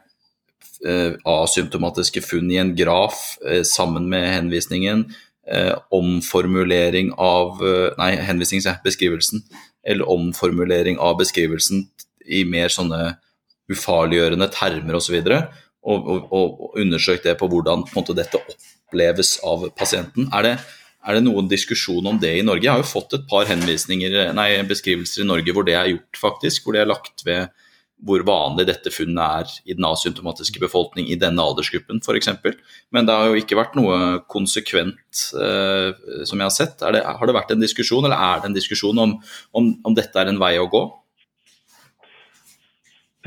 asymptomatiske 1.28 2.22
funn 2.24 2.50
i 2.52 2.60
en 2.60 2.74
graf 2.76 3.36
eh, 3.46 3.62
sammen 3.68 4.08
med 4.08 4.28
henvisningen, 4.32 5.04
eh, 5.50 5.74
omformulering 5.92 7.12
av 7.20 7.60
eh, 7.64 7.90
Nei, 7.98 8.14
henvisning, 8.24 8.62
beskrivelsen. 8.84 9.44
Eller 9.84 10.08
omformulering 10.08 10.98
av 11.00 11.18
beskrivelsen 11.20 11.86
i 12.28 12.44
mer 12.44 12.72
sånne 12.72 13.16
ufarliggjørende 13.70 14.50
termer 14.52 14.98
osv. 14.98 15.16
Og, 15.20 15.24
så 15.24 15.40
og, 15.80 16.34
og 16.36 16.80
undersøkt 16.80 17.24
det 17.24 17.38
på 17.40 17.48
hvordan 17.48 17.86
på 17.88 17.96
måte, 18.00 18.16
dette 18.16 18.40
oppleves 18.40 19.38
av 19.46 19.70
pasienten. 19.78 20.28
Er 20.36 20.44
det, 20.44 20.54
er 21.06 21.16
det, 21.16 21.24
noen 21.24 21.48
diskusjon 21.48 22.06
om 22.10 22.20
det 22.20 22.34
i 22.36 22.44
Norge? 22.44 22.66
Jeg 22.66 22.74
har 22.74 22.82
jo 22.82 22.90
fått 22.90 23.16
et 23.16 23.24
par 23.30 23.48
nei, 24.36 24.50
beskrivelser 24.68 25.24
i 25.24 25.30
Norge 25.30 25.56
hvor 25.56 25.64
det 25.64 25.78
er 25.78 25.94
gjort, 25.94 26.20
faktisk. 26.20 26.66
Hvor 26.66 26.76
det 26.76 26.84
er 26.84 26.92
lagt 26.92 27.24
ved 27.24 27.48
hvor 28.06 28.22
vanlig 28.26 28.66
dette 28.68 28.92
funnet 28.92 29.20
er 29.20 29.50
i 29.68 29.76
den 29.76 29.86
asymptomatiske 29.88 30.62
befolkning 30.62 31.10
i 31.10 31.18
denne 31.20 31.44
aldersgruppen 31.44 32.00
f.eks. 32.00 32.30
Men 32.94 33.08
det 33.08 33.16
har 33.16 33.28
jo 33.28 33.40
ikke 33.40 33.58
vært 33.58 33.76
noe 33.78 34.20
konsekvent 34.30 35.24
eh, 35.36 35.90
som 36.28 36.40
jeg 36.40 36.46
har 36.46 36.54
sett. 36.54 36.80
Det, 36.80 37.02
har 37.04 37.28
det 37.28 37.36
vært 37.36 37.52
en 37.54 37.62
diskusjon, 37.62 38.06
eller 38.06 38.16
er 38.16 38.40
det 38.40 38.50
en 38.50 38.56
diskusjon 38.56 39.04
om, 39.04 39.18
om, 39.56 39.70
om 39.84 39.96
dette 39.96 40.16
er 40.20 40.32
en 40.32 40.40
vei 40.40 40.54
å 40.60 40.68
gå? 40.70 40.84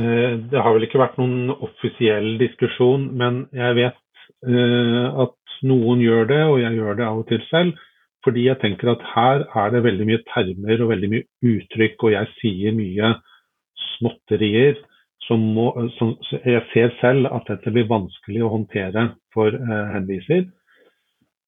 Eh, 0.01 0.35
det 0.49 0.61
har 0.65 0.73
vel 0.73 0.87
ikke 0.87 1.01
vært 1.01 1.19
noen 1.21 1.53
offisiell 1.53 2.33
diskusjon, 2.41 3.11
men 3.19 3.43
jeg 3.53 3.77
vet 3.77 3.99
eh, 4.49 5.07
at 5.25 5.59
noen 5.69 6.01
gjør 6.01 6.29
det, 6.31 6.43
og 6.49 6.61
jeg 6.63 6.79
gjør 6.79 6.97
det 6.97 7.09
av 7.09 7.19
og 7.21 7.27
til 7.29 7.43
selv. 7.51 7.89
Fordi 8.23 8.45
jeg 8.47 8.59
tenker 8.61 8.93
at 8.93 9.03
her 9.13 9.43
er 9.59 9.71
det 9.73 9.83
veldig 9.83 10.05
mye 10.07 10.23
termer 10.31 10.81
og 10.81 10.93
veldig 10.93 11.09
mye 11.11 11.53
uttrykk, 11.53 12.07
og 12.07 12.13
jeg 12.13 12.29
sier 12.39 12.75
mye 12.75 13.11
småtterier 13.97 14.77
som, 15.27 15.43
må, 15.55 15.69
som 15.97 16.13
jeg 16.43 16.63
ser 16.73 16.91
selv 16.99 17.29
at 17.31 17.47
dette 17.51 17.71
blir 17.73 17.87
vanskelig 17.91 18.43
å 18.43 18.51
håndtere 18.57 19.07
for 19.35 19.55
eh, 19.55 19.87
henviser. 19.93 20.47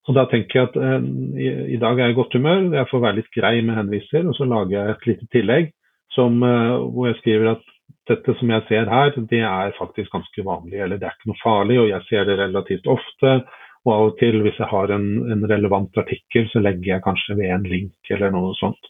Og 0.05 0.17
da 0.17 0.25
tenker 0.29 0.60
jeg 0.60 0.69
at 0.69 0.79
eh, 0.79 1.08
i, 1.41 1.47
i, 1.75 1.79
dag 1.81 1.99
er 1.99 2.10
jeg 2.10 2.15
i 2.15 2.19
godt 2.19 2.38
humør, 2.38 2.67
jeg 2.77 2.91
får 2.91 3.03
være 3.08 3.19
litt 3.19 3.31
grei 3.36 3.55
med 3.65 3.79
henviser, 3.79 4.27
og 4.29 4.38
så 4.38 4.47
lager 4.49 4.77
jeg 4.77 4.95
et 4.95 5.08
lite 5.12 5.29
tillegg 5.36 5.71
som, 6.15 6.38
eh, 6.45 6.75
hvor 6.93 7.10
jeg 7.10 7.19
skriver 7.21 7.55
at 7.55 7.71
dette 8.10 8.36
som 8.39 8.51
jeg 8.53 8.65
ser 8.69 8.89
her, 8.89 9.13
det 9.31 9.41
er 9.41 9.77
faktisk 9.79 10.13
ganske 10.13 10.45
vanlig, 10.45 10.77
eller 10.81 11.01
det 11.01 11.10
er 11.10 11.15
ikke 11.17 11.31
noe 11.31 11.41
farlig, 11.41 11.79
og 11.81 11.89
jeg 11.89 12.05
ser 12.10 12.27
det 12.29 12.38
relativt 12.39 12.89
ofte. 12.89 13.39
Og 13.86 13.91
av 13.93 14.03
og 14.08 14.15
til, 14.17 14.39
hvis 14.41 14.58
jeg 14.58 14.69
har 14.69 14.93
en, 14.93 15.08
en 15.34 15.45
relevant 15.49 15.97
artikkel, 16.01 16.47
så 16.49 16.62
legger 16.62 16.95
jeg 16.95 17.05
kanskje 17.05 17.38
ved 17.38 17.51
en 17.53 17.67
link 17.69 18.13
eller 18.13 18.34
noe 18.34 18.53
sånt. 18.58 18.89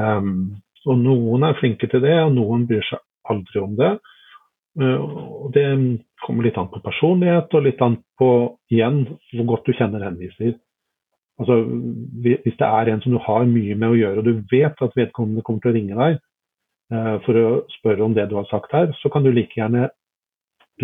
Um, 0.00 0.62
og 0.86 0.98
noen 1.00 1.46
er 1.46 1.56
flinke 1.60 1.88
til 1.90 2.02
det, 2.04 2.16
og 2.24 2.34
noen 2.36 2.66
bryr 2.68 2.84
seg 2.88 3.02
aldri 3.30 3.62
om 3.62 3.78
det. 3.78 3.94
Uh, 4.80 5.00
og 5.44 5.48
det 5.54 5.64
kommer 6.24 6.46
litt 6.46 6.58
an 6.58 6.70
på 6.72 6.82
personlighet, 6.84 7.52
og 7.54 7.66
litt 7.66 7.82
an 7.84 8.00
på 8.18 8.30
igjen 8.72 9.04
hvor 9.32 9.50
godt 9.54 9.68
du 9.68 9.76
kjenner 9.78 10.04
henviser. 10.06 10.56
Altså, 11.40 11.60
hvis 12.22 12.58
det 12.60 12.66
er 12.68 12.92
en 12.92 13.00
som 13.02 13.14
du 13.14 13.18
har 13.22 13.46
mye 13.50 13.74
med 13.74 13.90
å 13.90 13.98
gjøre, 13.98 14.22
og 14.22 14.28
du 14.28 14.44
vet 14.52 14.82
at 14.86 14.94
vedkommende 14.98 15.42
kommer 15.42 15.64
til 15.64 15.72
å 15.72 15.76
ringe 15.78 15.98
deg, 15.98 16.20
Eh, 16.92 17.14
for 17.24 17.38
å 17.38 17.50
spørre 17.78 18.04
om 18.04 18.14
det 18.16 18.26
du 18.30 18.36
har 18.36 18.48
sagt 18.50 18.74
her, 18.76 18.90
så 19.00 19.10
kan 19.12 19.24
du 19.24 19.32
like 19.32 19.56
gjerne 19.56 19.88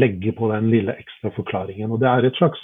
legge 0.00 0.32
på 0.36 0.48
den 0.52 0.70
lille 0.72 0.94
ekstra 0.96 1.32
forklaringen. 1.36 1.90
Og 1.92 2.00
det 2.02 2.08
er 2.08 2.28
et 2.28 2.38
slags, 2.38 2.62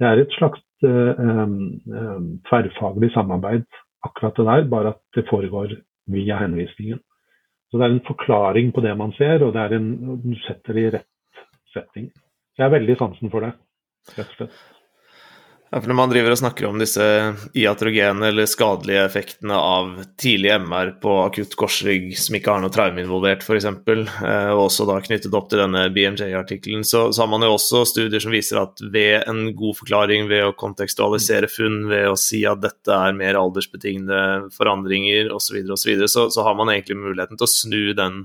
er 0.00 0.22
et 0.22 0.34
slags 0.38 0.62
um, 0.82 1.56
um, 1.92 2.28
tverrfaglig 2.48 3.10
samarbeid, 3.12 3.66
akkurat 4.06 4.38
det 4.38 4.46
der, 4.48 4.68
bare 4.72 4.94
at 4.94 5.00
det 5.14 5.26
foregår 5.28 5.76
via 6.06 6.38
henvisningen. 6.40 7.00
Så 7.70 7.78
det 7.78 7.86
er 7.86 7.94
en 7.94 8.06
forklaring 8.06 8.72
på 8.74 8.82
det 8.82 8.96
man 8.98 9.12
ser, 9.14 9.44
og 9.46 9.54
en, 9.56 9.90
du 10.24 10.34
setter 10.46 10.74
det 10.74 10.82
i 10.82 10.92
rett 10.96 11.44
setting. 11.72 12.10
Så 12.54 12.62
Jeg 12.62 12.66
er 12.66 12.76
veldig 12.78 12.96
sansen 12.98 13.30
for 13.30 13.46
det, 13.46 13.52
rett 14.16 14.32
og 14.32 14.38
slett. 14.38 14.56
Ja, 15.72 15.78
for 15.78 15.86
Når 15.86 15.98
man 16.00 16.10
driver 16.10 16.34
og 16.34 16.38
snakker 16.40 16.66
om 16.66 16.80
disse 16.82 17.04
iatrogene 17.54 18.26
eller 18.32 18.48
skadelige 18.50 19.04
effektene 19.06 19.54
av 19.54 19.92
tidlig 20.18 20.50
MR 20.64 20.96
på 20.98 21.12
akutt 21.22 21.54
korsrygg 21.58 22.08
som 22.18 22.34
ikke 22.34 22.56
har 22.56 22.64
noe 22.64 22.74
traume 22.74 23.04
involvert, 23.04 23.46
f.eks., 23.46 23.68
eh, 23.68 24.50
og 24.50 24.64
også 24.64 24.88
da 24.88 24.96
knyttet 25.04 25.36
opp 25.38 25.46
til 25.52 25.62
denne 25.62 25.84
BMJ-artikkelen, 25.94 26.82
så, 26.82 27.04
så, 27.14 27.22
har 27.22 27.30
man 27.30 27.46
jo 27.46 27.52
også 27.54 27.84
studier 27.86 28.24
som 28.24 28.34
viser 28.34 28.58
at 28.64 28.82
ved 28.82 29.30
en 29.30 29.44
god 29.54 29.78
forklaring, 29.84 30.26
ved 30.32 30.48
å 30.48 30.56
kontekstualisere 30.58 31.46
funn, 31.46 31.84
ved 31.92 32.10
å 32.10 32.18
si 32.18 32.42
at 32.50 32.66
dette 32.66 32.90
er 32.90 33.14
mer 33.14 33.38
aldersbetingede 33.38 34.50
forandringer 34.56 35.30
osv., 35.30 35.62
så, 35.62 35.78
og 35.78 35.82
så, 35.86 35.96
så 36.10 36.28
så 36.34 36.50
har 36.50 36.58
man 36.58 36.74
egentlig 36.74 36.98
muligheten 36.98 37.38
til 37.38 37.46
å 37.46 37.54
snu 37.54 37.82
den 37.94 38.24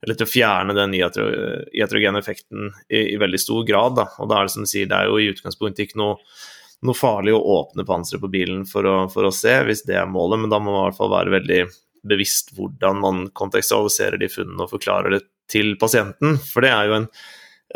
eller 0.00 0.16
til 0.16 0.26
å 0.26 0.32
fjerne 0.32 0.74
den 0.74 0.94
iatrogene 0.96 2.18
effekten 2.18 2.70
i, 2.88 3.12
i, 3.12 3.18
veldig 3.20 3.38
stor 3.38 3.66
grad. 3.68 3.98
Da. 3.98 4.06
Og 4.18 4.30
da 4.30 4.38
er 4.40 4.48
det 4.48 4.54
som 4.56 4.64
du 4.64 4.70
sier, 4.70 4.88
det 4.88 4.96
er 4.96 5.10
jo 5.10 5.20
i 5.20 5.28
utgangspunktet 5.28 5.84
ikke 5.84 6.00
noe 6.00 6.16
noe 6.86 6.96
farlig 6.96 7.34
å 7.36 7.42
åpne 7.58 7.84
panseret 7.88 8.22
på 8.22 8.30
bilen 8.32 8.64
for 8.68 8.86
å, 8.88 8.96
for 9.12 9.28
å, 9.28 9.34
se, 9.34 9.52
hvis 9.66 9.84
det 9.88 9.98
er 10.00 10.08
målet, 10.08 10.42
men 10.42 10.52
da 10.52 10.60
må 10.62 10.72
man 10.72 10.86
i 10.86 10.88
hvert 10.88 11.00
fall 11.00 11.12
være 11.12 11.34
veldig 11.36 11.60
bevisst 12.08 12.54
hvordan 12.56 13.02
man 13.02 13.26
kontekstualiserer 13.36 14.20
de 14.20 14.30
funnene 14.32 14.64
og 14.64 14.72
forklarer 14.72 15.16
det 15.16 15.20
til 15.50 15.74
pasienten. 15.80 16.38
For 16.40 16.64
det 16.64 16.72
er 16.72 16.88
jo 16.88 16.96
en, 17.02 17.06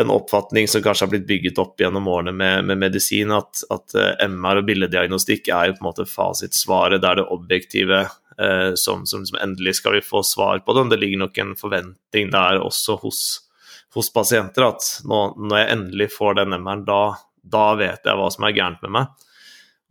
en 0.00 0.12
oppfatning 0.14 0.70
som 0.70 0.82
kanskje 0.84 1.06
har 1.06 1.12
blitt 1.12 1.28
bygget 1.28 1.60
opp 1.60 1.80
gjennom 1.80 2.08
årene 2.08 2.32
med, 2.32 2.64
med 2.70 2.80
medisin, 2.80 3.34
at, 3.34 3.60
at, 3.74 3.96
eh, 3.98 4.26
MR 4.30 4.62
og 4.62 4.68
billeddiagnostikk 4.70 5.52
er 5.52 5.68
jo 5.68 5.76
på 5.76 5.84
en 5.84 5.90
måte 5.90 6.08
fasitsvaret, 6.08 7.02
det 7.02 7.10
er 7.10 7.20
det 7.20 7.28
objektive 7.34 8.00
eh, 8.06 8.72
som, 8.80 9.04
som, 9.10 9.26
som, 9.28 9.40
endelig 9.42 9.76
skal 9.82 9.98
vi 9.98 10.04
få 10.06 10.24
svar 10.26 10.64
på 10.64 10.78
det. 10.78 10.88
Det 10.94 11.00
ligger 11.02 11.26
nok 11.26 11.42
en 11.44 11.54
forventning 11.60 12.32
der 12.32 12.62
også 12.64 12.96
hos, 13.04 13.22
hos 13.94 14.10
pasienter 14.14 14.70
at 14.70 14.90
nå, 15.04 15.26
når 15.36 15.60
jeg 15.60 15.72
endelig 15.76 16.10
får 16.16 16.40
den 16.40 16.56
MR-en, 16.56 16.88
da, 16.88 17.02
da 17.52 17.74
vet 17.78 18.07
jeg 18.07 18.18
hva 18.18 18.30
som 18.33 18.46
er 18.46 18.57
gærent 18.57 18.83
med 18.85 18.94
meg. 18.98 19.30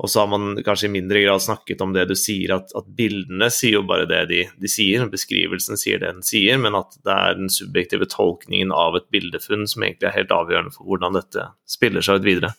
Og 0.01 0.09
så 0.09 0.23
har 0.23 0.29
man 0.31 0.57
kanskje 0.65 0.87
i 0.89 0.93
mindre 0.95 1.21
grad 1.21 1.43
snakket 1.43 1.81
om 1.85 1.93
det 1.93 2.07
du 2.09 2.15
sier, 2.17 2.55
at, 2.55 2.73
at 2.75 2.87
bildene 2.97 3.47
sier 3.53 3.77
jo 3.77 3.83
bare 3.87 4.07
det 4.09 4.23
de, 4.31 4.39
de, 4.59 4.71
sier, 4.71 5.05
beskrivelsen 5.11 5.77
sier 5.79 6.01
det 6.01 6.09
den 6.15 6.25
sier, 6.25 6.57
men 6.59 6.75
at 6.79 6.97
det 7.05 7.13
er 7.13 7.37
den 7.37 7.51
subjektive 7.53 8.09
tolkningen 8.09 8.73
av 8.73 8.97
et 8.97 9.05
bildefunn 9.13 9.67
som 9.69 9.85
egentlig 9.85 10.09
er 10.09 10.17
helt 10.17 10.33
avgjørende 10.33 10.73
for 10.73 10.89
hvordan 10.89 11.19
dette 11.19 11.45
spiller 11.69 12.05
seg 12.05 12.19
ut 12.19 12.27
videre. 12.27 12.51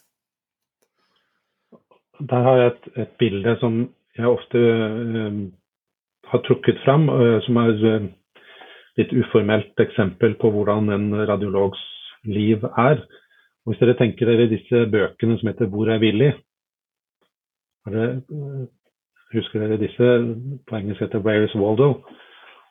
Der 2.23 2.47
har 2.47 2.61
jeg 2.61 2.73
et, 2.73 2.89
et 3.03 3.15
bilde 3.19 3.57
som 3.61 3.83
jeg 4.15 4.31
ofte 4.31 4.59
øh, 4.59 5.41
har 6.31 6.45
trukket 6.47 6.79
fram, 6.85 7.09
øh, 7.11 7.41
som 7.43 7.59
er 7.61 7.83
øh, 7.91 8.07
litt 9.01 9.13
uformelt 9.13 9.83
eksempel 9.83 10.39
på 10.39 10.55
hvordan 10.55 10.89
en 10.95 11.11
radiologs 11.29 11.83
liv 12.23 12.63
er. 12.79 13.03
Hvis 13.65 13.81
dere 13.81 13.97
tenker 13.97 14.29
dere 14.29 14.51
disse 14.51 14.85
bøkene 14.93 15.39
som 15.39 15.49
heter 15.49 15.67
'Hvor 15.67 15.89
er 15.89 16.03
Willy'? 16.03 16.35
Husker 19.33 19.61
dere 19.61 19.81
disse? 19.81 20.09
På 20.69 20.77
engelsk 20.77 21.01
heter 21.01 21.21
'Where 21.21 21.45
is 21.45 21.55
Waldo'? 21.55 22.05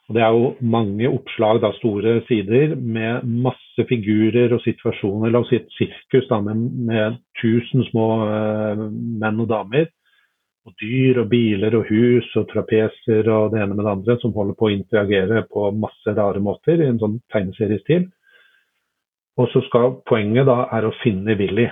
Og 0.09 0.15
Det 0.15 0.21
er 0.21 0.31
jo 0.35 0.55
mange 0.61 1.09
oppslag, 1.09 1.61
da, 1.61 1.71
store 1.77 2.21
sider, 2.27 2.75
med 2.75 3.23
masse 3.23 3.85
figurer 3.89 4.53
og 4.53 4.61
situasjoner. 4.61 5.31
La 5.31 5.39
oss 5.39 5.49
si 5.49 5.55
et 5.55 5.69
sirkus 5.77 6.27
da, 6.27 6.41
med, 6.43 6.55
med 6.89 7.15
tusen 7.41 7.85
små 7.87 8.07
uh, 8.27 8.83
menn 8.91 9.39
og 9.39 9.47
damer. 9.49 9.87
Og 10.67 10.75
dyr 10.79 11.21
og 11.23 11.29
biler 11.31 11.75
og 11.75 11.87
hus 11.87 12.27
og 12.39 12.49
trapeser 12.51 13.27
og 13.31 13.51
det 13.51 13.63
ene 13.63 13.75
med 13.75 13.83
det 13.83 13.95
andre 13.95 14.17
som 14.19 14.35
holder 14.35 14.59
på 14.59 14.69
å 14.69 14.75
interagere 14.75 15.45
på 15.51 15.71
masse 15.75 16.13
rare 16.19 16.39
måter 16.39 16.79
i 16.79 16.87
en 16.87 16.99
sånn 16.99 17.17
tegneseriestil. 17.33 18.05
Og 19.39 19.49
så 19.49 19.63
skal 19.67 19.97
poenget 20.09 20.45
da 20.49 20.67
er 20.75 20.85
å 20.85 20.93
finne 21.01 21.35
Willy, 21.39 21.65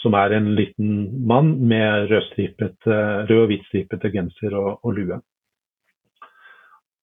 som 0.00 0.14
er 0.14 0.36
en 0.36 0.52
liten 0.56 1.08
mann 1.26 1.56
med 1.68 2.12
rød 2.12 3.36
og 3.36 3.50
hvitstripete 3.50 4.12
genser 4.14 4.54
og, 4.56 4.78
og 4.84 4.96
lue. 4.96 5.18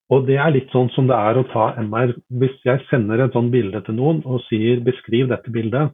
Og 0.07 0.23
det 0.23 0.37
er 0.39 0.53
litt 0.55 0.71
sånn 0.71 0.87
som 0.95 1.09
det 1.09 1.17
er 1.19 1.37
å 1.37 1.47
ta 1.51 1.73
MR. 1.83 2.13
Hvis 2.39 2.55
jeg 2.63 2.85
sender 2.87 3.25
et 3.25 3.35
sånt 3.35 3.51
bilde 3.51 3.81
til 3.83 3.97
noen 3.97 4.21
og 4.23 4.39
sier 4.47 4.79
'beskriv 4.79 5.27
dette 5.27 5.51
bildet', 5.51 5.91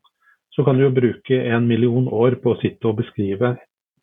så 0.53 0.63
kan 0.63 0.77
du 0.77 0.83
jo 0.85 0.93
bruke 0.93 1.39
en 1.49 1.67
million 1.67 2.07
år 2.07 2.37
på 2.43 2.53
å 2.53 2.59
sitte 2.61 2.87
og 2.87 2.99
beskrive 3.01 3.55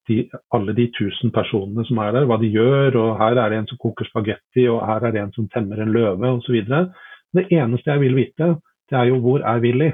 de, 0.09 0.25
alle 0.51 0.75
de 0.75 0.89
tusen 0.97 1.31
personene 1.31 1.85
som 1.87 2.01
er 2.03 2.17
der, 2.17 2.27
hva 2.27 2.41
de 2.41 2.51
gjør, 2.51 2.97
og 2.99 3.19
her 3.21 3.39
er 3.39 3.51
det 3.51 3.61
en 3.61 3.69
som 3.71 3.79
koker 3.79 4.09
spagetti, 4.09 4.67
og 4.67 4.83
her 4.83 5.07
er 5.07 5.15
det 5.15 5.23
en 5.23 5.33
som 5.37 5.47
temmer 5.55 5.79
en 5.79 5.95
løve, 5.95 6.33
osv. 6.41 6.59
Det 7.31 7.47
eneste 7.55 7.93
jeg 7.93 8.03
vil 8.03 8.19
vite, 8.19 8.57
det 8.91 8.99
er 8.99 9.11
jo 9.11 9.21
hvor 9.23 9.43
er 9.47 9.61
Willy? 9.63 9.91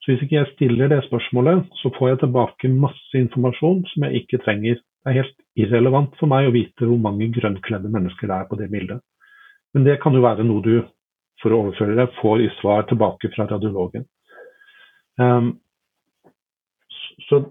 Så 0.00 0.12
hvis 0.12 0.22
ikke 0.24 0.38
jeg 0.38 0.52
stiller 0.54 0.88
det 0.88 1.02
spørsmålet, 1.04 1.64
så 1.82 1.90
får 1.98 2.08
jeg 2.08 2.18
tilbake 2.22 2.70
masse 2.72 3.18
informasjon 3.18 3.82
som 3.90 4.04
jeg 4.06 4.22
ikke 4.22 4.42
trenger. 4.44 4.78
Det 4.78 5.10
er 5.10 5.18
helt 5.20 5.34
irrelevant 5.58 6.14
for 6.20 6.30
meg 6.30 6.48
å 6.48 6.54
vite 6.54 6.86
hvor 6.86 7.00
mange 7.02 7.30
grønnkledde 7.34 7.90
mennesker 7.92 8.30
det 8.30 8.36
er 8.36 8.48
på 8.48 8.58
det 8.60 8.70
bildet. 8.72 9.02
Men 9.74 9.84
det 9.84 9.98
kan 10.02 10.14
jo 10.16 10.24
være 10.24 10.46
noe 10.46 10.64
du, 10.64 10.76
for 11.42 11.52
å 11.52 11.60
overføre 11.64 11.98
det, 11.98 12.08
får 12.22 12.44
i 12.46 12.48
svar 12.60 12.86
tilbake 12.88 13.30
fra 13.34 13.46
radiologen. 13.50 14.06
Um, 15.18 15.58
så 17.28 17.42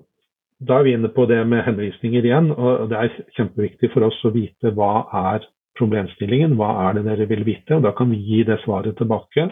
da 0.57 0.79
er 0.79 0.87
vi 0.87 0.95
inne 0.97 1.11
på 1.13 1.27
det 1.29 1.43
med 1.45 1.65
henvisninger 1.67 2.25
igjen, 2.25 2.49
og 2.55 2.87
det 2.89 2.97
er 2.97 3.17
kjempeviktig 3.37 3.91
for 3.93 4.07
oss 4.07 4.17
å 4.25 4.33
vite 4.33 4.73
hva 4.73 5.05
er 5.35 5.45
problemstillingen, 5.77 6.55
hva 6.57 6.71
er 6.87 6.97
det 6.97 7.05
dere 7.05 7.27
vil 7.29 7.45
vite, 7.45 7.77
og 7.77 7.85
da 7.85 7.93
kan 7.93 8.09
vi 8.09 8.17
gi 8.25 8.41
det 8.47 8.57
svaret 8.63 8.97
tilbake. 8.97 9.51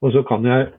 Og 0.00 0.12
så 0.14 0.22
kan 0.28 0.46
jeg 0.48 0.70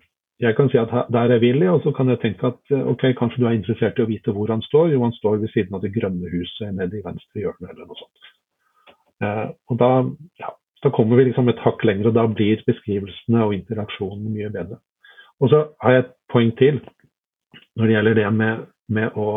jeg 0.42 0.56
kan 0.58 0.70
si 0.70 0.78
at 0.82 0.90
der 1.14 1.30
er 1.36 1.40
Willy, 1.40 1.68
og 1.70 1.82
så 1.84 1.92
kan 1.94 2.10
jeg 2.10 2.20
tenke 2.20 2.48
at 2.48 2.74
eh, 2.74 2.88
ok, 2.92 3.04
kanskje 3.20 3.44
du 3.44 3.46
er 3.48 3.58
interessert 3.58 4.00
i 4.00 4.06
å 4.06 4.10
vite 4.10 4.34
hvor 4.34 4.50
han 4.50 4.64
står. 4.66 4.90
Jo, 4.90 5.04
han 5.06 5.14
står 5.14 5.38
ved 5.44 5.54
siden 5.54 5.78
av 5.78 5.84
det 5.84 5.94
grønne 5.94 6.32
huset 6.32 6.74
nede 6.74 6.98
i 6.98 7.04
venstre 7.06 7.44
hjørne 7.44 7.70
eller 7.70 7.86
noe 7.86 8.00
sånt. 8.00 8.32
Eh, 9.22 9.48
og 9.70 9.78
da, 9.78 9.92
ja, 10.42 10.50
da, 10.82 10.94
kommer 10.98 11.22
vi 11.22 11.28
liksom 11.30 11.52
et 11.54 11.62
hakk 11.62 11.86
lenger, 11.86 12.10
og 12.10 12.18
da 12.18 12.26
blir 12.26 12.64
beskrivelsene 12.66 13.46
og 13.46 13.54
interaksjonen 13.60 14.34
mye 14.34 14.50
bedre. 14.56 14.82
Og 15.42 15.54
så 15.54 15.62
har 15.84 15.96
jeg 15.96 16.06
et 16.08 16.14
poeng 16.34 16.56
til 16.58 16.82
når 17.78 17.86
det 17.86 17.96
gjelder 17.96 18.18
det 18.18 18.28
med, 18.34 18.66
med 18.98 19.22
å, 19.22 19.30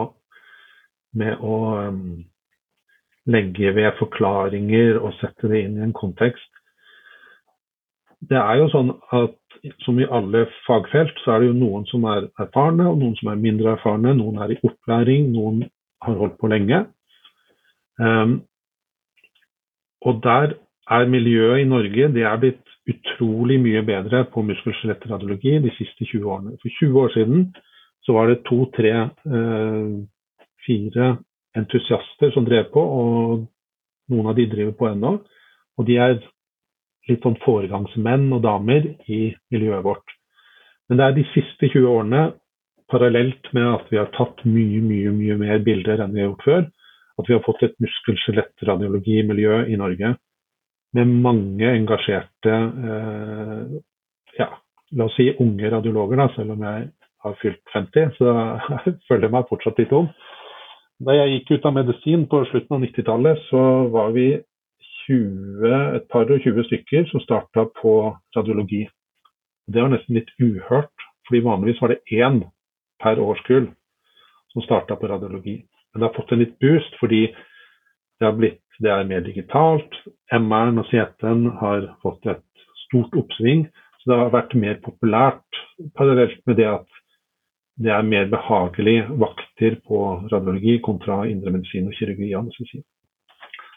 med 1.20 1.44
å 1.44 1.58
um, 1.84 2.24
legge 3.30 3.76
ved 3.76 3.92
forklaringer 4.00 4.98
og 5.00 5.14
sette 5.20 5.52
det 5.52 5.66
inn 5.66 5.78
i 5.78 5.84
en 5.84 5.94
kontekst. 5.96 6.48
Det 8.24 8.40
er 8.40 8.60
jo 8.62 8.72
sånn 8.72 8.96
at 9.12 9.36
som 9.84 9.98
i 10.00 10.08
alle 10.10 10.46
fagfelt, 10.66 11.18
så 11.24 11.34
er 11.34 11.42
det 11.42 11.52
jo 11.52 11.58
noen 11.58 11.86
som 11.90 12.04
er 12.10 12.28
erfarne, 12.40 12.86
og 12.90 12.98
noen 13.00 13.14
som 13.20 13.30
er 13.32 13.40
mindre 13.40 13.74
erfarne. 13.76 14.14
Noen 14.18 14.40
er 14.42 14.54
i 14.54 14.60
opplæring, 14.62 15.30
noen 15.34 15.64
har 16.04 16.18
holdt 16.20 16.36
på 16.40 16.50
lenge. 16.52 16.84
Um, 17.98 18.42
og 20.04 20.20
der 20.24 20.56
er 20.90 21.08
miljøet 21.08 21.62
i 21.62 21.68
Norge 21.68 22.08
det 22.12 22.24
er 22.28 22.40
blitt 22.40 22.74
utrolig 22.90 23.56
mye 23.62 23.82
bedre 23.86 24.24
på 24.32 24.42
muskel-skjelett-radiologi 24.44 25.56
de 25.64 25.72
siste 25.78 26.04
20 26.04 26.26
årene. 26.28 26.56
For 26.60 26.68
20 26.80 27.00
år 27.00 27.14
siden 27.14 27.46
så 28.04 28.12
var 28.12 28.28
det 28.28 28.42
to, 28.44 28.66
tre, 28.76 28.92
eh, 29.36 29.94
fire 30.66 31.06
entusiaster 31.56 32.34
som 32.34 32.44
drev 32.44 32.68
på, 32.74 32.82
og 32.82 33.46
noen 34.12 34.28
av 34.28 34.36
de 34.36 34.46
driver 34.50 34.76
på 34.76 34.90
ennå. 34.90 35.14
Og 35.78 35.86
de 35.88 35.96
er 35.96 36.18
litt 37.10 37.24
sånn 37.24 37.38
foregangsmenn 37.44 38.30
og 38.32 38.44
damer 38.46 38.86
i 39.10 39.34
miljøet 39.52 39.84
vårt. 39.84 40.16
Men 40.88 41.00
det 41.00 41.06
er 41.06 41.16
de 41.16 41.26
siste 41.32 41.70
20 41.70 41.88
årene, 41.90 42.24
parallelt 42.92 43.48
med 43.56 43.64
at 43.70 43.86
vi 43.90 43.98
har 43.98 44.10
tatt 44.14 44.42
mye, 44.44 44.80
mye, 44.84 45.12
mye 45.16 45.36
mer 45.40 45.62
bilder 45.64 46.02
enn 46.04 46.12
vi 46.12 46.20
har 46.20 46.30
gjort 46.30 46.48
før, 46.48 46.66
at 47.20 47.30
vi 47.30 47.34
har 47.36 47.44
fått 47.46 47.62
et 47.64 47.76
muskel-skjelett-radiologimiljø 47.82 49.64
i 49.72 49.78
Norge 49.80 50.14
med 50.94 51.14
mange 51.24 51.70
engasjerte 51.74 52.52
eh, 52.90 53.62
ja, 54.38 54.48
la 54.94 55.08
oss 55.08 55.16
si 55.18 55.30
unge 55.42 55.70
radiologer, 55.70 56.20
da, 56.20 56.28
selv 56.36 56.54
om 56.54 56.62
jeg 56.66 56.88
har 57.24 57.36
fylt 57.40 57.62
50, 57.74 58.14
så 58.18 58.34
jeg 58.86 58.96
føler 59.08 59.32
meg 59.32 59.48
fortsatt 59.50 59.80
litt 59.82 59.94
ung. 59.96 60.10
Da 61.04 61.16
jeg 61.16 61.32
gikk 61.32 61.56
ut 61.56 61.68
av 61.68 61.74
medisin 61.74 62.28
på 62.30 62.44
slutten 62.50 62.76
av 62.76 62.84
90-tallet, 62.84 63.46
så 63.48 63.62
var 63.94 64.12
vi 64.14 64.28
20, 65.06 65.96
et 65.96 66.08
par 66.12 66.30
og 66.30 66.40
20 66.44 66.66
stykker 66.68 67.08
som 67.10 67.22
starta 67.24 67.66
på 67.80 67.94
radiologi. 68.36 68.84
Det 69.66 69.80
var 69.80 69.92
nesten 69.92 70.18
litt 70.18 70.32
uhørt, 70.40 71.06
fordi 71.28 71.44
vanligvis 71.44 71.80
var 71.82 71.94
det 71.94 72.02
én 72.12 72.42
per 73.02 73.20
årskull 73.20 73.70
som 74.52 74.64
starta 74.64 74.96
på 74.96 75.08
radiologi. 75.08 75.62
Men 75.92 76.00
det 76.00 76.08
har 76.08 76.16
fått 76.16 76.32
en 76.32 76.42
litt 76.42 76.58
boost 76.62 76.96
fordi 77.00 77.26
det, 78.20 78.32
blitt, 78.38 78.62
det 78.80 78.90
er 78.90 79.08
mer 79.08 79.24
digitalt. 79.26 79.96
MR-en 80.32 80.82
og 80.82 80.88
CT-en 80.90 81.46
har 81.60 81.88
fått 82.02 82.26
et 82.30 82.44
stort 82.86 83.16
oppsving. 83.18 83.66
Så 84.00 84.10
det 84.10 84.20
har 84.20 84.34
vært 84.34 84.56
mer 84.58 84.80
populært 84.84 85.62
parallelt 85.98 86.40
med 86.46 86.60
det 86.60 86.68
at 86.70 87.00
det 87.84 87.90
er 87.90 88.06
mer 88.06 88.28
behagelig 88.30 89.00
vakter 89.18 89.80
på 89.86 90.00
radiologi 90.30 90.76
kontra 90.84 91.24
indremedisin 91.26 91.88
og 91.90 91.96
kirurgi. 91.98 92.34
anestesi. 92.38 92.84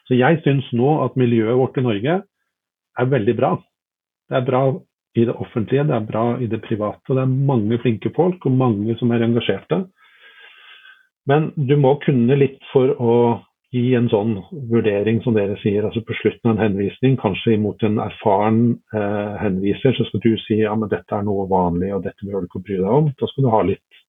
Så 0.07 0.15
jeg 0.15 0.39
syns 0.43 0.67
nå 0.75 0.97
at 1.03 1.17
miljøet 1.19 1.57
vårt 1.59 1.77
i 1.77 1.83
Norge 1.83 2.19
er 2.97 3.09
veldig 3.11 3.35
bra. 3.37 3.55
Det 4.29 4.39
er 4.39 4.45
bra 4.47 4.61
i 5.17 5.25
det 5.25 5.35
offentlige, 5.35 5.83
det 5.87 5.95
er 5.95 6.07
bra 6.07 6.25
i 6.39 6.47
det 6.47 6.61
private. 6.63 7.13
Det 7.13 7.23
er 7.23 7.37
mange 7.51 7.79
flinke 7.83 8.11
folk 8.15 8.45
og 8.45 8.55
mange 8.55 8.95
som 8.99 9.11
er 9.11 9.25
engasjerte. 9.25 9.83
Men 11.27 11.51
du 11.55 11.75
må 11.75 11.97
kunne 12.05 12.37
litt 12.39 12.63
for 12.71 12.93
å 13.03 13.15
gi 13.75 13.91
en 13.97 14.07
sånn 14.07 14.37
vurdering 14.71 15.19
som 15.25 15.35
dere 15.35 15.57
sier, 15.59 15.83
altså 15.83 15.99
på 16.07 16.15
slutten 16.21 16.51
av 16.51 16.55
en 16.55 16.63
henvisning, 16.63 17.17
kanskje 17.19 17.57
imot 17.57 17.83
en 17.83 17.99
erfaren 17.99 18.61
eh, 18.95 19.33
henviser, 19.41 19.91
så 19.97 20.07
skal 20.07 20.23
du 20.23 20.31
si 20.45 20.61
ja, 20.61 20.71
men 20.79 20.91
dette 20.93 21.17
er 21.17 21.25
noe 21.27 21.49
vanlig 21.51 21.91
og 21.95 22.05
dette 22.05 22.23
behøver 22.23 22.45
du 22.45 22.51
ikke 22.51 22.63
bry 22.69 22.79
deg 22.79 22.95
om. 23.01 23.11
Da 23.19 23.27
skal 23.27 23.43
du 23.43 23.51
ha 23.51 23.61
litt 23.67 24.03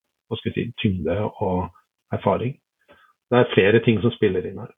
si, 0.44 0.68
tyngde 0.78 1.18
og 1.42 2.14
erfaring. 2.14 2.54
Det 3.28 3.40
er 3.40 3.54
flere 3.56 3.82
ting 3.84 3.98
som 4.04 4.14
spiller 4.14 4.46
inn 4.46 4.62
her. 4.62 4.77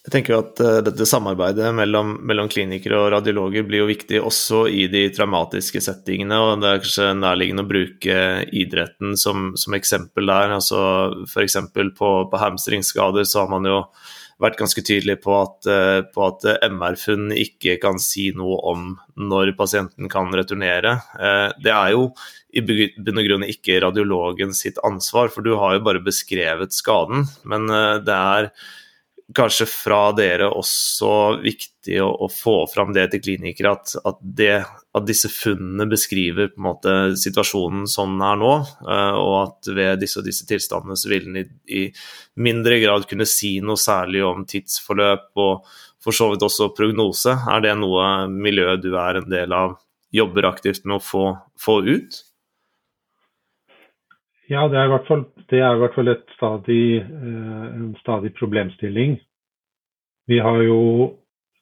Jeg 0.00 0.14
tenker 0.14 0.38
at 0.38 0.60
uh, 0.64 0.78
dette 0.80 1.04
samarbeidet 1.04 1.74
mellom, 1.76 2.14
mellom, 2.24 2.46
klinikere 2.48 2.96
og 2.96 3.10
radiologer 3.12 3.66
blir 3.68 3.82
jo 3.82 3.90
viktig 3.90 4.22
også 4.24 4.62
i 4.72 4.86
de 4.88 5.02
traumatiske 5.12 5.82
settingene. 5.84 6.38
og 6.40 6.62
Det 6.62 6.70
er 6.70 6.80
kanskje 6.80 7.08
nærliggende 7.18 7.66
å 7.66 7.68
bruke 7.68 8.22
idretten 8.48 9.12
som, 9.20 9.50
som 9.60 9.76
eksempel 9.76 10.32
der. 10.32 10.56
altså 10.56 10.80
F.eks. 11.28 11.58
på, 11.76 12.14
på 12.32 12.42
hamstringsskader 12.46 13.28
så 13.28 13.42
har 13.42 13.52
man 13.52 13.68
jo 13.68 13.82
vært 14.40 14.56
ganske 14.56 14.80
tydelig 14.80 15.18
på 15.20 15.36
at, 15.36 15.68
uh, 15.68 16.24
at 16.30 16.48
MR-funn 16.72 17.28
ikke 17.36 17.76
kan 17.84 18.00
si 18.00 18.30
noe 18.32 18.56
om 18.72 18.90
når 19.20 19.52
pasienten 19.60 20.08
kan 20.08 20.32
returnere. 20.32 20.96
Uh, 21.20 21.52
det 21.60 21.76
er 21.76 21.92
jo 21.98 22.08
i 22.56 22.64
bunn 22.64 23.20
og 23.20 23.26
grunn 23.28 23.50
ikke 23.52 23.82
radiologen 23.84 24.56
sitt 24.56 24.80
ansvar, 24.80 25.28
for 25.28 25.44
du 25.44 25.58
har 25.60 25.76
jo 25.76 25.84
bare 25.92 26.00
beskrevet 26.08 26.72
skaden. 26.72 27.28
Men 27.44 27.68
det 27.68 28.16
er 28.16 28.54
kanskje 29.36 29.66
fra 29.70 30.10
dere 30.16 30.48
også 30.50 31.10
viktig 31.42 31.98
å, 32.02 32.08
å 32.24 32.28
få 32.30 32.54
fram 32.70 32.92
det 32.96 33.06
til 33.12 33.22
klinikere, 33.24 33.74
at, 33.76 33.92
at, 34.06 34.18
det, 34.20 34.54
at, 34.66 35.04
disse 35.06 35.30
funnene 35.32 35.86
beskriver 35.90 36.50
på 36.52 36.60
en 36.60 36.66
måte 36.66 36.94
situasjonen 37.20 37.86
sånn 37.90 38.16
den 38.16 38.26
er 38.26 38.40
nå, 38.40 38.54
uh, 38.88 39.18
og 39.20 39.36
at 39.42 39.70
ved 39.76 40.02
disse 40.02 40.20
og 40.20 40.26
disse 40.26 40.48
tilstandene 40.48 40.98
så 40.98 41.12
vil 41.12 41.28
den 41.28 41.42
i, 41.42 41.44
i, 41.70 41.84
mindre 42.42 42.80
grad 42.82 43.06
kunne 43.10 43.28
si 43.28 43.56
noe 43.64 43.80
særlig 43.80 44.24
om 44.26 44.46
tidsforløp 44.48 45.30
og 45.44 45.70
for 46.00 46.16
så 46.16 46.30
vidt 46.32 46.44
også 46.46 46.70
prognose. 46.72 47.34
Er 47.52 47.62
det 47.64 47.76
noe 47.76 48.26
miljøet 48.32 48.82
du 48.82 48.94
er 48.96 49.20
en 49.20 49.30
del 49.30 49.52
av, 49.52 49.76
jobber 50.10 50.48
aktivt 50.48 50.86
med 50.88 50.96
å 50.96 51.04
få, 51.04 51.24
få 51.60 51.80
ut? 51.86 52.22
Ja, 54.50 54.64
det 54.66 54.80
er 54.80 54.88
i 54.88 54.90
hvert 54.90 55.06
fall, 55.06 55.20
i 55.54 55.58
hvert 55.78 55.94
fall 55.94 56.08
stadig, 56.34 56.84
eh, 56.98 57.66
en 57.70 57.94
stadig 58.00 58.32
problemstilling. 58.34 59.20
Vi 60.26 60.38
har 60.38 60.62
jo 60.62 61.16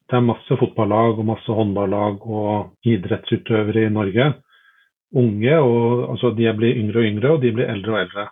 Det 0.09 0.17
er 0.17 0.25
masse 0.25 0.55
fotballag 0.57 1.19
og 1.19 1.25
masse 1.25 1.53
håndballag 1.53 2.23
og 2.25 2.71
idrettsutøvere 2.81 3.85
i 3.85 3.89
Norge. 3.93 4.33
Unge, 5.13 5.59
og 5.59 6.09
altså 6.09 6.31
de 6.33 6.53
blir 6.57 6.79
yngre 6.81 6.97
og 6.99 7.05
yngre, 7.05 7.31
og 7.31 7.41
de 7.41 7.51
blir 7.51 7.69
eldre 7.69 7.93
og 7.93 7.99
eldre. 7.99 8.25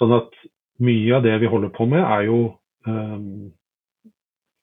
Sånn 0.00 0.14
at 0.16 0.32
mye 0.80 1.12
av 1.12 1.22
det 1.22 1.34
vi 1.40 1.50
holder 1.52 1.68
på 1.76 1.84
med, 1.84 2.00
er 2.00 2.22
jo 2.24 2.38
um, 2.86 3.52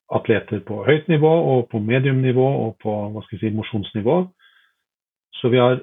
atleter 0.10 0.66
på 0.66 0.82
høyt 0.88 1.08
nivå 1.14 1.30
og 1.30 1.70
på 1.70 1.78
mediumnivå 1.78 2.48
og 2.66 2.76
på 2.82 2.96
hva 3.14 3.22
skal 3.28 3.38
jeg 3.38 3.52
si, 3.52 3.56
mosjonsnivå. 3.56 4.18
Så 5.38 5.54
vi 5.54 5.62
har 5.62 5.78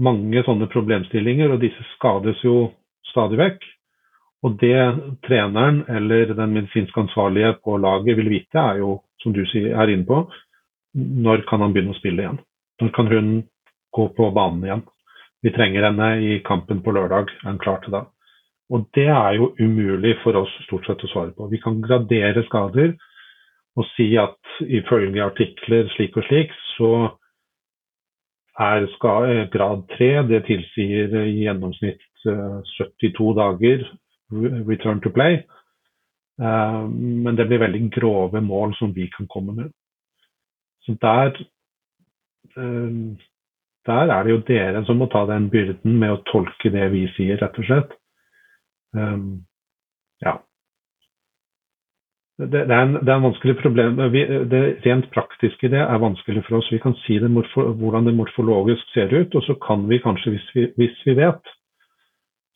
mange 0.00 0.42
sånne 0.46 0.68
problemstillinger, 0.72 1.52
og 1.52 1.62
disse 1.62 1.84
skades 1.94 2.40
jo 2.44 2.70
stadig 3.10 3.40
vekk. 3.40 3.66
Og 4.46 4.56
det 4.62 4.76
treneren 5.26 5.82
eller 5.92 6.32
den 6.32 6.54
medisinsk 6.56 6.96
ansvarlige 6.96 7.58
på 7.64 7.76
laget 7.80 8.16
vil 8.16 8.30
vite, 8.32 8.56
er 8.56 8.80
jo, 8.80 9.00
som 9.20 9.34
du 9.36 9.42
er 9.44 9.92
inne 9.92 10.06
på, 10.08 10.22
når 10.96 11.44
kan 11.48 11.60
han 11.60 11.74
begynne 11.74 11.92
å 11.92 11.98
spille 12.00 12.24
igjen? 12.24 12.40
Når 12.80 12.94
kan 12.96 13.10
hun 13.10 13.28
gå 13.92 14.06
på 14.16 14.30
banen 14.34 14.64
igjen? 14.64 14.86
Vi 15.44 15.52
trenger 15.56 15.86
henne 15.88 16.08
i 16.24 16.40
kampen 16.44 16.80
på 16.84 16.92
lørdag. 16.96 17.30
Er 17.44 17.52
hun 17.52 17.60
klar 17.60 17.84
til 17.84 17.94
det? 17.96 18.02
Og 18.70 18.86
det 18.94 19.08
er 19.10 19.36
jo 19.36 19.52
umulig 19.58 20.16
for 20.24 20.36
oss 20.38 20.50
stort 20.66 20.86
sett 20.86 21.04
å 21.04 21.10
svare 21.10 21.34
på. 21.36 21.48
Vi 21.50 21.60
kan 21.62 21.80
gradere 21.84 22.44
skader 22.46 22.94
og 23.78 23.86
si 23.94 24.12
at 24.18 24.38
ifølge 24.66 25.24
artikler 25.24 25.88
slik 25.94 26.16
og 26.18 26.26
slik, 26.26 26.52
så 26.76 26.90
er 28.60 29.48
grad 29.52 29.86
3, 29.96 30.10
det 30.28 30.44
tilsier 30.48 31.14
i 31.22 31.44
gjennomsnitt 31.44 32.02
72 32.24 33.30
eh, 33.30 33.36
dager 33.36 33.86
return 34.68 35.00
to 35.00 35.10
play. 35.10 35.40
Eh, 36.40 36.82
men 36.88 37.36
det 37.36 37.48
blir 37.48 37.62
veldig 37.62 37.86
grove 37.94 38.40
mål 38.44 38.74
som 38.78 38.92
vi 38.96 39.08
kan 39.16 39.28
komme 39.28 39.56
med. 39.56 39.72
Så 40.84 40.96
der, 41.00 41.32
eh, 42.56 43.00
der 43.86 44.12
er 44.12 44.22
det 44.24 44.30
jo 44.30 44.44
dere 44.46 44.84
som 44.84 45.00
må 45.00 45.08
ta 45.08 45.24
den 45.26 45.50
byrden 45.50 45.98
med 45.98 46.12
å 46.12 46.22
tolke 46.32 46.70
det 46.70 46.90
vi 46.92 47.06
sier, 47.16 47.40
rett 47.40 47.58
og 47.58 47.68
slett. 47.68 47.96
Ja 50.20 50.32
det, 52.40 52.64
det, 52.68 52.74
er 52.74 52.82
en, 52.82 52.94
det, 52.94 53.08
er 53.08 53.18
en, 53.18 53.26
vanskelig 53.28 53.56
problem. 53.60 53.98
Vi, 54.12 54.24
det 54.48 54.60
rent 54.86 55.08
praktiske 55.12 55.68
det 55.72 55.80
er 55.82 56.00
vanskelig 56.00 56.42
for 56.46 56.60
oss. 56.60 56.70
Vi 56.72 56.80
kan 56.80 56.94
si 57.02 57.18
det 57.20 57.30
morfo, 57.32 57.66
hvordan 57.76 58.08
det 58.08 58.16
morfologisk 58.16 58.94
ser 58.94 59.12
ut, 59.12 59.34
og 59.34 59.44
så 59.44 59.56
kan 59.60 59.84
vi 59.90 60.00
kanskje, 60.00 60.34
hvis 60.36 60.46
vi, 60.54 60.66
hvis 60.80 61.02
vi, 61.06 61.16
vet, 61.18 61.52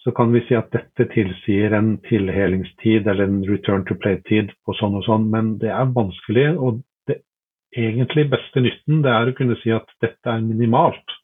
så 0.05 0.15
kan 0.17 0.33
vi 0.33 0.41
si 0.49 0.57
at 0.57 0.73
dette 0.73 1.09
tilsier 1.13 1.77
en 1.77 1.99
tilhelingstid 2.09 3.11
eller 3.11 3.29
en 3.29 3.45
return 3.49 3.85
to 3.89 3.99
play-tid 4.01 4.55
på 4.65 4.77
sånn 4.81 4.97
og 5.01 5.05
sånn, 5.09 5.29
men 5.33 5.55
det 5.61 5.73
er 5.75 5.93
vanskelig. 5.93 6.49
Og 6.57 6.81
det 7.11 7.21
egentlig 7.77 8.31
beste 8.33 8.65
nytten 8.65 9.05
det 9.05 9.13
er 9.13 9.31
å 9.31 9.37
kunne 9.37 9.61
si 9.61 9.75
at 9.75 9.93
dette 10.05 10.33
er 10.33 10.45
minimalt. 10.45 11.21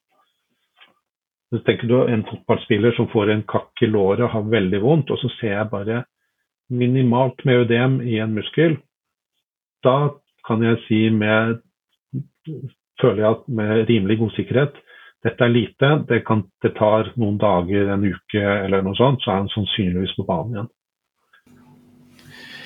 Så 1.51 1.65
tenker 1.67 1.89
du 1.89 1.97
en 2.05 2.29
fotballspiller 2.29 2.93
som 2.95 3.09
får 3.11 3.33
en 3.33 3.47
kakk 3.49 3.83
i 3.83 3.89
låret 3.91 4.29
og 4.29 4.35
har 4.37 4.51
veldig 4.53 4.85
vondt, 4.85 5.11
og 5.11 5.19
så 5.19 5.33
ser 5.41 5.57
jeg 5.57 5.71
bare 5.73 6.05
minimalt 6.71 7.45
med 7.45 7.65
ødem 7.65 8.01
i 8.07 8.21
en 8.23 8.35
muskel, 8.35 8.79
da 9.85 10.15
kan 10.47 10.63
jeg 10.63 10.79
si 10.87 11.09
med 11.11 11.61
føler 13.01 13.25
jeg 13.25 13.57
med 13.57 13.89
rimelig 13.89 14.19
god 14.19 14.33
sikkerhet 14.37 14.81
dette 15.25 15.45
er 15.45 15.53
lite, 15.53 15.91
det, 16.09 16.23
kan, 16.25 16.47
det 16.65 16.73
tar 16.79 17.11
noen 17.21 17.37
dager, 17.41 17.91
en 17.93 18.07
uke 18.09 18.41
eller 18.41 18.85
noe 18.85 18.97
sånt, 18.97 19.21
så 19.21 19.35
er 19.35 19.43
han 19.43 19.53
sannsynligvis 19.53 20.17
på 20.17 20.25
banen 20.29 20.57
igjen. 20.57 20.71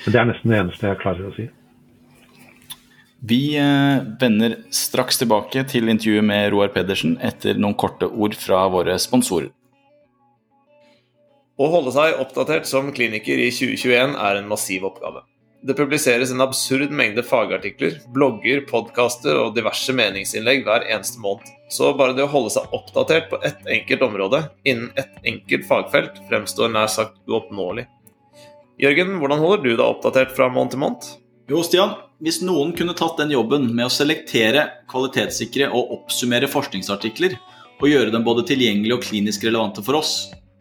Det 0.05 0.19
er 0.21 0.27
nesten 0.29 0.53
det 0.53 0.59
eneste 0.61 0.87
jeg 0.87 1.01
klarer 1.01 1.27
å 1.27 1.35
si. 1.35 1.49
Vi 3.25 3.41
eh, 3.57 4.05
vender 4.21 4.59
straks 4.75 5.17
tilbake 5.19 5.65
til 5.67 5.89
intervjuet 5.91 6.27
med 6.29 6.47
Roar 6.53 6.69
Pedersen 6.71 7.17
etter 7.25 7.57
noen 7.57 7.75
korte 7.75 8.07
ord 8.07 8.37
fra 8.37 8.61
våre 8.71 8.95
sponsorer. 9.01 9.49
Å 11.55 11.69
holde 11.71 11.93
seg 11.95 12.17
oppdatert 12.19 12.67
som 12.67 12.89
kliniker 12.91 13.39
i 13.39 13.47
2021 13.47 14.17
er 14.19 14.39
en 14.41 14.49
massiv 14.49 14.83
oppgave. 14.89 15.21
Det 15.65 15.73
publiseres 15.77 16.33
en 16.33 16.43
absurd 16.43 16.91
mengde 16.93 17.23
fagartikler, 17.25 17.95
blogger, 18.13 18.65
podkaster 18.67 19.39
og 19.39 19.55
diverse 19.55 19.95
meningsinnlegg 19.95 20.65
hver 20.67 20.83
eneste 20.91 21.21
måned. 21.23 21.47
Så 21.71 21.93
bare 21.97 22.13
det 22.17 22.25
å 22.25 22.33
holde 22.33 22.51
seg 22.57 22.75
oppdatert 22.75 23.31
på 23.31 23.39
ett 23.47 23.63
enkelt 23.77 24.03
område 24.03 24.43
innen 24.67 24.91
ett 24.99 25.15
enkelt 25.23 25.65
fagfelt 25.71 26.19
fremstår 26.27 26.75
nær 26.75 26.91
sagt 26.91 27.17
uoppnåelig. 27.31 27.87
Jørgen, 28.83 29.15
hvordan 29.23 29.39
holder 29.47 29.63
du 29.63 29.71
deg 29.71 29.87
oppdatert 29.87 30.35
fra 30.35 30.51
måned 30.51 30.75
til 30.75 30.83
måned? 30.83 31.11
Jo, 31.47 31.63
Stian, 31.63 31.95
hvis 32.19 32.43
noen 32.43 32.75
kunne 32.75 32.99
tatt 32.99 33.15
den 33.23 33.31
jobben 33.31 33.71
med 33.71 33.87
å 33.87 33.93
selektere, 33.95 34.67
kvalitetssikre 34.91 35.71
og 35.71 36.01
oppsummere 36.01 36.51
forskningsartikler, 36.51 37.39
og 37.79 37.87
gjøre 37.87 38.11
dem 38.11 38.27
både 38.27 38.43
tilgjengelige 38.51 38.99
og 38.99 39.07
klinisk 39.07 39.47
relevante 39.47 39.81
for 39.85 40.03
oss, 40.03 40.17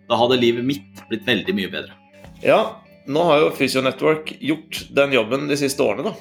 da 0.08 0.18
hadde 0.20 0.40
livet 0.40 0.66
mitt 0.66 1.04
blitt 1.10 1.26
veldig 1.26 1.54
mye 1.56 1.72
bedre. 1.72 1.98
Ja, 2.44 2.60
nå 3.06 3.24
har 3.28 3.42
jo 3.42 3.52
Physionetwork 3.56 4.34
gjort 4.40 4.84
den 4.96 5.12
jobben 5.16 5.48
de 5.48 5.58
siste 5.60 5.84
årene, 5.84 6.12
da. 6.12 6.14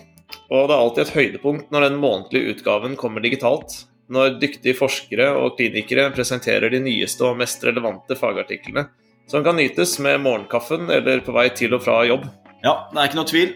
Og 0.50 0.68
det 0.68 0.76
er 0.76 0.82
alltid 0.82 1.04
et 1.04 1.16
høydepunkt 1.18 1.74
når 1.74 1.88
den 1.88 2.00
månedlige 2.02 2.56
utgaven 2.56 2.98
kommer 3.00 3.24
digitalt. 3.24 3.84
Når 4.14 4.38
dyktige 4.42 4.76
forskere 4.78 5.30
og 5.40 5.56
klinikere 5.58 6.10
presenterer 6.14 6.74
de 6.74 6.82
nyeste 6.84 7.24
og 7.26 7.40
mest 7.40 7.64
relevante 7.64 8.18
fagartiklene, 8.20 8.88
som 9.32 9.46
kan 9.46 9.56
nytes 9.58 9.96
med 10.04 10.22
morgenkaffen 10.26 10.90
eller 10.92 11.24
på 11.24 11.36
vei 11.36 11.48
til 11.56 11.76
og 11.78 11.86
fra 11.86 12.02
jobb. 12.08 12.28
Ja, 12.64 12.84
det 12.92 13.00
er 13.00 13.10
ikke 13.10 13.22
noe 13.22 13.32
tvil. 13.32 13.54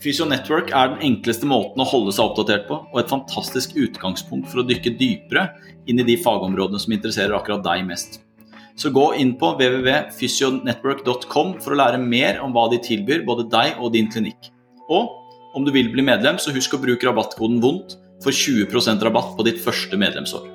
Physio 0.00 0.24
Network 0.24 0.70
er 0.72 0.94
den 0.94 1.02
enkleste 1.10 1.44
måten 1.48 1.82
å 1.84 1.88
holde 1.88 2.14
seg 2.16 2.30
oppdatert 2.30 2.64
på, 2.70 2.78
og 2.88 2.96
et 3.02 3.12
fantastisk 3.12 3.76
utgangspunkt 3.76 4.48
for 4.48 4.62
å 4.62 4.64
dykke 4.64 4.94
dypere 4.96 5.50
inn 5.84 6.00
i 6.00 6.06
de 6.08 6.16
fagområdene 6.24 6.80
som 6.80 6.96
interesserer 6.96 7.36
akkurat 7.36 7.64
deg 7.66 7.84
mest. 7.84 8.22
Så 8.80 8.88
gå 8.96 9.10
inn 9.20 9.34
på 9.36 9.50
www.fysionetwork.com 9.58 11.50
for 11.60 11.74
å 11.74 11.80
lære 11.82 11.98
mer 12.00 12.38
om 12.40 12.54
hva 12.54 12.64
de 12.72 12.78
tilbyr 12.80 13.26
både 13.26 13.44
deg 13.52 13.76
og 13.76 13.92
din 13.92 14.08
klinikk. 14.08 14.48
Og 14.88 15.10
om 15.58 15.66
du 15.66 15.70
vil 15.74 15.90
bli 15.92 16.00
medlem, 16.06 16.38
så 16.40 16.54
husk 16.54 16.78
å 16.78 16.80
bruke 16.80 17.04
rabattkoden 17.04 17.60
VONDT 17.60 17.98
for 18.24 18.32
20% 18.32 19.04
rabatt 19.04 19.36
på 19.36 19.44
ditt 19.44 19.60
første 19.60 20.00
medlemsår. 20.00 20.48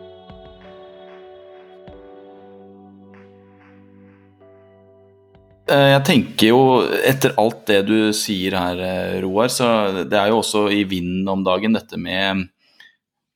Eh, 5.65 5.91
jeg 5.93 6.01
tenker 6.09 6.49
jo, 6.49 6.59
etter 7.05 7.38
alt 7.41 7.61
det 7.69 7.82
du 7.89 8.13
sier 8.13 8.57
her, 8.57 8.82
eh, 8.82 9.21
Roar, 9.21 9.49
så 9.53 10.05
det 10.05 10.17
er 10.17 10.34
jo 10.34 10.41
også 10.41 10.67
i 10.73 10.84
vinden 10.86 11.30
om 11.30 11.45
dagen 11.45 11.73
dette 11.78 11.97
med 11.97 12.47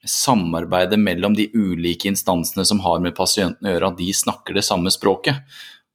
samarbeidet 0.08 1.00
mellom 1.00 1.34
de 1.36 1.50
ulike 1.54 2.08
instansene 2.08 2.66
som 2.66 2.80
har 2.86 3.02
med 3.04 3.16
pasientene 3.18 3.72
å 3.72 3.76
gjøre, 3.76 3.92
at 3.92 4.00
de 4.00 4.14
snakker 4.16 4.56
det 4.56 4.64
samme 4.68 4.92
språket. 4.94 5.42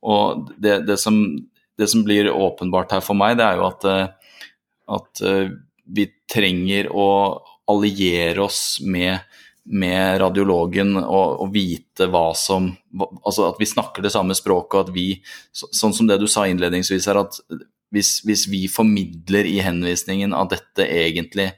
Og 0.05 0.51
det, 0.61 0.83
det, 0.89 0.99
som, 1.01 1.17
det 1.79 1.89
som, 1.89 2.05
blir 2.05 2.29
åpenbart 2.33 2.93
her 2.93 3.05
for 3.05 3.17
meg, 3.17 3.39
det 3.41 3.47
er 3.47 3.61
jo 3.61 3.69
at, 3.71 3.89
eh, 3.89 4.37
at 4.99 5.25
eh, 5.25 5.55
vi 5.85 6.09
trenger 6.31 6.91
å 6.93 7.09
alliere 7.73 8.45
oss 8.45 8.79
med, 8.85 9.25
med 9.73 10.21
radiologen 10.21 10.99
og, 11.01 11.41
og, 11.41 11.49
vite 11.55 12.11
hva 12.13 12.31
som 12.37 12.69
Altså 13.25 13.49
at 13.49 13.57
vi 13.59 13.67
snakker 13.67 14.05
det 14.05 14.13
samme 14.13 14.37
språket, 14.37 14.75
og 14.77 14.89
at 14.89 14.95
vi 14.95 15.07
Sånn 15.57 15.97
som 15.97 16.07
det 16.07 16.21
du 16.21 16.29
sa 16.29 16.45
innledningsvis 16.47 17.09
her, 17.09 17.25
at 17.25 17.41
hvis, 17.95 18.19
hvis 18.27 18.45
vi 18.51 18.67
formidler 18.69 19.49
i 19.49 19.61
henvisningen 19.65 20.35
at 20.37 20.53
dette 20.53 20.85
egentlig 20.85 21.49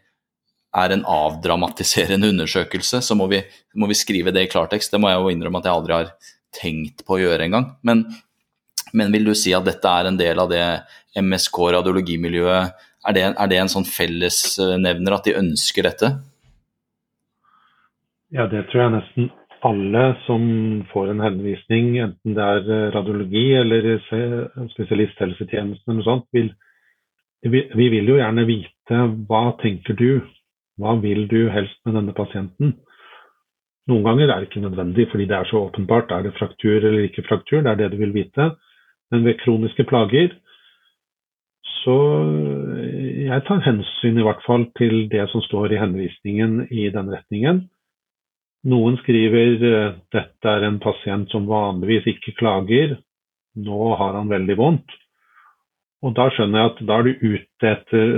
er 0.77 0.93
en 0.93 1.05
avdramatiserende 1.09 2.31
undersøkelse, 2.35 3.01
så 3.03 3.17
må 3.19 3.29
vi, 3.33 3.41
må 3.75 3.89
vi, 3.91 3.97
skrive 3.99 4.35
det 4.35 4.47
i 4.47 4.51
klartekst. 4.53 4.93
Det 4.93 5.01
må 5.01 5.11
jeg 5.11 5.23
jo 5.23 5.33
innrømme 5.33 5.63
at 5.63 5.69
jeg 5.69 5.79
aldri 5.79 5.97
har 5.97 6.13
tenkt 6.57 7.05
på 7.07 7.17
å 7.17 7.23
gjøre 7.23 7.49
engang. 7.49 7.71
Men, 7.87 8.05
men 8.97 9.15
vil 9.15 9.31
du 9.31 9.35
si 9.39 9.55
at 9.57 9.67
dette 9.67 9.89
er 9.89 10.11
en 10.11 10.21
del 10.21 10.43
av 10.43 10.53
det 10.53 10.65
MSK-radiologimiljøet 11.17 12.85
er 13.07 13.15
det, 13.15 13.25
er 13.39 13.51
det 13.51 13.59
en 13.63 13.71
sånn 13.71 13.87
fellesnevner 13.87 15.15
at 15.15 15.29
de 15.29 15.37
ønsker 15.39 15.87
dette? 15.87 16.11
Ja, 18.35 18.49
det 18.51 18.67
tror 18.71 18.83
jeg 18.83 18.95
nesten 18.97 19.29
alle 19.67 20.03
som 20.27 20.43
får 20.91 21.13
en 21.13 21.23
henvisning, 21.25 21.97
enten 22.03 22.37
det 22.37 22.45
er 22.45 22.91
radiologi 22.95 23.47
eller 23.57 23.95
spesialisthelsetjenesten 24.75 25.93
eller 25.93 26.01
noe 26.01 26.07
sånt, 26.07 26.27
vil, 26.35 26.51
vi 27.47 27.89
vil 27.95 28.11
jo 28.11 28.19
gjerne 28.19 28.45
vite 28.49 29.01
hva 29.31 29.45
tenker 29.63 29.97
du 29.99 30.11
hva 30.81 30.97
vil 31.01 31.27
du 31.31 31.49
helst 31.53 31.79
med 31.87 31.97
denne 31.97 32.15
pasienten? 32.17 32.75
Noen 33.87 34.03
ganger 34.05 34.29
er 34.29 34.43
det 34.43 34.51
ikke 34.51 34.65
nødvendig 34.65 35.07
fordi 35.13 35.29
det 35.31 35.37
er 35.37 35.49
så 35.49 35.63
åpenbart. 35.69 36.11
Er 36.11 36.27
det 36.27 36.35
fraktur 36.39 36.81
eller 36.81 37.07
ikke 37.07 37.25
fraktur? 37.29 37.63
Det 37.63 37.71
er 37.71 37.81
det 37.81 37.93
du 37.95 38.01
vil 38.03 38.15
vite. 38.15 38.51
Men 39.11 39.25
ved 39.25 39.39
kroniske 39.45 39.87
plager 39.87 40.35
så 41.87 41.97
jeg 43.27 43.43
tar 43.47 43.63
hensyn 43.63 44.19
i 44.19 44.25
hvert 44.27 44.43
fall 44.47 44.67
til 44.79 45.07
det 45.11 45.29
som 45.31 45.43
står 45.45 45.75
i 45.75 45.79
henvisningen 45.79 46.65
i 46.75 46.89
den 46.95 47.11
retningen. 47.15 47.61
Noen 48.67 48.97
skriver 48.99 49.61
dette 50.11 50.51
er 50.51 50.67
en 50.67 50.81
pasient 50.83 51.31
som 51.31 51.47
vanligvis 51.47 52.09
ikke 52.11 52.35
klager, 52.41 52.97
nå 53.55 53.93
har 54.01 54.19
han 54.19 54.33
veldig 54.33 54.57
vondt. 54.59 54.97
Og 56.05 56.13
da 56.17 56.27
skjønner 56.33 56.61
jeg 56.61 56.71
at 56.73 56.81
da 56.89 56.97
er 56.99 57.07
du 57.07 57.23
ute 57.23 57.71
etter 57.71 58.17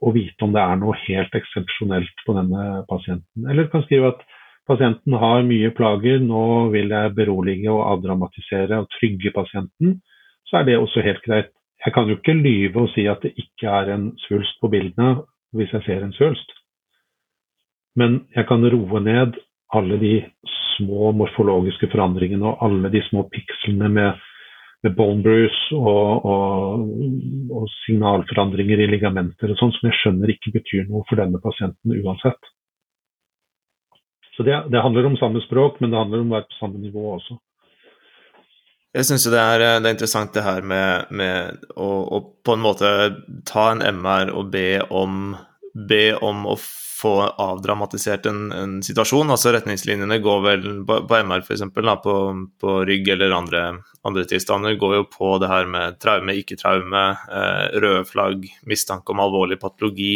å 0.00 0.12
vite 0.14 0.46
om 0.46 0.52
det 0.54 0.62
er 0.62 0.78
noe 0.78 0.98
helt 1.06 1.34
eksepsjonelt 1.36 2.22
på 2.26 2.36
denne 2.36 2.66
pasienten. 2.90 3.48
Eller 3.48 3.66
du 3.66 3.72
kan 3.72 3.82
skrive 3.86 4.12
at 4.14 4.22
pasienten 4.70 5.16
har 5.18 5.42
mye 5.46 5.72
plager, 5.74 6.20
nå 6.22 6.44
vil 6.74 6.94
jeg 6.94 7.16
berolige 7.16 7.72
og 7.72 7.82
avdramatisere 7.96 8.78
og 8.84 8.88
trygge 8.94 9.34
pasienten. 9.34 9.98
Så 10.46 10.60
er 10.60 10.68
det 10.68 10.78
også 10.78 11.02
helt 11.06 11.22
greit. 11.26 11.50
Jeg 11.84 11.94
kan 11.96 12.08
jo 12.08 12.18
ikke 12.18 12.36
lyve 12.36 12.84
og 12.84 12.90
si 12.94 13.06
at 13.08 13.22
det 13.24 13.34
ikke 13.40 13.68
er 13.72 13.94
en 13.94 14.10
svulst 14.26 14.58
på 14.60 14.70
bildene, 14.70 15.24
hvis 15.56 15.72
jeg 15.74 15.86
ser 15.86 16.04
en 16.04 16.14
svulst. 16.14 16.52
Men 17.98 18.20
jeg 18.36 18.46
kan 18.46 18.62
roe 18.70 19.00
ned 19.02 19.38
alle 19.74 19.96
de 19.98 20.14
små 20.76 21.10
morfologiske 21.16 21.90
forandringene 21.92 22.46
og 22.46 22.62
alle 22.66 22.90
de 22.92 23.02
små 23.08 23.26
pikslene 23.32 23.88
med, 23.92 24.20
med 24.82 24.94
bone 24.96 25.22
bruise 25.24 25.76
og, 25.76 26.24
og, 26.24 26.86
og, 27.52 27.66
signalforandringer 27.82 28.80
i 28.80 28.88
ligamenter 28.94 29.52
og 29.52 29.60
sånn, 29.60 29.74
som 29.76 29.90
jeg 29.90 29.98
skjønner 29.98 30.32
ikke 30.32 30.54
betyr 30.56 30.88
noe 30.88 31.04
for 31.08 31.20
denne 31.20 31.40
pasienten 31.42 31.98
uansett. 32.00 32.50
Så 34.36 34.46
det, 34.46 34.56
det 34.72 34.80
handler 34.80 35.10
om 35.10 35.18
samme 35.20 35.42
språk, 35.44 35.82
men 35.82 35.92
det 35.92 36.00
handler 36.00 36.24
om 36.24 36.32
å 36.32 36.38
være 36.38 36.48
på 36.48 36.60
samme 36.62 36.80
nivå 36.80 37.04
også. 37.18 37.36
Jeg 38.96 39.06
syns 39.06 39.28
det, 39.28 39.38
det, 39.60 39.66
er 39.68 39.92
interessant 39.92 40.32
det 40.34 40.42
her 40.42 40.64
med, 40.66 41.12
med 41.14 41.66
å, 41.76 41.90
å, 42.16 42.22
på 42.42 42.56
en 42.56 42.64
måte 42.64 42.88
ta 43.46 43.68
en 43.70 43.84
MR 43.84 44.32
og 44.34 44.48
be 44.50 44.80
om, 44.88 45.36
be 45.76 46.06
om 46.16 46.46
å 46.48 46.56
få 47.00 47.12
avdramatisert 47.40 48.26
en, 48.28 48.40
en, 48.52 48.78
situasjon. 48.84 49.32
altså 49.32 49.54
Retningslinjene 49.54 50.20
går 50.22 50.40
vel 50.44 50.64
på, 50.86 51.00
på 51.08 51.20
MR 51.24 51.44
f.eks. 51.44 51.64
På, 52.04 52.14
på 52.60 52.76
rygg 52.88 53.08
eller 53.16 53.36
andre, 53.36 53.62
andre, 54.06 54.24
tilstander 54.28 54.76
går 54.80 54.96
jo 54.98 55.06
på 55.12 55.34
det 55.42 55.50
her 55.50 55.68
med 55.70 56.00
traume, 56.02 56.36
ikke-traume, 56.42 57.04
eh, 57.40 57.66
røde 57.80 58.04
flagg, 58.08 58.48
mistanke 58.68 59.14
om 59.14 59.22
alvorlig 59.24 59.60
patologi. 59.62 60.14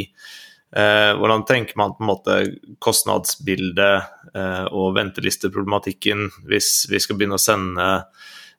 Eh, 0.74 1.12
hvordan 1.16 1.47
tenker 1.49 1.78
man 1.78 1.95
på 1.95 2.05
en 2.05 2.11
måte 2.11 2.39
kostnadsbildet 2.82 4.35
eh, 4.35 4.64
og 4.74 4.97
ventelisteproblematikken 4.97 6.26
hvis 6.51 6.89
vi 6.91 6.99
skal 7.03 7.20
begynne 7.20 7.39
å 7.39 7.45
sende 7.45 7.89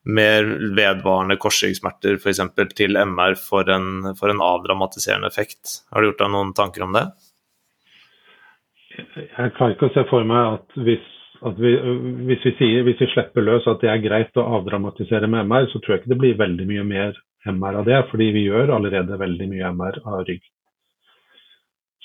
mer 0.06 0.48
vedvarende 0.78 1.38
korsryggsmerter 1.42 2.20
f.eks. 2.22 2.42
til 2.78 2.98
MR 3.02 3.36
for 3.42 3.70
en, 3.74 4.14
for 4.18 4.32
en 4.32 4.44
avdramatiserende 4.46 5.28
effekt? 5.28 5.82
Har 5.92 6.02
du 6.02 6.12
gjort 6.12 6.22
deg 6.24 6.34
noen 6.38 6.54
tanker 6.58 6.86
om 6.86 6.96
det? 6.96 7.08
Jeg 8.96 9.54
klarer 9.58 9.76
ikke 9.76 9.90
å 9.90 9.96
se 9.96 10.04
for 10.10 10.22
meg 10.28 10.44
at 10.56 10.68
hvis, 10.88 11.06
at 11.46 11.56
vi, 11.60 11.72
hvis, 12.30 12.44
vi 12.48 12.54
sier, 12.60 12.84
hvis 12.88 13.02
vi 13.02 13.12
slipper 13.12 13.46
løs 13.46 13.68
at 13.70 13.82
det 13.84 13.90
er 13.92 14.04
greit 14.04 14.40
å 14.40 14.50
avdramatisere 14.60 15.28
med 15.32 15.48
MR, 15.50 15.66
så 15.72 15.78
tror 15.80 15.96
jeg 15.96 16.00
ikke 16.04 16.14
det 16.14 16.24
blir 16.24 16.42
veldig 16.42 16.66
mye 16.70 16.86
mer 16.88 17.12
MR 17.46 17.76
av 17.82 17.86
det, 17.90 18.00
fordi 18.12 18.28
vi 18.36 18.48
gjør 18.48 18.68
allerede 18.78 19.22
veldig 19.22 19.48
mye 19.52 19.72
MR 19.76 19.96
av 20.04 20.16
rygg. 20.30 20.44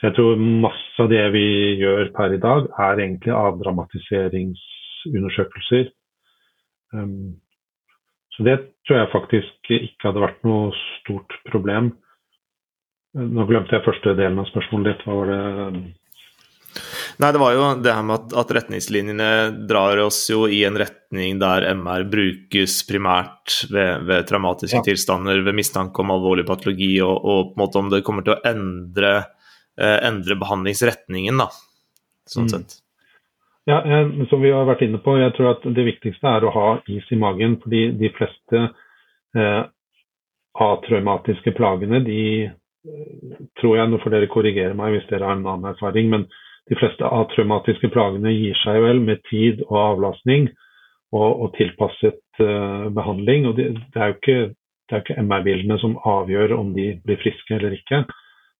Så 0.00 0.08
jeg 0.08 0.16
tror 0.16 0.40
masse 0.40 1.02
av 1.02 1.10
det 1.12 1.26
vi 1.34 1.46
gjør 1.82 2.04
per 2.16 2.30
i 2.32 2.40
dag, 2.40 2.62
er 2.72 3.00
egentlig 3.04 3.32
avdramatiseringsundersøkelser. 3.36 5.84
Um, 6.96 7.36
så 8.32 8.38
det 8.46 8.56
tror 8.88 8.96
jeg 8.98 9.12
faktisk 9.12 9.52
ikke 9.76 10.06
hadde 10.08 10.24
vært 10.24 10.40
noe 10.48 10.72
stort 11.00 11.30
problem. 11.50 11.84
Nå 13.12 13.44
glemte 13.50 13.74
jeg 13.76 13.84
første 13.84 14.16
delen 14.16 14.40
av 14.40 14.48
spørsmålet 14.48 14.86
ditt. 14.88 15.04
Hva 15.04 15.12
var 15.18 15.26
det 15.28 15.42
Nei, 17.20 17.32
det 17.34 17.40
var 17.42 17.52
jo 17.52 17.64
det 17.82 17.92
her 17.92 18.04
med 18.06 18.16
at, 18.16 18.34
at, 18.42 18.52
retningslinjene 18.56 19.30
drar 19.68 20.00
oss 20.04 20.22
jo 20.30 20.46
i 20.48 20.62
en 20.64 20.78
retning 20.80 21.40
der 21.42 21.66
MR 21.74 22.06
brukes 22.10 22.78
primært 22.88 23.56
ved, 23.72 24.06
ved 24.08 24.28
traumatiske 24.28 24.78
ja. 24.78 24.84
tilstander, 24.86 25.42
ved 25.44 25.58
mistanke 25.58 26.04
om 26.04 26.14
alvorlig 26.14 26.46
patologi, 26.48 26.94
og, 27.04 27.16
og, 27.18 27.50
på 27.50 27.58
en 27.58 27.64
måte 27.64 27.82
om 27.82 27.90
det 27.92 28.04
kommer 28.06 28.26
til 28.26 28.36
å 28.36 28.40
endre, 28.48 29.16
eh, 29.80 29.98
endre 30.06 30.38
behandlingsretningen, 30.40 31.42
da, 31.42 31.50
sånn 32.30 32.48
mm. 32.48 32.54
sett. 32.54 32.78
Ja, 33.68 33.82
jeg, 33.84 34.28
som 34.30 34.40
vi 34.42 34.54
har 34.54 34.64
vært 34.68 34.86
inne 34.86 35.02
på, 35.02 35.18
jeg 35.20 35.34
tror 35.36 35.52
at 35.52 35.66
det 35.76 35.84
viktigste 35.86 36.30
er 36.30 36.46
å 36.46 36.54
ha 36.54 36.68
is 36.90 37.06
i 37.12 37.18
magen. 37.20 37.58
fordi 37.62 37.90
de 38.00 38.08
fleste 38.16 38.62
eh, 39.36 39.62
atraumatiske 40.64 41.52
plagene, 41.58 42.00
de 42.06 42.22
eh, 42.48 43.42
tror 43.60 43.76
jeg, 43.76 43.90
nå 43.90 44.00
får 44.02 44.16
dere 44.16 44.30
korrigere 44.32 44.78
meg 44.78 44.96
hvis 44.96 45.10
dere 45.10 45.28
har 45.28 45.36
en 45.36 45.44
annen 45.44 45.74
erfaring, 45.74 46.08
men 46.10 46.26
de 46.70 46.78
fleste 46.78 47.06
atraumatiske 47.06 47.90
plagene 47.90 48.32
gir 48.32 48.58
seg 48.62 48.78
vel 48.84 49.02
med 49.02 49.22
tid 49.26 49.64
og 49.66 49.78
avlastning 49.80 50.48
og, 51.10 51.30
og 51.30 51.48
tilpasset 51.56 52.22
uh, 52.42 52.86
behandling. 52.94 53.48
og 53.50 53.56
det, 53.58 53.72
det, 53.90 53.98
er 53.98 54.12
jo 54.12 54.18
ikke, 54.20 54.38
ikke 55.00 55.18
MR-bildene 55.24 55.78
som 55.82 55.98
avgjør 56.06 56.54
om 56.58 56.70
de 56.76 56.92
blir 57.04 57.18
friske 57.22 57.56
eller 57.56 57.74
ikke. 57.74 58.04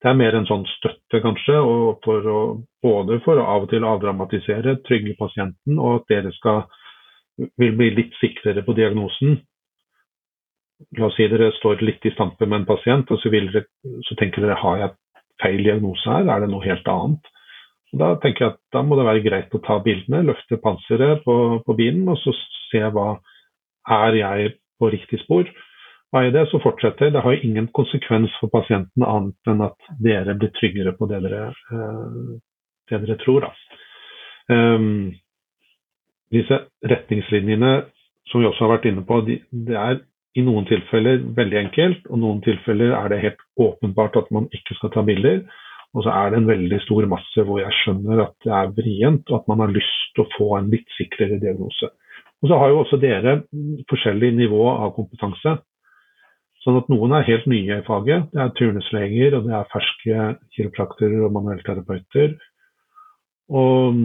Det 0.01 0.09
er 0.09 0.17
mer 0.17 0.35
en 0.35 0.49
sånn 0.49 0.65
støtte, 0.65 1.21
kanskje, 1.21 1.55
for 2.03 2.27
å, 2.27 2.39
både 2.83 3.19
for 3.23 3.37
å 3.37 3.45
av 3.53 3.67
og 3.67 3.71
til 3.71 3.85
avdramatisere, 3.85 4.79
trygge 4.87 5.13
pasienten, 5.19 5.77
og 5.77 5.99
at 5.99 6.07
dere 6.09 6.31
skal, 6.39 6.63
vil 7.61 7.75
bli 7.77 7.91
litt 7.99 8.15
sikrere 8.17 8.63
på 8.65 8.73
diagnosen. 8.79 9.37
La 10.97 11.05
oss 11.05 11.19
si 11.19 11.27
dere 11.29 11.51
står 11.59 11.85
litt 11.85 12.07
i 12.09 12.15
stampe 12.15 12.47
med 12.49 12.63
en 12.63 12.71
pasient, 12.71 13.13
og 13.13 13.21
så, 13.21 13.29
dere, 13.29 13.61
så 14.07 14.17
tenker 14.17 14.41
dere 14.41 14.57
har 14.63 14.81
jeg 14.81 14.97
feil 15.43 15.61
diagnose 15.69 16.09
her, 16.09 16.25
er 16.25 16.43
det 16.43 16.49
noe 16.49 16.65
helt 16.65 16.89
annet? 16.89 17.31
Da 17.91 18.13
tenker 18.23 18.45
jeg 18.45 18.53
at 18.53 18.59
da 18.71 18.83
må 18.87 18.95
det 18.95 19.07
være 19.07 19.23
greit 19.25 19.55
å 19.55 19.61
ta 19.65 19.77
bildene, 19.83 20.23
løfte 20.29 20.59
panseret 20.63 21.25
på, 21.25 21.35
på 21.65 21.75
bilen 21.75 22.07
og 22.11 22.19
så 22.21 22.33
se 22.69 22.83
hva 22.95 23.17
er 23.91 24.17
jeg 24.19 24.53
på 24.79 24.91
riktig 24.93 25.19
spor. 25.25 25.49
Og 26.11 26.19
er 26.19 26.31
det, 26.35 26.45
så 26.51 26.59
fortsetter. 26.63 27.11
Det 27.11 27.23
har 27.23 27.43
ingen 27.43 27.69
konsekvens 27.75 28.31
for 28.39 28.51
pasienten 28.51 29.03
annet 29.07 29.51
enn 29.51 29.63
at 29.63 29.91
dere 30.03 30.35
blir 30.39 30.51
tryggere 30.57 30.95
på 30.97 31.07
det 31.11 31.21
dere, 31.23 31.51
uh, 31.71 32.35
det 32.91 32.99
dere 33.05 33.17
tror. 33.23 33.47
Um, 34.51 35.13
disse 36.31 36.57
retningslinjene 36.87 37.73
som 38.27 38.41
vi 38.41 38.47
også 38.47 38.65
har 38.65 38.73
vært 38.75 38.87
inne 38.91 39.03
på, 39.07 39.21
de, 39.27 39.39
det 39.51 39.77
er 39.79 40.01
i 40.35 40.43
noen 40.45 40.67
tilfeller 40.67 41.23
veldig 41.35 41.59
enkelt, 41.65 42.05
og 42.07 42.15
i 42.15 42.21
noen 42.21 42.43
tilfeller 42.43 42.93
er 42.95 43.11
det 43.11 43.23
helt 43.25 43.41
åpenbart 43.59 44.19
at 44.19 44.29
man 44.35 44.47
ikke 44.55 44.77
skal 44.77 44.93
ta 44.93 45.03
bilder. 45.07 45.41
Og 45.91 46.05
så 46.05 46.11
er 46.15 46.31
det 46.31 46.39
en 46.39 46.47
veldig 46.47 46.79
stor 46.85 47.07
masse 47.11 47.43
hvor 47.47 47.59
jeg 47.59 47.75
skjønner 47.81 48.23
at 48.23 48.35
det 48.45 48.53
er 48.55 48.71
vrient, 48.77 49.25
og 49.27 49.41
at 49.41 49.49
man 49.51 49.63
har 49.65 49.73
lyst 49.75 50.13
til 50.15 50.23
å 50.23 50.31
få 50.37 50.47
en 50.57 50.69
litt 50.71 50.87
sikrere 50.95 51.39
diagnose. 51.41 51.91
Og 52.41 52.49
så 52.49 52.57
har 52.57 52.71
jo 52.71 52.79
også 52.81 52.99
dere 53.01 53.41
forskjellig 53.91 54.31
nivå 54.39 54.63
av 54.71 54.95
kompetanse. 54.95 55.57
Sånn 56.61 56.77
at 56.77 56.89
noen 56.93 57.13
er 57.17 57.25
helt 57.27 57.47
nye 57.49 57.79
i 57.81 57.85
faget. 57.85 58.29
Det 58.31 58.41
er 58.41 58.53
turnusleger, 58.57 59.35
og 59.37 59.47
det 59.47 59.53
er 59.57 59.69
ferske 59.73 60.25
kiropraktorer 60.55 61.25
og 61.25 61.35
manuellterapeuter. 61.35 62.35
Og 63.51 63.99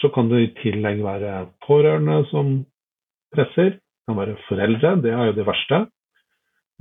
så 0.00 0.10
kan 0.14 0.28
det 0.30 0.42
i 0.42 0.52
tillegg 0.60 1.02
være 1.04 1.46
pårørende 1.66 2.22
som 2.30 2.54
presser. 3.34 3.78
Det 3.78 4.10
kan 4.10 4.18
være 4.18 4.38
foreldre, 4.48 4.96
det 5.02 5.12
er 5.14 5.30
jo 5.30 5.36
det 5.38 5.46
verste. 5.46 5.84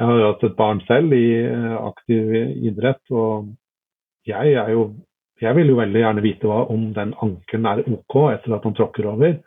Jeg 0.02 0.10
har 0.10 0.24
hatt 0.26 0.46
et 0.48 0.58
barn 0.58 0.80
selv 0.88 1.14
i 1.14 1.26
aktiv 1.78 2.32
idrett, 2.66 3.04
og 3.14 3.52
jeg 4.28 4.76
jo 4.76 4.92
jeg 5.42 5.58
vil 5.58 5.72
jo 5.72 5.80
veldig 5.80 6.02
gjerne 6.04 6.22
vite 6.22 6.50
hva, 6.50 6.60
om 6.70 6.92
den 6.94 7.16
ankelen 7.26 7.68
er 7.70 7.82
OK 7.90 8.16
etter 8.30 8.54
at 8.54 8.66
han 8.68 8.76
tråkker 8.78 9.08
over. 9.10 9.40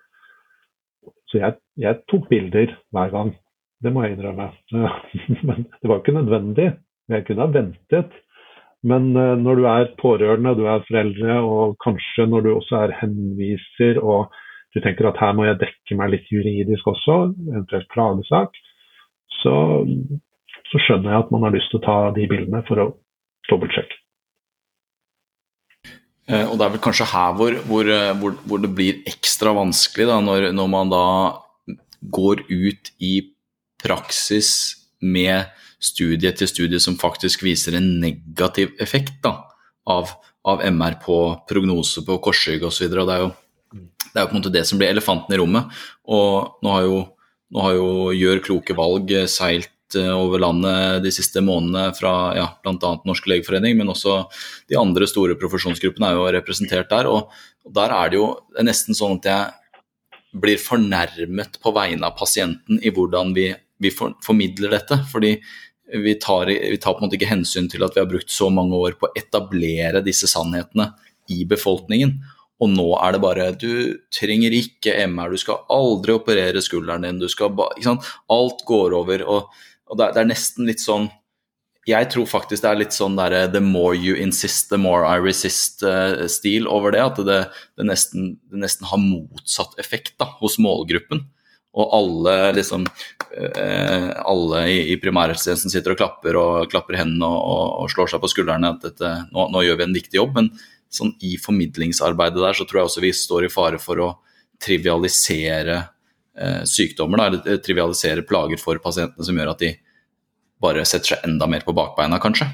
Så 1.30 1.38
jeg, 1.38 1.58
jeg, 1.78 2.00
tok 2.10 2.26
bilder 2.30 2.74
hver 2.94 3.12
gang. 3.14 3.30
Det 3.78 3.92
må 3.94 4.02
jeg 4.02 4.16
innrømme. 4.16 4.48
Men 5.46 5.68
det 5.70 5.90
var 5.90 6.02
ikke 6.02 6.16
nødvendig. 6.16 6.72
Jeg 7.12 7.26
kunne 7.28 7.46
ha 7.46 7.54
ventet. 7.54 8.18
Men 8.84 9.12
eh, 9.16 9.36
når 9.40 9.60
du 9.60 9.68
er 9.70 9.92
pårørende, 10.00 10.56
du 10.58 10.66
er 10.66 10.84
foreldre, 10.88 11.38
og 11.46 11.78
kanskje 11.84 12.26
når 12.28 12.44
du 12.44 12.50
også 12.56 12.82
er 12.82 12.98
henviser 13.00 14.02
og 14.02 14.34
du 14.74 14.80
tenker 14.82 15.06
at 15.06 15.20
her 15.22 15.34
må 15.38 15.46
jeg 15.46 15.60
dekke 15.60 15.96
meg 16.00 16.10
litt 16.10 16.30
juridisk 16.34 16.88
også, 16.90 17.20
eventuelt 17.52 17.86
klagesak, 17.94 18.56
så, 19.38 19.54
så 20.66 20.80
skjønner 20.82 21.12
jeg 21.12 21.22
at 21.22 21.30
man 21.30 21.46
har 21.46 21.54
lyst 21.54 21.70
til 21.70 21.78
å 21.78 21.84
ta 21.84 21.98
de 22.16 22.26
bildene 22.26 22.64
for 22.66 22.82
å 22.82 22.88
dobbeltsjekke. 23.46 24.03
Eh, 26.24 26.46
og 26.48 26.56
det 26.56 26.64
er 26.64 26.72
vel 26.72 26.82
kanskje 26.84 27.08
her 27.10 27.34
hvor, 27.36 27.56
hvor, 27.68 27.88
eh, 27.92 28.12
hvor, 28.20 28.36
hvor 28.48 28.62
det 28.62 28.70
blir 28.76 29.02
ekstra 29.08 29.52
vanskelig, 29.56 30.06
da, 30.08 30.20
når, 30.24 30.48
når, 30.56 30.70
man 30.72 30.92
da 30.92 31.04
går 32.14 32.46
ut 32.48 32.92
i 33.04 33.14
praksis 33.80 34.50
med 35.04 35.50
studie 35.84 36.32
til 36.32 36.48
studie 36.48 36.80
som 36.80 36.96
faktisk 36.96 37.44
viser 37.44 37.76
en 37.76 37.90
negativ 38.00 38.72
effekt 38.80 39.18
da, 39.24 39.36
av, 39.84 40.14
av, 40.48 40.64
MR 40.64 40.96
på 41.02 41.18
prognose 41.48 42.04
på 42.06 42.16
korsrygg 42.24 42.64
osv. 42.64 42.88
Det, 42.88 43.04
er 43.04 43.26
jo, 43.26 43.30
det 43.74 44.16
er 44.16 44.24
jo 44.24 44.30
på 44.30 44.36
en 44.36 44.40
måte 44.40 44.54
det 44.54 44.64
som 44.68 44.80
blir 44.80 44.94
elefanten 44.94 45.36
i 45.36 45.40
rommet. 45.42 45.68
Og 46.08 46.56
nå 46.64 46.72
har 46.72 46.88
jo, 46.88 47.02
nå 47.52 47.68
har 47.68 47.76
jo 47.76 47.90
Gjør 48.16 48.40
kloke 48.48 48.76
valg 48.78 49.12
seilt 49.28 49.68
Eh, 49.68 49.73
over 49.94 50.40
landet 50.42 51.02
de 51.04 51.12
siste 51.14 51.42
månedene 51.44 51.94
fra 51.96 52.12
ja, 52.36 52.46
bl.a. 52.64 52.92
Norsk 53.06 53.28
legeforening, 53.30 53.76
men 53.78 53.92
også 53.92 54.24
de 54.70 54.78
andre 54.80 55.06
store 55.10 55.36
profesjonsgruppene 55.40 56.10
er 56.10 56.18
jo 56.18 56.30
representert 56.38 56.90
der. 56.90 57.10
Og, 57.10 57.30
der 57.74 57.92
er 57.94 58.10
det 58.12 58.18
jo 58.18 58.30
nesten 58.64 58.96
sånn 58.96 59.20
at 59.20 59.28
jeg 59.30 60.40
blir 60.42 60.58
fornærmet 60.58 61.60
på 61.62 61.72
vegne 61.74 62.08
av 62.08 62.16
pasienten 62.18 62.80
i 62.82 62.90
hvordan 62.94 63.32
vi, 63.36 63.48
vi 63.80 63.92
for, 63.94 64.16
formidler 64.24 64.74
dette. 64.74 64.98
fordi 65.12 65.36
vi 65.94 66.14
tar, 66.14 66.46
vi 66.46 66.76
tar, 66.80 66.94
på 66.94 67.02
en 67.02 67.06
måte 67.06 67.18
ikke 67.18 67.30
hensyn 67.30 67.68
til 67.70 67.84
at 67.84 67.94
vi 67.94 68.02
har 68.02 68.08
brukt 68.10 68.32
så 68.32 68.48
mange 68.50 68.76
år 68.76 68.96
på 68.98 69.08
å 69.08 69.18
etablere 69.18 70.02
disse 70.04 70.26
sannhetene 70.30 70.90
i 71.30 71.44
befolkningen. 71.48 72.16
Og 72.62 72.70
nå 72.70 72.86
er 73.02 73.14
det 73.14 73.20
bare 73.22 73.46
Du 73.58 73.98
trenger 74.14 74.54
ikke 74.54 74.94
MR, 75.10 75.34
du 75.34 75.40
skal 75.40 75.64
aldri 75.72 76.14
operere 76.14 76.62
skulderen 76.62 77.06
din, 77.06 77.20
du 77.20 77.28
skal 77.28 77.52
ba, 77.54 77.68
Alt 78.30 78.64
går 78.66 78.94
over. 78.94 79.22
og 79.22 79.50
og 79.94 80.00
det 80.00 80.10
det 80.16 80.24
er, 80.24 80.32
nesten 80.34 80.66
litt 80.68 80.82
sånn 80.82 81.08
jeg 81.84 82.08
tror 82.14 82.24
faktisk 82.28 82.62
det 82.64 82.70
er 82.70 82.80
litt 82.80 82.96
sånn 82.96 83.16
der 83.18 83.34
the 83.52 83.60
more 83.60 83.92
you 83.96 84.16
insist, 84.16 84.70
the 84.70 84.80
more 84.80 85.04
I 85.04 85.20
resist-stil 85.20 86.68
over 86.70 86.94
det. 86.94 87.02
At 87.04 87.20
det, 87.28 87.40
det, 87.76 87.84
nesten, 87.90 88.30
det, 88.48 88.62
nesten, 88.62 88.88
har 88.88 89.02
motsatt 89.02 89.76
effekt 89.80 90.14
da, 90.20 90.30
hos 90.40 90.56
målgruppen. 90.56 91.26
Og 91.74 91.92
alle 91.92 92.34
liksom 92.56 92.86
uh, 92.86 94.10
alle 94.22 94.64
i, 94.70 94.78
i 94.94 94.98
primærhelsetjenesten 95.02 95.72
sitter 95.74 95.92
og 95.92 96.00
klapper 96.00 96.38
og 96.40 96.70
klapper 96.72 97.00
hendene 97.02 97.28
og, 97.28 97.40
og, 97.42 97.64
og 97.84 97.92
slår 97.92 98.14
seg 98.14 98.22
på 98.22 98.30
skuldrene 98.32 98.72
at 98.76 98.84
dette, 98.86 99.14
nå, 99.34 99.48
nå, 99.52 99.64
gjør 99.66 99.80
vi 99.82 99.88
en 99.90 99.98
viktig 99.98 100.20
jobb. 100.22 100.38
Men 100.38 100.52
sånn, 100.94 101.12
i 101.26 101.34
formidlingsarbeidet 101.42 102.40
der 102.40 102.56
så 102.56 102.64
tror 102.64 102.80
jeg 102.80 102.92
også 102.92 103.04
vi 103.04 103.12
står 103.18 103.48
i 103.48 103.52
fare 103.52 103.82
for 103.82 104.00
å 104.00 104.12
trivialisere 104.62 105.82
eh, 106.38 106.62
sykdommer, 106.64 107.20
da, 107.20 107.26
eller 107.28 107.58
trivialisere 107.60 108.24
plager 108.24 108.62
for 108.62 108.78
pasientene 108.80 109.26
som 109.26 109.36
gjør 109.36 109.52
at 109.52 109.64
de 109.66 109.74
bare 110.62 110.84
setter 110.88 111.14
seg 111.14 111.26
enda 111.28 111.48
mer 111.50 111.64
på 111.66 111.74
bakbeina, 111.76 112.20
kanskje. 112.22 112.46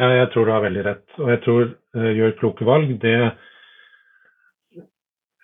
Ja, 0.00 0.08
jeg 0.16 0.30
tror 0.32 0.46
du 0.46 0.52
har 0.54 0.64
veldig 0.64 0.84
rett. 0.86 1.06
Og 1.20 1.28
jeg 1.28 1.40
tror 1.44 1.64
uh, 1.68 2.10
gjør 2.16 2.36
kloke 2.40 2.68
valg, 2.68 2.94
det 3.02 3.16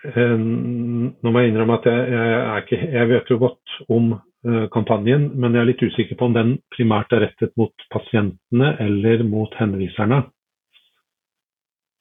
uh, 0.06 0.38
nå 0.38 1.32
må 1.32 1.42
jeg 1.42 1.52
innrømme 1.52 1.76
at 1.80 1.90
jeg, 1.90 2.06
jeg, 2.14 2.62
ikke, 2.62 2.78
jeg 2.94 3.10
vet 3.10 3.32
jo 3.32 3.40
godt 3.42 3.76
om 3.92 4.14
uh, 4.16 4.64
kampanjen, 4.72 5.28
men 5.34 5.52
jeg 5.52 5.62
er 5.64 5.70
litt 5.72 5.84
usikker 5.84 6.16
på 6.16 6.30
om 6.30 6.38
den 6.38 6.56
primært 6.72 7.12
er 7.12 7.26
rettet 7.26 7.52
mot 7.60 7.86
pasientene 7.92 8.72
eller 8.86 9.26
mot 9.28 9.52
henviserne. 9.60 10.22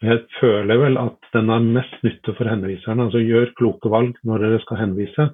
Jeg 0.05 0.23
føler 0.37 0.79
vel 0.79 0.99
at 1.01 1.29
den 1.33 1.49
har 1.49 1.63
mest 1.63 2.01
nytte 2.05 2.35
for 2.37 2.47
henviserne. 2.51 3.07
Altså 3.07 3.23
gjør 3.23 3.53
kloke 3.57 3.91
valg 3.91 4.15
når 4.27 4.43
dere 4.43 4.63
skal 4.63 4.81
henvise. 4.83 5.27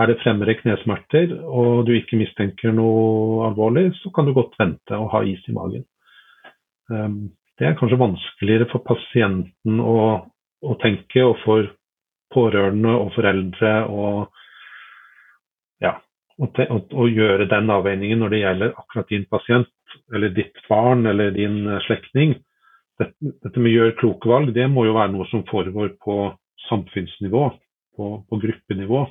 Er 0.00 0.08
det 0.08 0.20
fremre 0.22 0.54
knesmerter 0.56 1.34
og 1.44 1.84
du 1.84 1.92
ikke 1.92 2.16
mistenker 2.16 2.72
noe 2.72 3.44
alvorlig, 3.50 3.90
så 4.00 4.12
kan 4.14 4.24
du 4.24 4.32
godt 4.36 4.54
vente 4.60 4.96
og 4.96 5.10
ha 5.12 5.20
is 5.28 5.42
i 5.48 5.56
magen. 5.56 5.84
Um, 6.88 7.32
det 7.60 7.68
er 7.68 7.76
kanskje 7.76 8.00
vanskeligere 8.00 8.70
for 8.72 8.80
pasienten 8.86 9.82
å 9.84 9.98
å 10.62 10.76
tenke, 10.82 11.24
og 11.26 11.38
for 11.42 11.68
pårørende 12.32 12.94
og 12.96 13.12
foreldre 13.16 13.72
å, 13.90 14.06
ja, 15.82 15.96
å, 16.38 17.06
gjøre 17.10 17.48
den 17.50 17.72
avveiningen 17.74 18.22
når 18.22 18.34
det 18.34 18.42
gjelder 18.44 18.76
akkurat 18.78 19.10
din 19.12 19.26
pasient 19.30 19.96
eller 20.14 20.32
ditt 20.32 20.62
barn 20.68 21.04
eller 21.10 21.34
din 21.34 21.66
slektning. 21.86 22.38
Dette, 23.00 23.34
dette 23.44 23.60
med 23.60 23.74
gjør 23.74 23.96
kloke 23.98 24.30
valg, 24.30 24.52
det 24.54 24.68
må 24.70 24.86
jo 24.86 24.96
være 24.96 25.12
noe 25.12 25.26
som 25.32 25.44
foregår 25.50 25.96
på 26.04 26.16
samfunnsnivå, 26.68 27.48
på, 27.98 28.12
på 28.28 28.40
gruppenivå. 28.46 29.04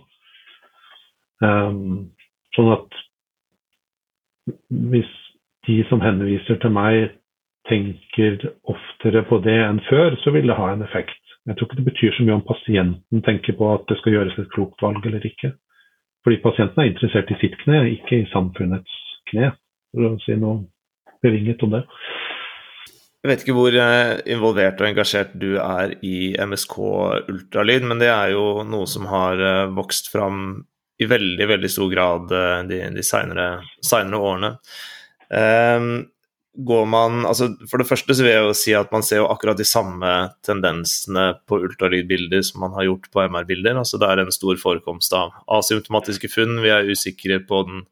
Um, 1.42 2.12
sånn 2.56 2.70
at 2.76 3.00
hvis 4.70 5.10
de 5.68 5.82
som 5.90 6.02
henviser 6.04 6.60
til 6.62 6.74
meg 6.74 7.16
tenker 7.70 8.40
oftere 8.70 9.24
på 9.30 9.40
det 9.46 9.58
enn 9.64 9.82
før, 9.88 10.18
så 10.24 10.34
vil 10.36 10.50
det 10.50 10.58
ha 10.58 10.72
en 10.74 10.86
effekt. 10.86 11.18
Jeg 11.50 11.58
tror 11.58 11.68
ikke 11.68 11.80
det 11.80 11.90
betyr 11.90 12.16
så 12.16 12.26
mye 12.26 12.38
om 12.38 12.46
pasienten 12.46 13.24
tenker 13.26 13.58
på 13.58 13.70
at 13.74 13.86
det 13.90 13.98
skal 14.02 14.18
gjøres 14.18 14.38
et 14.38 14.52
klokt 14.54 14.82
valg 14.86 15.06
eller 15.06 15.26
ikke. 15.26 15.54
Fordi 16.26 16.38
pasienten 16.44 16.84
er 16.84 16.92
interessert 16.92 17.32
i 17.34 17.40
sitt 17.42 17.58
kne, 17.64 17.82
ikke 17.96 18.22
i 18.22 18.30
samfunnets 18.34 18.98
kne, 19.32 19.54
for 19.90 20.12
å 20.12 20.20
si 20.22 20.38
noe 20.38 20.68
bevinget 21.26 21.64
om 21.66 21.74
det. 21.78 21.82
Jeg 23.22 23.30
vet 23.30 23.44
ikke 23.44 23.54
hvor 23.54 23.76
eh, 23.78 24.16
involvert 24.34 24.80
og 24.82 24.88
engasjert 24.88 25.34
du 25.38 25.52
er 25.62 25.94
i 26.06 26.34
MSK 26.42 26.78
ultralyd, 27.30 27.86
men 27.90 28.02
det 28.02 28.10
er 28.10 28.34
jo 28.34 28.64
noe 28.66 28.88
som 28.90 29.06
har 29.10 29.42
eh, 29.42 29.74
vokst 29.78 30.10
fram 30.14 30.64
i 31.02 31.10
veldig, 31.10 31.48
veldig 31.56 31.72
stor 31.72 31.92
grad 31.92 32.34
eh, 32.38 32.58
de, 32.70 32.82
de 32.96 33.06
seinere 33.06 34.22
årene. 34.22 34.56
Um, 35.32 35.94
går 36.52 36.86
man 36.86 37.22
altså 37.24 37.54
For 37.70 37.80
det 37.80 37.88
første 37.88 38.16
så 38.18 38.26
vil 38.26 38.34
jeg 38.34 38.44
jo 38.44 38.56
si 38.58 38.74
at 38.76 38.92
man 38.92 39.06
ser 39.08 39.22
jo 39.22 39.30
akkurat 39.32 39.60
de 39.60 39.68
samme 39.68 40.10
tendensene 40.44 41.30
på 41.48 41.62
ultralydbilder 41.64 42.44
som 42.44 42.66
man 42.66 42.76
har 42.76 42.90
gjort 42.90 43.08
på 43.14 43.24
MR-bilder. 43.24 43.78
altså 43.80 43.98
Det 44.02 44.10
er 44.10 44.24
en 44.24 44.36
stor 44.36 44.60
forekomst 44.60 45.16
av 45.16 45.32
asymptomatiske 45.60 46.32
funn. 46.32 46.60
Vi 46.64 46.74
er 46.74 46.92
usikre 46.92 47.40
på 47.48 47.64
den 47.70 47.86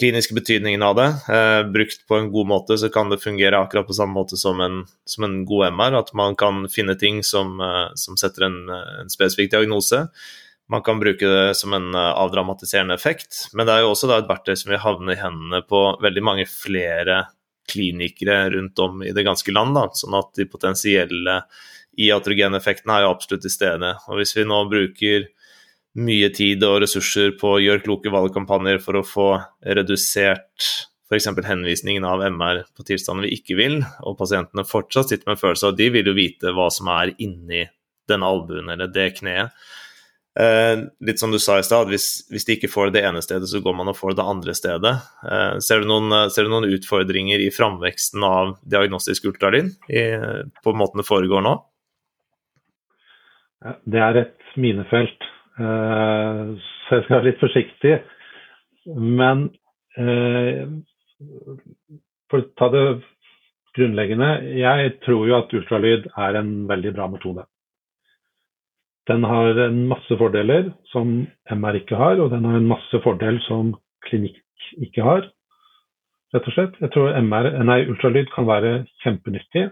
kliniske 0.00 0.36
betydningen 0.36 0.84
av 0.84 0.98
det. 0.98 1.08
Eh, 1.32 1.62
brukt 1.72 2.04
på 2.08 2.18
en 2.20 2.28
god 2.32 2.50
måte 2.52 2.76
så 2.76 2.92
kan 2.92 3.08
det 3.08 3.22
fungere 3.22 3.62
akkurat 3.62 3.88
på 3.88 3.96
samme 3.96 4.12
måte 4.12 4.36
som 4.36 4.60
en, 4.60 4.82
som 5.08 5.24
en 5.24 5.38
god 5.48 5.70
MR. 5.72 5.96
At 6.02 6.12
man 6.12 6.36
kan 6.36 6.66
finne 6.68 6.98
ting 7.00 7.22
som, 7.24 7.56
eh, 7.64 7.94
som 7.96 8.20
setter 8.20 8.50
en, 8.50 8.58
en 8.68 9.12
spesifikk 9.12 9.54
diagnose. 9.56 10.04
Man 10.72 10.82
kan 10.82 10.98
bruke 10.98 11.28
det 11.30 11.54
som 11.58 11.74
en 11.76 11.94
eh, 11.94 12.12
avdramatiserende 12.24 12.96
effekt, 12.96 13.46
men 13.54 13.68
det 13.68 13.76
er 13.76 13.84
jo 13.84 13.92
også 13.92 14.10
et 14.16 14.28
verktøy 14.30 14.56
som 14.58 14.72
vil 14.72 14.82
havne 14.82 15.14
i 15.14 15.20
hendene 15.20 15.62
på 15.66 15.82
veldig 16.02 16.24
mange 16.26 16.46
flere 16.50 17.24
klinikere 17.70 18.50
rundt 18.54 18.78
om 18.82 19.02
i 19.02 19.14
det 19.14 19.26
ganske 19.26 19.54
land. 19.54 19.76
Da, 19.78 19.86
sånn 19.94 20.18
at 20.18 20.34
de 20.38 20.48
potensielle 20.50 21.40
iatrogeneffektene 21.96 22.98
er 22.98 23.06
jo 23.06 23.14
absolutt 23.14 23.46
til 23.46 23.54
stede. 23.54 23.94
Og 24.10 24.20
hvis 24.20 24.36
vi 24.36 24.46
nå 24.46 24.58
bruker 24.70 25.30
mye 25.96 26.28
tid 26.34 26.64
og 26.66 26.82
ressurser 26.84 27.32
på 27.40 27.54
å 27.54 27.62
gjøre 27.62 27.84
kloke 27.86 28.12
valgkampanjer 28.12 28.82
for 28.84 28.98
å 28.98 29.06
få 29.06 29.30
redusert 29.64 30.66
f.eks. 31.06 31.28
henvisningen 31.46 32.04
av 32.04 32.24
MR 32.26 32.64
på 32.76 32.84
tilstander 32.86 33.28
vi 33.28 33.38
ikke 33.38 33.56
vil, 33.58 33.78
og 34.02 34.18
pasientene 34.18 34.66
fortsatt 34.66 35.12
sitter 35.12 35.28
med 35.28 35.36
en 35.36 35.42
følelse 35.44 35.68
av 35.68 35.74
at 35.74 35.80
de 35.80 35.88
vil 35.94 36.10
jo 36.10 36.16
vite 36.16 36.52
hva 36.52 36.66
som 36.74 36.90
er 36.92 37.14
inni 37.22 37.62
denne 38.10 38.26
albuen 38.26 38.70
eller 38.74 38.90
det 38.90 39.12
kneet, 39.20 39.54
Eh, 40.36 40.82
litt 41.06 41.20
som 41.22 41.32
du 41.32 41.38
sa 41.40 41.58
i 41.58 41.64
stad, 41.64 41.88
hvis, 41.88 42.26
hvis, 42.28 42.44
de 42.44 42.56
ikke 42.58 42.68
får 42.68 42.90
det 42.92 43.04
ene 43.08 43.22
stedet, 43.24 43.48
så 43.48 43.62
går 43.64 43.76
man 43.78 43.88
og 43.88 43.96
får 43.96 44.18
det 44.18 44.26
andre 44.28 44.56
stedet. 44.56 44.92
Eh, 45.24 45.54
ser, 45.64 45.80
du 45.80 45.88
noen, 45.88 46.12
ser, 46.32 46.44
du 46.44 46.52
noen, 46.52 46.68
utfordringer 46.76 47.40
i 47.40 47.48
framveksten 47.54 48.26
av 48.26 48.58
diagnostisk 48.68 49.30
ultralyd 49.32 49.72
på 50.62 50.76
måten 50.76 51.00
det 51.00 51.08
foregår 51.08 51.44
nå? 51.46 51.56
Det 53.88 54.02
er 54.02 54.20
et 54.20 54.56
minefelt, 54.60 55.24
eh, 55.58 56.42
så 56.60 56.98
jeg 56.98 57.06
skal 57.06 57.16
være 57.16 57.28
litt 57.30 57.42
forsiktig. 57.42 57.94
Men 58.96 59.48
eh, 59.98 60.62
for 62.30 62.42
å 62.42 62.48
ta 62.58 62.70
det 62.74 62.86
grunnleggende, 63.76 64.30
jeg 64.56 64.96
tror 65.04 65.26
jo 65.28 65.38
at 65.40 65.54
ultralyd 65.56 66.08
er 66.12 66.40
en 66.40 66.52
veldig 66.68 66.92
bra 66.96 67.08
metode. 67.12 67.46
Den 69.06 69.24
har 69.24 69.58
en 69.66 69.84
masse 69.86 70.18
fordeler 70.18 70.72
som 70.90 71.26
MR 71.52 71.78
ikke 71.78 71.98
har, 71.98 72.18
og 72.18 72.32
den 72.32 72.44
har 72.48 72.58
en 72.58 72.68
masse 72.68 73.00
fordel 73.04 73.38
som 73.46 73.74
klinikk 74.08 74.42
ikke 74.82 75.04
har. 75.06 75.28
Rett 76.34 76.48
og 76.50 76.56
slett. 76.56 76.78
Jeg 76.82 76.92
tror 76.94 77.14
MR, 77.22 77.52
nei, 77.68 77.84
ultralyd 77.86 78.30
kan 78.34 78.48
være 78.48 78.80
kjempenyttig. 79.04 79.68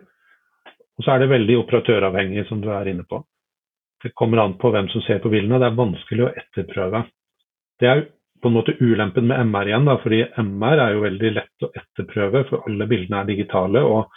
Og 0.95 1.07
så 1.07 1.14
er 1.14 1.24
det 1.24 1.32
veldig 1.32 1.59
operatøravhengig, 1.64 2.47
som 2.49 2.61
du 2.62 2.70
er 2.70 2.93
inne 2.93 3.07
på. 3.09 3.24
Det 4.05 4.12
kommer 4.14 4.45
an 4.45 4.55
på 4.61 4.70
hvem 4.70 4.87
som 4.93 5.03
ser 5.03 5.18
på 5.24 5.32
bildene. 5.32 5.59
Det 5.59 5.70
er 5.70 5.80
vanskelig 5.80 6.26
å 6.26 6.35
etterprøve. 6.39 7.03
Det 7.82 7.91
er 7.91 8.05
på 8.45 8.51
en 8.51 8.55
måte 8.55 8.76
ulempen 8.78 9.26
med 9.26 9.49
MR 9.49 9.70
igjen, 9.70 9.89
da, 9.89 9.97
fordi 10.03 10.20
MR 10.45 10.82
er 10.85 10.95
jo 10.95 11.07
veldig 11.09 11.30
lett 11.41 11.64
å 11.64 11.70
etterprøve, 11.72 12.45
for 12.51 12.68
alle 12.68 12.87
bildene 12.91 13.22
er 13.22 13.30
digitale. 13.32 13.82
og 13.82 14.12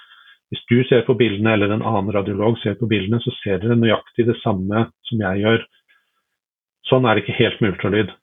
hvis 0.51 0.63
du 0.71 0.77
ser 0.87 1.03
på 1.07 1.15
bildene, 1.19 1.53
eller 1.53 1.73
en 1.73 1.83
annen 1.83 2.13
radiolog 2.15 2.55
ser 2.61 2.77
på 2.79 2.87
bildene, 2.87 3.19
så 3.23 3.33
ser 3.41 3.59
dere 3.63 3.75
nøyaktig 3.79 4.27
det 4.29 4.37
samme 4.39 4.85
som 5.09 5.23
jeg 5.25 5.43
gjør. 5.43 5.65
Sånn 6.87 7.07
er 7.07 7.15
det 7.17 7.25
ikke 7.25 7.39
helt 7.41 7.61
med 7.61 7.73
ultralyd. 7.73 8.13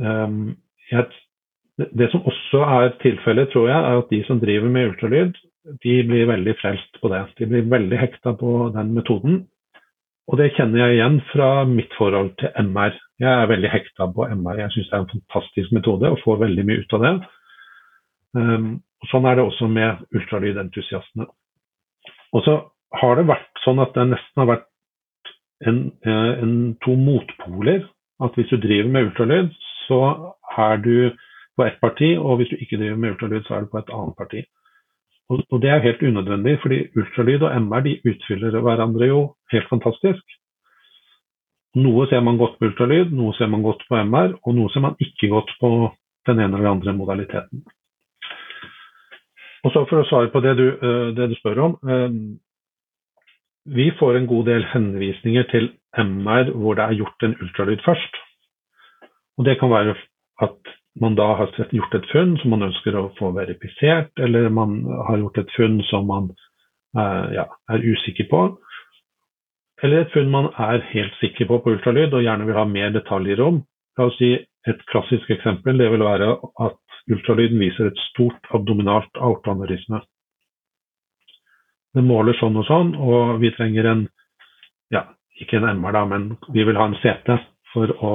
Um, 0.00 0.38
jeg, 0.88 1.10
det 1.76 2.08
som 2.12 2.24
også 2.30 2.62
er 2.78 2.94
tilfellet, 3.02 3.52
tror 3.52 3.68
jeg, 3.68 3.80
er 3.80 4.00
at 4.00 4.14
de 4.14 4.22
som 4.28 4.40
driver 4.40 4.72
med 4.72 4.92
ultralyd, 4.92 5.36
de 5.84 5.98
blir 6.08 6.28
veldig 6.28 6.54
frelst 6.60 7.00
på 7.00 7.10
det. 7.12 7.22
De 7.40 7.48
blir 7.50 7.68
veldig 7.72 8.00
hekta 8.00 8.34
på 8.40 8.54
den 8.74 8.92
metoden. 8.96 9.42
Og 10.28 10.40
det 10.40 10.54
kjenner 10.56 10.80
jeg 10.80 10.96
igjen 10.96 11.18
fra 11.28 11.48
mitt 11.68 11.92
forhold 11.98 12.32
til 12.40 12.52
MR. 12.70 12.96
Jeg 13.20 13.30
er 13.30 13.50
veldig 13.50 13.70
hekta 13.72 14.08
på 14.16 14.28
MR. 14.32 14.62
Jeg 14.62 14.72
syns 14.72 14.90
det 14.90 14.96
er 14.96 15.04
en 15.04 15.12
fantastisk 15.12 15.72
metode 15.76 16.12
og 16.12 16.20
får 16.24 16.40
veldig 16.46 16.64
mye 16.68 16.84
ut 16.84 16.96
av 16.96 17.04
det. 17.04 17.14
Um, 18.34 18.70
Sånn 19.10 19.26
er 19.28 19.38
det 19.38 19.44
også 19.44 19.68
med 19.70 20.04
ultralydentusiastene. 20.14 21.26
Og 22.34 22.44
så 22.46 22.54
har 23.00 23.18
det 23.18 23.28
vært 23.28 23.62
sånn 23.64 23.82
at 23.82 23.94
det 23.96 24.06
nesten 24.12 24.42
har 24.42 24.50
vært 24.50 24.70
en, 25.66 25.80
eh, 26.06 26.32
en, 26.44 26.54
to 26.84 26.96
motpoler. 26.98 27.86
At 28.22 28.36
hvis 28.38 28.50
du 28.52 28.58
driver 28.62 28.90
med 28.90 29.08
ultralyd, 29.10 29.54
så 29.86 30.00
er 30.58 30.76
du 30.82 31.10
på 31.56 31.64
ett 31.66 31.80
parti, 31.80 32.14
og 32.18 32.38
hvis 32.38 32.50
du 32.50 32.56
ikke 32.56 32.78
driver 32.78 32.96
med 32.96 33.14
ultralyd, 33.14 33.42
så 33.46 33.56
er 33.56 33.64
du 33.64 33.72
på 33.72 33.78
et 33.78 33.90
annet 33.94 34.16
parti. 34.18 34.44
Og, 35.30 35.42
og 35.50 35.60
det 35.62 35.70
er 35.70 35.84
helt 35.84 36.02
unødvendig, 36.02 36.58
fordi 36.62 36.80
ultralyd 36.96 37.42
og 37.42 37.54
MR 37.62 37.84
de 37.86 37.98
utfyller 38.10 38.58
hverandre 38.60 39.08
jo 39.08 39.20
helt 39.52 39.68
fantastisk. 39.70 40.24
Noe 41.74 42.06
ser 42.06 42.22
man 42.22 42.38
godt 42.38 42.58
på 42.58 42.68
ultralyd, 42.68 43.10
noe 43.10 43.34
ser 43.34 43.50
man 43.50 43.64
godt 43.64 43.82
på 43.88 43.98
MR, 43.98 44.36
og 44.44 44.54
noe 44.54 44.70
ser 44.70 44.84
man 44.84 44.98
ikke 45.02 45.30
godt 45.32 45.50
på 45.60 45.70
den 46.28 46.40
ene 46.40 46.58
eller 46.58 46.76
andre 46.76 46.94
modaliteten. 46.94 47.64
Og 49.64 49.72
så 49.72 49.84
For 49.88 50.02
å 50.02 50.08
svare 50.08 50.32
på 50.32 50.42
det 50.44 50.56
du, 50.60 50.66
eh, 50.68 51.14
det 51.16 51.30
du 51.30 51.34
spør 51.38 51.60
om. 51.66 51.76
Eh, 51.88 52.10
vi 53.74 53.90
får 53.98 54.16
en 54.16 54.26
god 54.28 54.44
del 54.46 54.64
henvisninger 54.74 55.48
til 55.48 55.70
MR 55.96 56.52
hvor 56.52 56.76
det 56.76 56.84
er 56.84 56.98
gjort 57.00 57.22
en 57.22 57.36
ultralyd 57.40 57.80
først. 57.80 58.18
Og 59.38 59.44
Det 59.44 59.58
kan 59.58 59.70
være 59.70 59.96
at 60.42 60.74
man 61.00 61.14
da 61.14 61.34
har 61.34 61.50
gjort 61.72 61.94
et 61.94 62.10
funn 62.12 62.36
som 62.38 62.50
man 62.50 62.66
ønsker 62.68 62.94
å 62.94 63.10
få 63.18 63.32
verifisert, 63.34 64.12
eller 64.18 64.48
man 64.48 64.84
har 65.08 65.18
gjort 65.18 65.38
et 65.38 65.54
funn 65.56 65.80
som 65.90 66.06
man 66.06 66.28
uh, 66.96 67.26
ja, 67.34 67.46
er 67.68 67.82
usikker 67.82 68.28
på. 68.30 68.42
Eller 69.82 70.04
et 70.04 70.12
funn 70.12 70.30
man 70.30 70.52
er 70.54 70.84
helt 70.92 71.16
sikker 71.20 71.48
på 71.50 71.58
på 71.64 71.74
ultralyd 71.74 72.14
og 72.14 72.22
gjerne 72.22 72.46
vil 72.46 72.60
ha 72.60 72.64
mer 72.64 72.94
detaljer 72.94 73.40
om. 73.40 73.64
La 73.98 74.10
oss 74.10 74.18
si 74.18 74.36
Et 74.64 74.80
klassisk 74.88 75.28
eksempel 75.28 75.76
det 75.76 75.90
vil 75.92 76.00
være 76.00 76.38
at 76.64 76.83
ultralyden 77.10 77.60
viser 77.60 77.90
et 77.90 78.00
stort 78.10 78.52
abdominalt 78.56 79.20
aortaaneurisme. 79.20 80.00
Det 81.94 82.02
måler 82.02 82.36
sånn 82.38 82.56
og 82.58 82.66
sånn, 82.66 82.94
og 82.98 83.38
vi 83.42 83.52
trenger 83.54 83.90
en 83.90 84.06
ja, 84.94 85.04
ikke 85.40 85.60
en 85.60 85.68
MR, 85.78 85.94
da, 85.94 86.04
men 86.10 86.32
vi 86.54 86.64
vil 86.66 86.78
ha 86.78 86.88
en 86.88 86.98
CT 87.02 87.36
for 87.74 87.92
å 88.02 88.14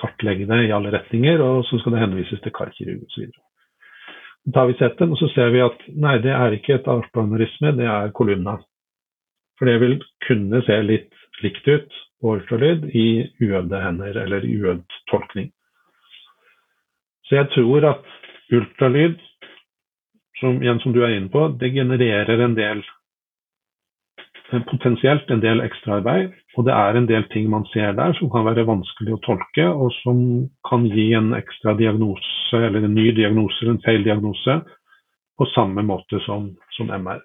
kartlegge 0.00 0.48
det 0.48 0.64
i 0.66 0.72
alle 0.74 0.92
retninger, 0.94 1.42
og 1.44 1.62
så 1.68 1.78
skal 1.80 1.94
det 1.94 2.02
henvises 2.02 2.42
til 2.42 2.54
karkirurg 2.56 3.04
osv. 3.06 3.30
Så 4.40 4.54
tar 4.56 4.70
vi 4.70 4.76
CT-en, 4.78 5.14
og 5.14 5.20
så 5.20 5.28
ser 5.34 5.52
vi 5.54 5.62
at 5.62 5.86
nei, 5.92 6.16
det 6.24 6.32
er 6.34 6.56
ikke 6.56 6.78
et 6.78 6.90
aortaaneurisme, 6.90 7.74
det 7.78 7.88
er 7.92 8.14
kolumna. 8.16 8.56
For 9.58 9.68
det 9.68 9.76
vil 9.82 9.98
kunne 10.24 10.62
se 10.64 10.78
litt 10.86 11.10
likt 11.44 11.66
ut 11.68 11.98
på 12.20 12.36
ultralyd 12.36 12.86
i 12.96 13.08
uøvde 13.42 13.80
hender 13.80 14.16
eller 14.22 14.44
uøvd 14.44 14.98
tolkning. 15.12 15.50
Så 17.28 17.36
jeg 17.38 17.50
tror 17.54 17.86
at 17.92 18.08
ultralyd, 18.52 19.18
som, 20.40 20.62
igjen 20.62 20.80
som 20.82 20.94
du 20.94 21.02
er 21.04 21.16
inne 21.16 21.30
på, 21.32 21.48
det 21.60 21.72
genererer 21.74 22.42
en 22.44 22.56
del 22.58 22.82
potensielt 24.50 25.30
en 25.30 25.42
del 25.42 25.60
ekstraarbeid. 25.62 26.32
Og 26.58 26.66
det 26.66 26.74
er 26.74 26.96
en 26.98 27.06
del 27.06 27.26
ting 27.30 27.48
man 27.50 27.66
ser 27.70 27.92
der 27.94 28.14
som 28.18 28.30
kan 28.32 28.46
være 28.48 28.66
vanskelig 28.66 29.14
å 29.14 29.22
tolke, 29.26 29.66
og 29.68 29.92
som 30.00 30.22
kan 30.66 30.86
gi 30.90 31.12
en 31.14 31.32
ekstra 31.38 31.76
diagnose 31.78 32.58
eller 32.58 32.84
en 32.84 32.96
ny 32.96 33.10
diagnose 33.14 33.62
eller 33.62 33.76
en 33.76 33.84
feil 33.84 34.06
diagnose 34.06 34.58
på 35.38 35.46
samme 35.54 35.84
måte 35.86 36.18
som, 36.26 36.50
som 36.76 36.90
MR. 36.90 37.22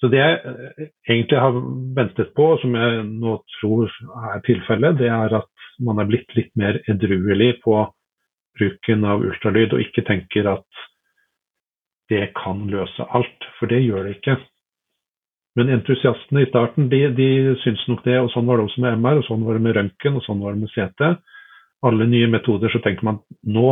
Så 0.00 0.10
Det 0.10 0.18
jeg 0.18 0.38
eh, 0.44 0.86
egentlig 1.08 1.38
har 1.38 1.56
ventet 1.96 2.34
på, 2.34 2.56
som 2.60 2.74
jeg 2.74 3.02
nå 3.06 3.38
tror 3.60 3.90
er 4.32 4.44
tilfellet, 4.46 4.98
det 4.98 5.08
er 5.08 5.36
at 5.40 5.48
man 5.80 6.02
er 6.02 6.08
blitt 6.10 6.36
litt 6.36 6.50
mer 6.58 6.80
edruelig 6.90 7.54
på 7.64 7.78
bruken 8.58 9.04
av 9.08 9.24
ultralyd, 9.24 9.74
og 9.74 9.84
ikke 9.84 10.04
tenker 10.08 10.48
at 10.50 10.82
det 12.12 12.28
kan 12.36 12.66
løse 12.70 13.06
alt. 13.16 13.46
For 13.58 13.70
det 13.70 13.82
gjør 13.84 14.08
det 14.08 14.18
ikke. 14.18 14.36
Men 15.58 15.72
entusiastene 15.74 16.44
i 16.44 16.48
starten 16.48 16.88
de, 16.92 17.02
de 17.16 17.28
syns 17.60 17.82
nok 17.88 18.04
det, 18.06 18.18
og 18.20 18.30
sånn 18.32 18.48
var 18.48 18.58
det 18.58 18.68
også 18.68 18.84
med 18.84 18.98
MR, 19.00 19.20
og 19.20 19.26
sånn 19.28 19.44
var 19.46 19.58
det 19.58 19.64
med 19.66 19.76
røntgen, 19.76 20.16
og 20.16 20.24
sånn 20.24 20.40
var 20.44 20.54
det 20.54 20.64
med 20.64 20.72
CT. 20.72 21.10
Alle 21.88 22.06
nye 22.08 22.30
metoder 22.30 22.72
så 22.72 22.80
tenker 22.84 23.08
man 23.08 23.20
nå 23.42 23.66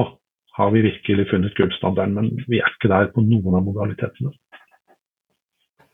har 0.59 0.73
vi 0.75 0.83
virkelig 0.85 1.29
funnet 1.31 1.57
gullstandarden, 1.57 2.17
men 2.19 2.45
vi 2.51 2.59
er 2.61 2.73
ikke 2.75 2.91
der 2.91 3.13
på 3.15 3.23
noen 3.25 3.57
av 3.57 3.65
modalitetene. 3.65 4.33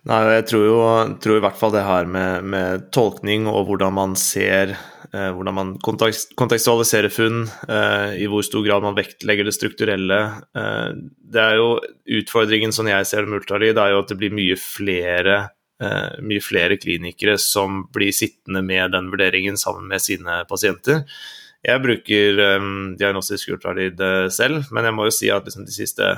Nei, 0.06 0.20
jeg 0.36 0.44
tror 0.52 0.66
jo 0.66 0.82
tror 1.22 1.40
i 1.40 1.42
hvert 1.42 1.58
fall 1.58 1.72
det 1.74 1.82
her 1.82 2.06
med, 2.06 2.46
med 2.52 2.84
tolkning 2.94 3.48
og 3.50 3.64
hvordan 3.66 3.96
man 3.96 4.12
ser 4.20 4.76
eh, 4.76 5.30
Hvordan 5.34 5.56
man 5.56 5.72
kontekstualiserer 5.82 7.10
funn, 7.10 7.42
eh, 7.66 8.14
i 8.22 8.28
hvor 8.30 8.44
stor 8.46 8.62
grad 8.66 8.84
man 8.84 8.94
vektlegger 8.94 9.48
det 9.48 9.56
strukturelle. 9.56 10.20
Eh, 10.54 10.92
det 11.26 11.42
er 11.42 11.58
jo 11.58 11.68
utfordringen, 12.20 12.74
som 12.74 12.86
jeg 12.90 13.08
ser 13.08 13.24
det 13.24 13.32
med 13.32 13.42
ultralyd, 13.42 13.78
er 13.82 13.94
jo 13.94 14.02
at 14.04 14.12
det 14.12 14.18
blir 14.20 14.34
mye 14.34 14.58
flere 14.60 15.40
eh, 15.82 16.22
mye 16.22 16.44
flere 16.44 16.78
klinikere 16.80 17.34
som 17.42 17.84
blir 17.94 18.14
sittende 18.14 18.62
med 18.62 18.94
den 18.94 19.10
vurderingen 19.12 19.58
sammen 19.60 19.88
med 19.90 20.04
sine 20.04 20.44
pasienter. 20.50 21.02
Jeg 21.66 21.82
bruker 21.82 22.40
um, 22.60 22.94
diagnostisk 22.98 23.56
ultralyd 23.56 24.00
eh, 24.00 24.28
selv, 24.30 24.68
men 24.70 24.86
jeg 24.86 24.94
må 24.94 25.08
jo 25.08 25.14
si 25.14 25.30
at 25.34 25.46
liksom, 25.48 25.66
de 25.66 25.74
siste, 25.74 26.12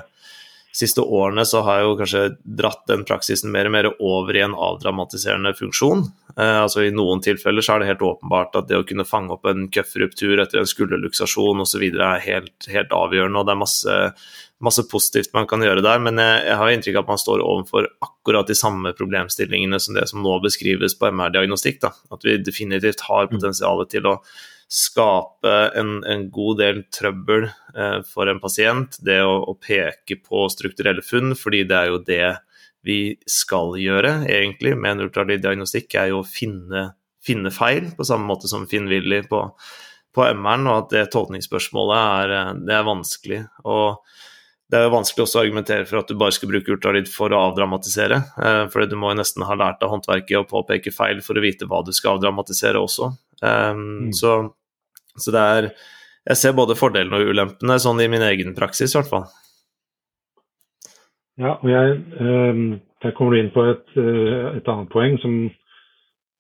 siste, 0.77 1.03
årene 1.03 1.45
så 1.49 1.63
har 1.67 1.81
jeg 1.81 1.87
jo 1.89 1.95
kanskje 1.99 2.23
dratt 2.61 2.83
den 2.91 3.05
praksisen 3.09 3.53
mer 3.55 3.69
og 3.69 3.75
mer 3.75 3.89
over 3.95 4.37
i 4.37 4.43
en 4.45 4.57
avdramatiserende 4.57 5.55
funksjon. 5.59 6.05
Eh, 6.37 6.59
altså 6.65 6.85
I 6.85 6.93
noen 6.95 7.23
tilfeller 7.25 7.65
så 7.65 7.75
er 7.77 7.83
det 7.83 7.93
helt 7.93 8.05
åpenbart 8.09 8.59
at 8.59 8.69
det 8.69 8.81
å 8.81 8.87
kunne 8.89 9.09
fange 9.09 9.35
opp 9.35 9.49
en 9.49 9.69
køffruptur 9.75 10.43
etter 10.43 10.63
en 10.63 10.69
skulderluksasjon 10.69 11.65
osv. 11.65 11.89
er 11.89 12.27
helt, 12.27 12.71
helt 12.71 12.95
avgjørende, 12.95 13.41
og 13.41 13.49
det 13.49 13.57
er 13.57 13.65
masse 13.65 13.99
masse 14.59 14.83
positivt 14.91 15.31
man 15.37 15.47
kan 15.47 15.63
gjøre 15.63 15.85
der, 15.87 16.01
men 16.03 16.19
jeg, 16.19 16.39
jeg 16.49 16.59
har 16.59 16.73
inntrykk 16.73 16.97
av 16.99 17.05
at 17.05 17.11
man 17.13 17.21
står 17.23 17.43
overfor 17.47 17.87
akkurat 18.03 18.49
de 18.51 18.57
samme 18.59 18.91
problemstillingene 18.99 19.79
som 19.79 19.95
det 19.95 20.09
som 20.11 20.25
nå 20.25 20.33
beskrives 20.43 20.97
på 20.99 21.13
MR-diagnostikk. 21.13 21.85
At 21.87 22.27
vi 22.27 22.41
definitivt 22.43 23.05
har 23.07 23.31
potensialet 23.31 23.39
potensial 23.39 23.87
til 23.93 24.09
å 24.11 24.17
skape 24.69 25.55
en, 25.81 26.05
en 26.05 26.27
god 26.31 26.61
del 26.61 26.83
trøbbel 26.93 27.49
eh, 27.49 27.99
for 28.07 28.29
en 28.29 28.41
pasient. 28.43 28.99
Det 29.05 29.19
å, 29.25 29.39
å, 29.49 29.57
peke 29.57 30.19
på 30.21 30.45
strukturelle 30.53 31.05
funn, 31.05 31.33
fordi 31.39 31.65
det 31.69 31.79
er 31.79 31.93
jo 31.93 32.03
det 32.05 32.29
vi 32.87 33.01
skal 33.29 33.75
gjøre 33.81 34.29
egentlig 34.29 34.77
med 34.79 34.95
en 34.95 35.07
ultralyddiagnostikk, 35.09 35.97
er 35.99 36.13
jo 36.13 36.23
å 36.23 36.29
finne, 36.29 36.91
finne, 37.25 37.53
feil, 37.53 37.91
på 37.97 38.07
samme 38.07 38.29
måte 38.29 38.51
som 38.51 38.69
Finn 38.71 38.91
Willy 38.93 39.23
på, 39.29 39.41
på 40.15 40.27
MR-en, 40.37 40.69
og 40.69 40.85
at 40.85 40.95
det 40.95 41.09
tolkningsspørsmålet 41.17 42.03
er, 42.05 42.37
eh, 42.37 42.57
det 42.69 42.77
er 42.77 42.91
vanskelig. 42.93 43.45
og 43.65 44.03
det 44.69 44.77
er 44.77 44.85
jo 44.85 44.93
vanskelig 44.93 45.25
også 45.25 45.39
å 45.39 45.43
argumentere 45.47 45.87
for 45.89 46.03
at 46.03 46.11
du 46.11 46.19
bare 46.21 46.35
skal 46.37 46.51
bruke 46.51 46.75
ultralyd 46.75 47.07
for 47.09 47.33
å 47.33 47.41
avdramatisere. 47.47 48.19
Eh, 48.37 48.65
for 48.69 48.85
du 48.85 48.99
må 49.01 49.15
jo 49.15 49.21
nesten 49.23 49.47
ha 49.49 49.57
lært 49.57 49.81
av 49.81 49.95
håndverket 49.95 50.43
å 50.43 50.49
påpeke 50.49 50.93
feil 50.93 51.23
for 51.25 51.41
å 51.41 51.45
vite 51.45 51.65
hva 51.71 51.81
du 51.87 51.95
skal 51.97 52.19
avdramatisere 52.19 52.77
også. 52.77 53.09
Um, 53.41 53.81
mm. 54.11 54.13
så, 54.19 54.35
så, 55.19 55.35
det 55.35 55.45
er 55.45 55.71
Jeg 56.29 56.37
ser 56.37 56.57
både 56.57 56.77
fordelene 56.77 57.17
og 57.17 57.31
ulempene 57.33 57.79
sånn 57.81 58.01
i 58.05 58.09
min 58.11 58.25
egen 58.27 58.55
praksis, 58.57 58.93
i 58.93 58.99
hvert 58.99 59.09
fall. 59.09 59.29
Ja, 61.39 61.55
og 61.63 61.71
jeg, 61.71 62.03
øh, 62.21 62.79
Der 63.03 63.15
kommer 63.15 63.39
inn 63.39 63.53
på 63.55 63.63
et, 63.63 63.85
uh, 63.95 64.57
et, 64.59 64.67
annet 64.67 64.89
poeng 64.91 65.21
som 65.23 65.35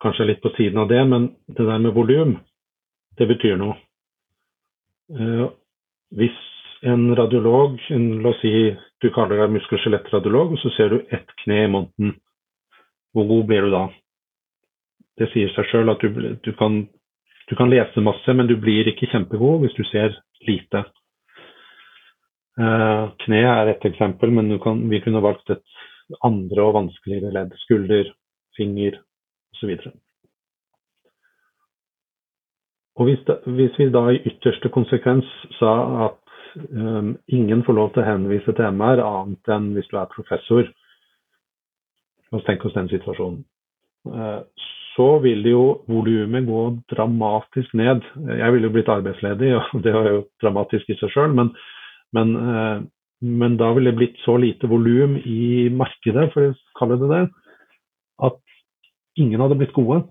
kanskje 0.02 0.24
er 0.24 0.28
litt 0.32 0.40
på 0.42 0.50
siden 0.56 0.80
av 0.82 0.88
det, 0.90 1.04
men 1.06 1.28
det 1.46 1.66
der 1.68 1.78
med 1.78 1.94
volum, 1.94 2.32
det 3.14 3.28
betyr 3.30 3.54
noe. 3.60 3.76
Uh, 5.06 5.46
hvis 6.18 6.34
en 6.82 7.14
radiolog, 7.14 7.78
en, 7.94 8.08
la 8.22 8.32
oss 8.32 8.42
si 8.42 8.52
du 9.02 9.10
kaller 9.14 9.38
deg 9.38 9.54
muskel- 9.54 9.78
og 9.78 9.84
skjelettradiolog, 9.84 10.52
og 10.52 10.58
så 10.62 10.72
ser 10.74 10.90
du 10.90 10.98
ett 11.14 11.30
kne 11.44 11.62
i 11.64 11.70
måneden. 11.70 12.16
Hvor 13.14 13.26
god 13.30 13.46
blir 13.46 13.66
du 13.66 13.70
da? 13.70 13.84
Det 15.18 15.30
sier 15.32 15.50
seg 15.54 15.70
sjøl 15.70 15.90
at 15.90 16.02
du, 16.02 16.34
du, 16.42 16.52
kan, 16.58 16.84
du, 17.48 17.56
kan, 17.56 17.70
lese 17.70 18.04
masse, 18.04 18.34
men 18.34 18.48
du 18.48 18.56
blir 18.60 18.88
ikke 18.90 19.08
kjempegod 19.12 19.62
hvis 19.64 19.76
du 19.78 19.84
ser 19.88 20.16
lite. 20.46 20.84
Uh, 22.58 23.14
kne 23.22 23.44
er 23.46 23.72
et 23.72 23.84
eksempel, 23.86 24.32
men 24.34 24.58
kan, 24.62 24.80
vi 24.90 25.00
kunne 25.04 25.22
valgt 25.22 25.50
et 25.54 25.64
andre 26.24 26.64
og 26.64 26.74
vanskeligere 26.74 27.32
ledd. 27.34 27.54
Skulder, 27.64 28.10
finger 28.56 28.98
osv. 29.54 29.76
Hvis, 32.98 33.20
da, 33.28 33.38
hvis 33.46 33.76
vi 33.78 33.90
da 33.94 34.08
i 34.10 34.22
ytterste 34.26 34.72
konsekvens 34.74 35.28
sa 35.60 35.74
at 36.08 36.18
um, 36.72 37.12
ingen 37.26 37.62
får 37.66 37.76
lov 37.78 37.92
til 37.94 38.02
å 38.02 38.08
henvise 38.08 38.54
til 38.54 38.74
MR 38.74 39.02
annet 39.04 39.52
enn 39.54 39.70
hvis 39.76 39.86
du 39.92 40.00
er 40.00 40.10
professor. 40.10 40.66
La 42.28 42.40
oss 42.40 42.48
tenke 42.48 42.66
oss 42.68 42.74
den 42.74 42.90
situasjonen. 42.90 43.44
Uh, 44.08 44.42
så 44.98 45.08
vil 45.22 45.46
jo 45.46 45.62
volumet 45.86 46.46
gå 46.48 46.62
dramatisk 46.90 47.74
ned. 47.78 48.02
Jeg 48.26 48.52
ville 48.54 48.66
jo 48.66 48.74
blitt 48.74 48.90
arbeidsledig, 48.90 49.52
og 49.54 49.82
det 49.84 49.94
var 49.94 50.10
jo 50.10 50.22
dramatisk 50.42 50.90
i 50.90 50.98
seg 50.98 51.12
sjøl, 51.14 51.34
men, 51.38 51.52
men, 52.16 52.34
uh, 52.34 52.82
men, 53.22 53.58
da 53.60 53.70
ville 53.76 53.92
det 53.92 54.00
blitt 54.00 54.18
så 54.24 54.34
lite 54.42 54.70
volum 54.70 55.16
i 55.22 55.68
markedet, 55.70 56.28
for 56.34 56.50
å 56.50 56.80
kalle 56.80 56.98
det 56.98 57.10
det, 57.14 57.24
at 58.26 58.40
ingen 59.22 59.44
hadde 59.44 59.58
blitt 59.60 59.76
gode. 59.76 60.02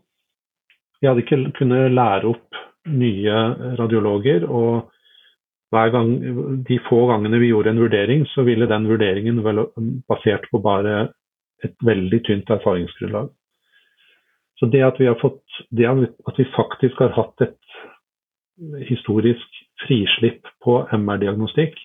Vi 1.01 1.09
hadde 1.09 1.25
ikke 1.25 1.43
kunnet 1.59 1.91
lære 1.93 2.31
opp 2.31 2.63
nye 2.87 3.41
radiologer. 3.77 4.47
og 4.47 4.87
hver 5.75 5.91
gang, 5.91 6.13
De 6.63 6.79
få 6.87 7.03
gangene 7.11 7.41
vi 7.43 7.51
gjorde 7.51 7.73
en 7.73 7.81
vurdering, 7.83 8.23
så 8.31 8.47
ville 8.47 8.69
den 8.71 8.87
vurderingen 8.87 9.43
vel 9.43 9.65
basert 10.07 10.47
på 10.51 10.61
bare 10.63 11.09
et 11.65 11.75
veldig 11.83 12.21
tynt 12.23 12.49
erfaringsgrunnlag. 12.55 13.29
Så 14.59 14.69
det 14.73 14.81
at 14.85 14.99
vi 14.99 15.05
har 15.05 15.17
fått, 15.21 15.43
det 15.69 15.85
at 15.87 16.39
vi 16.39 16.47
faktisk 16.55 16.99
har 17.03 17.13
hatt 17.17 17.45
et 17.45 17.57
historisk 18.89 19.59
frislipp 19.85 20.47
på 20.65 20.79
MR-diagnostikk 20.97 21.77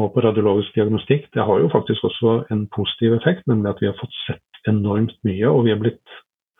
og 0.00 0.14
på 0.14 0.22
radiologisk 0.24 0.72
diagnostikk, 0.76 1.26
det 1.36 1.44
har 1.44 1.60
jo 1.60 1.68
faktisk 1.72 2.04
også 2.08 2.38
en 2.54 2.64
positiv 2.72 3.18
effekt, 3.18 3.44
nemlig 3.46 3.74
at 3.74 3.82
vi 3.82 3.90
har 3.90 3.98
fått 3.98 4.14
sett 4.24 4.68
enormt 4.70 5.18
mye, 5.28 5.50
og 5.50 5.66
vi 5.66 5.74
har 5.74 5.82
blitt 5.82 6.14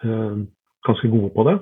eh, 0.05 0.43
ganske 0.85 1.09
gode 1.09 1.33
på 1.33 1.47
det. 1.49 1.57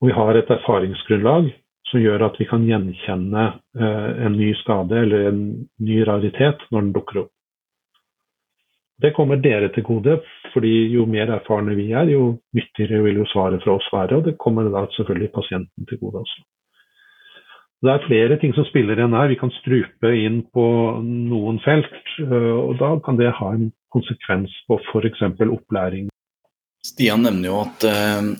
Og 0.00 0.08
vi 0.08 0.16
har 0.16 0.38
et 0.38 0.52
erfaringsgrunnlag 0.56 1.50
som 1.90 2.02
gjør 2.02 2.24
at 2.30 2.40
vi 2.40 2.48
kan 2.48 2.64
gjenkjenne 2.66 3.44
eh, 3.76 4.10
en 4.26 4.38
ny 4.38 4.54
skade 4.62 5.02
eller 5.04 5.28
en 5.30 5.42
ny 5.76 6.00
raritet 6.08 6.64
når 6.70 6.86
den 6.86 6.94
dukker 6.96 7.24
opp. 7.26 7.32
Det 9.02 9.12
kommer 9.12 9.36
dere 9.36 9.68
til 9.74 9.84
gode, 9.84 10.16
fordi 10.54 10.72
jo 10.94 11.04
mer 11.10 11.28
erfarne 11.34 11.74
vi 11.76 11.90
er, 11.92 12.08
jo 12.08 12.38
nyttigere 12.56 13.02
vil 13.04 13.20
jo 13.20 13.26
svaret 13.28 13.60
fra 13.64 13.76
oss 13.76 13.88
være. 13.92 14.16
Og 14.16 14.24
det 14.24 14.38
kommer 14.40 14.70
da 14.72 14.86
selvfølgelig 14.96 15.32
pasienten 15.34 15.88
til 15.88 16.00
gode 16.00 16.22
også. 16.24 16.44
Det 17.84 17.92
er 17.92 18.06
flere 18.06 18.38
ting 18.40 18.54
som 18.56 18.64
spiller 18.64 18.96
igjen 18.96 19.12
her. 19.12 19.28
Vi 19.28 19.36
kan 19.36 19.52
strupe 19.58 20.12
inn 20.16 20.40
på 20.48 20.66
noen 21.04 21.60
felt, 21.64 21.98
og 22.24 22.78
da 22.80 22.94
kan 23.04 23.20
det 23.20 23.34
ha 23.36 23.52
en 23.52 23.68
konsekvens 23.92 24.54
på 24.68 24.78
f.eks. 24.80 25.26
opplæring. 25.44 26.08
Stian 26.86 27.26
nevner 27.26 27.50
jo 27.50 27.60
at, 27.66 27.84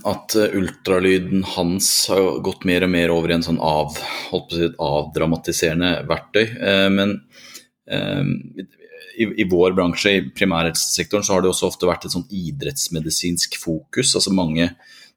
at, 0.07 0.36
ultralyden 0.54 1.42
hans 1.57 1.90
har 2.09 2.40
gått 2.46 2.64
mer 2.64 2.86
og 2.86 2.92
mer 2.94 3.12
over 3.12 3.32
i 3.32 3.36
en 3.36 3.44
sånn 3.44 3.61
av, 3.61 3.98
si, 4.54 4.70
avdramatiserende 4.80 5.92
verktøy. 6.09 6.44
Men 6.94 7.16
i, 9.16 9.28
i, 9.42 9.47
vår 9.51 9.74
bransje, 9.76 10.12
i 10.12 10.26
primærhelsesektoren, 10.36 11.24
så 11.26 11.36
har 11.36 11.44
det 11.44 11.51
også 11.51 11.70
ofte 11.70 11.88
vært 11.88 12.07
et 12.07 12.14
sånn 12.14 12.28
idrettsmedisinsk 12.30 13.59
fokus. 13.61 14.14
altså 14.14 14.34
mange 14.34 14.70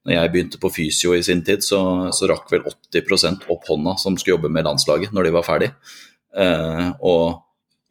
når 0.08 0.16
jeg 0.16 0.32
begynte 0.34 0.62
på 0.62 0.72
fysio 0.72 1.12
i 1.14 1.24
sin 1.26 1.42
tid, 1.46 1.64
så, 1.66 1.82
så 2.16 2.30
rakk 2.32 2.48
vel 2.54 2.64
80 2.70 3.44
opp 3.52 3.68
hånda 3.68 3.98
som 4.00 4.16
skulle 4.18 4.38
jobbe 4.38 4.52
med 4.54 4.66
landslaget 4.68 5.14
når 5.16 5.28
de 5.28 5.34
var 5.36 5.46
ferdig. 5.48 5.70
Eh, 6.40 6.88
og 7.04 7.44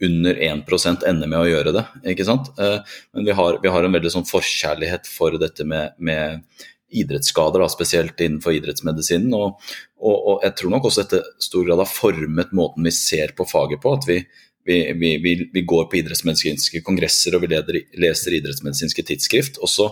under 0.05 0.41
1% 0.49 1.05
ender 1.11 1.31
med 1.31 1.41
å 1.43 1.51
gjøre 1.51 1.75
det. 1.75 1.85
ikke 2.15 2.27
sant? 2.27 2.51
Eh, 2.59 2.79
men 3.15 3.29
vi 3.29 3.37
har, 3.37 3.61
vi 3.63 3.71
har, 3.75 3.85
en 3.85 3.95
veldig 3.99 4.13
sånn 4.15 4.27
forkjærlighet 4.29 5.11
for 5.11 5.37
dette 5.43 5.67
med, 5.69 5.99
med 5.99 6.45
idrettsskader, 6.89 7.61
da, 7.61 7.69
spesielt 7.71 8.21
innenfor 8.25 8.57
idrettsmedisinen. 8.57 9.35
Og, 9.37 9.59
og, 10.01 10.17
og, 10.17 10.35
jeg 10.47 10.57
tror 10.59 10.75
nok 10.75 10.89
også 10.89 11.05
dette 11.05 11.45
stor 11.45 11.67
grad 11.67 11.83
har 11.83 11.91
formet 11.91 12.55
måten 12.57 12.87
vi 12.89 12.95
ser 12.95 13.35
på 13.37 13.47
faget 13.49 13.83
på. 13.85 13.97
at 13.99 14.09
vi 14.09 14.23
vi, 14.69 15.17
vi, 15.25 15.35
vi, 15.53 15.63
går 15.65 15.87
på 15.89 16.01
idrettsmedisinske 16.03 16.83
kongresser 16.87 17.37
og 17.37 17.45
vi 17.45 17.53
leder, 17.55 17.81
leser 18.01 18.37
idrettsmedisinske 18.37 19.05
tidsskrift. 19.09 19.61
Og 19.65 19.73
så 19.73 19.89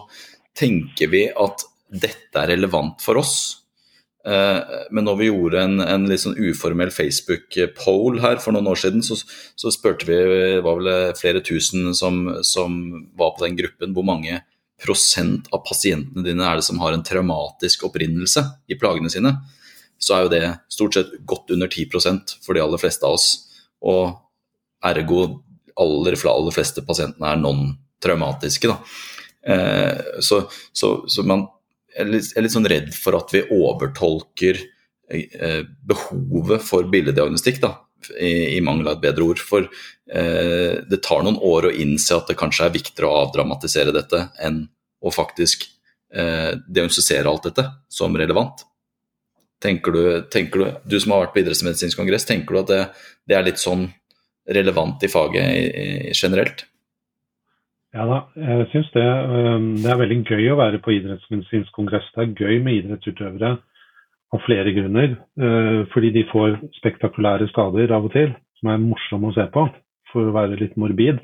tenker 0.56 1.12
vi 1.12 1.26
at 1.32 1.64
dette 1.86 2.42
er 2.42 2.52
relevant 2.52 3.00
for 3.04 3.20
oss. 3.20 3.36
Eh, 4.26 4.76
men 4.90 5.06
når 5.06 5.20
vi 5.20 5.28
gjorde 5.28 5.62
en, 5.62 5.78
en 5.84 6.06
litt 6.10 6.24
sånn 6.24 6.36
uformell 6.36 6.90
Facebook-poll 6.94 8.20
her 8.24 8.40
for 8.42 8.56
noen 8.56 8.68
år 8.72 8.80
siden, 8.82 9.04
så, 9.06 9.18
så, 9.54 9.72
spurte 9.74 10.08
vi 10.08 10.18
det 10.18 10.64
var 10.66 10.80
vel 10.80 11.16
flere 11.18 11.42
tusen 11.46 11.92
som, 11.94 12.24
som, 12.46 12.76
var 13.18 13.36
på 13.36 13.46
den 13.46 13.58
gruppen, 13.60 13.94
hvor 13.96 14.06
mange 14.06 14.42
prosent 14.82 15.46
av 15.56 15.62
pasientene 15.64 16.26
dine 16.26 16.44
er 16.44 16.58
det 16.58 16.66
som 16.66 16.82
har 16.82 16.92
en 16.92 17.06
traumatisk 17.06 17.86
opprinnelse 17.88 18.42
i 18.68 18.76
plagene 18.76 19.08
sine. 19.12 19.32
Så 19.96 20.12
er 20.12 20.26
jo 20.26 20.32
det 20.34 20.44
stort 20.68 20.98
sett 20.98 21.14
godt 21.24 21.54
under 21.54 21.70
10% 21.70 22.36
for 22.44 22.52
de 22.52 22.60
aller 22.60 22.82
fleste 22.82 23.06
av 23.06 23.16
oss. 23.16 23.30
Og 23.80 24.25
Ergo 24.84 25.24
aller, 25.80 26.16
aller 26.30 26.54
fleste 26.54 26.84
pasientene 26.86 27.32
er 27.32 27.40
non-traumatiske. 27.40 28.76
Eh, 29.46 30.20
så, 30.20 30.42
så, 30.72 30.92
så, 31.08 31.24
man 31.26 31.46
er 31.96 32.10
litt, 32.10 32.32
er 32.36 32.44
litt, 32.44 32.54
sånn 32.54 32.68
redd 32.68 32.92
for 32.96 33.18
at 33.18 33.32
vi 33.34 33.44
overtolker 33.54 34.60
eh, 35.10 35.62
behovet 35.86 36.64
for 36.64 36.88
billeddiagnostikk, 36.92 37.60
da, 37.62 37.74
i, 38.18 38.56
i, 38.56 38.60
mangel 38.64 38.90
av 38.90 38.98
et 38.98 39.04
bedre 39.08 39.28
ord. 39.30 39.42
For 39.42 39.66
eh, 39.66 40.82
det 40.88 41.02
tar 41.04 41.26
noen 41.26 41.40
år 41.44 41.68
å 41.68 41.74
innse 41.74 42.16
at 42.16 42.32
det 42.32 42.38
kanskje 42.40 42.68
er 42.68 42.76
viktigere 42.78 43.10
å 43.10 43.26
avdramatisere 43.26 43.94
dette 43.94 44.28
enn 44.42 44.64
å 45.04 45.12
faktisk 45.12 45.68
eh, 46.14 46.56
diagnostisere 46.66 47.28
alt 47.30 47.50
dette 47.50 47.68
som 47.92 48.16
relevant. 48.16 48.64
Tenker 49.62 49.94
du, 49.94 50.02
tenker 50.32 50.60
du, 50.60 50.66
du 50.84 50.98
som 51.00 51.14
har 51.14 51.24
vært 51.24 51.36
på 51.36 51.40
idrettsmedisinsk 51.44 51.98
kongress, 51.98 52.26
tenker 52.28 52.56
du 52.56 52.60
at 52.60 52.72
det, 52.72 52.82
det 53.28 53.38
er 53.38 53.46
litt 53.46 53.60
sånn 53.62 53.86
relevant 54.54 55.02
i 55.02 55.10
faget 55.10 56.16
generelt? 56.16 56.66
Ja 57.96 58.04
da, 58.04 58.18
jeg 58.36 58.66
syns 58.72 58.90
det. 58.92 59.06
Det 59.82 59.88
er 59.88 60.00
veldig 60.02 60.18
gøy 60.28 60.50
å 60.52 60.58
være 60.58 60.82
på 60.84 60.92
idrettsmedisinsk 60.98 61.72
kongress. 61.76 62.08
Det 62.14 62.26
er 62.26 62.34
gøy 62.36 62.58
med 62.64 62.82
idrettsutøvere 62.82 63.54
av 64.34 64.42
flere 64.44 64.74
grunner. 64.76 65.16
Øh, 65.40 65.86
fordi 65.94 66.10
de 66.12 66.26
får 66.32 66.58
spektakulære 66.80 67.48
skader 67.52 67.94
av 67.96 68.08
og 68.08 68.12
til, 68.12 68.34
som 68.60 68.72
er 68.72 68.82
morsomme 68.82 69.30
å 69.30 69.36
se 69.36 69.46
på, 69.54 69.64
for 70.12 70.28
å 70.28 70.36
være 70.36 70.60
litt 70.60 70.76
morbid. 70.76 71.22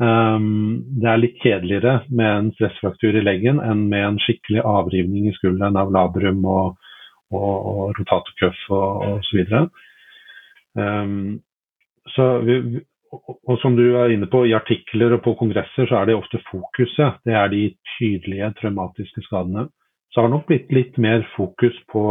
Det 0.00 1.08
er 1.12 1.18
litt 1.20 1.42
kjedeligere 1.42 2.06
med 2.08 2.30
en 2.30 2.46
stressfraktur 2.54 3.18
i 3.18 3.24
leggen 3.24 3.58
enn 3.60 3.82
med 3.90 4.06
en 4.06 4.20
skikkelig 4.24 4.62
avrivning 4.64 5.26
i 5.28 5.34
skulderen 5.36 5.76
av 5.76 5.92
labrum 5.92 6.40
og, 6.48 6.78
og, 7.28 7.66
og 7.72 7.98
rotatorcuff 7.98 8.62
og 8.72 9.18
osv. 9.18 9.42
vi, 12.46 12.80
og 13.10 13.58
som 13.62 13.76
du 13.76 13.84
er 13.98 14.12
inne 14.14 14.28
på, 14.30 14.44
i 14.46 14.54
artikler 14.54 15.16
og 15.16 15.24
på 15.24 15.34
kongresser 15.40 15.88
så 15.90 16.00
er 16.00 16.10
det 16.10 16.18
ofte 16.18 16.40
fokuset. 16.50 17.18
Det 17.26 17.34
er 17.34 17.50
de 17.52 17.64
tydelige 17.96 18.52
traumatiske 18.60 19.24
skadene. 19.26 19.66
Så 20.10 20.20
har 20.20 20.28
det 20.28 20.36
nok 20.36 20.46
blitt 20.48 20.70
litt 20.74 20.98
mer 20.98 21.24
fokus 21.36 21.76
på 21.90 22.04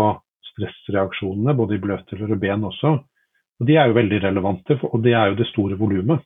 stressreaksjonene, 0.51 1.55
både 1.55 1.77
i 1.77 1.83
bløtdeler 1.83 2.35
og 2.35 2.41
ben 2.41 2.67
også. 2.67 2.97
Og 3.59 3.67
De 3.67 3.75
er 3.75 3.89
jo 3.89 3.97
veldig 3.97 4.21
relevante, 4.23 4.79
og 4.87 5.03
det 5.03 5.13
er 5.13 5.31
jo 5.31 5.39
det 5.39 5.47
store 5.51 5.79
volumet. 5.79 6.23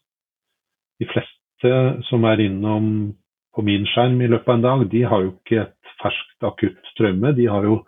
De 1.02 1.10
fleste 1.10 1.74
som 2.10 2.26
er 2.30 2.44
innom 2.46 3.14
på 3.54 3.62
min 3.66 3.86
skjerm 3.90 4.22
i 4.22 4.30
løpet 4.30 4.50
av 4.50 4.56
en 4.58 4.66
dag, 4.66 4.86
de 4.90 5.02
har 5.10 5.24
jo 5.24 5.34
ikke 5.34 5.64
et 5.64 5.96
ferskt 6.02 6.46
akutt 6.46 6.94
traume. 6.98 7.34
De 7.38 7.48
har 7.50 7.66
jo 7.66 7.82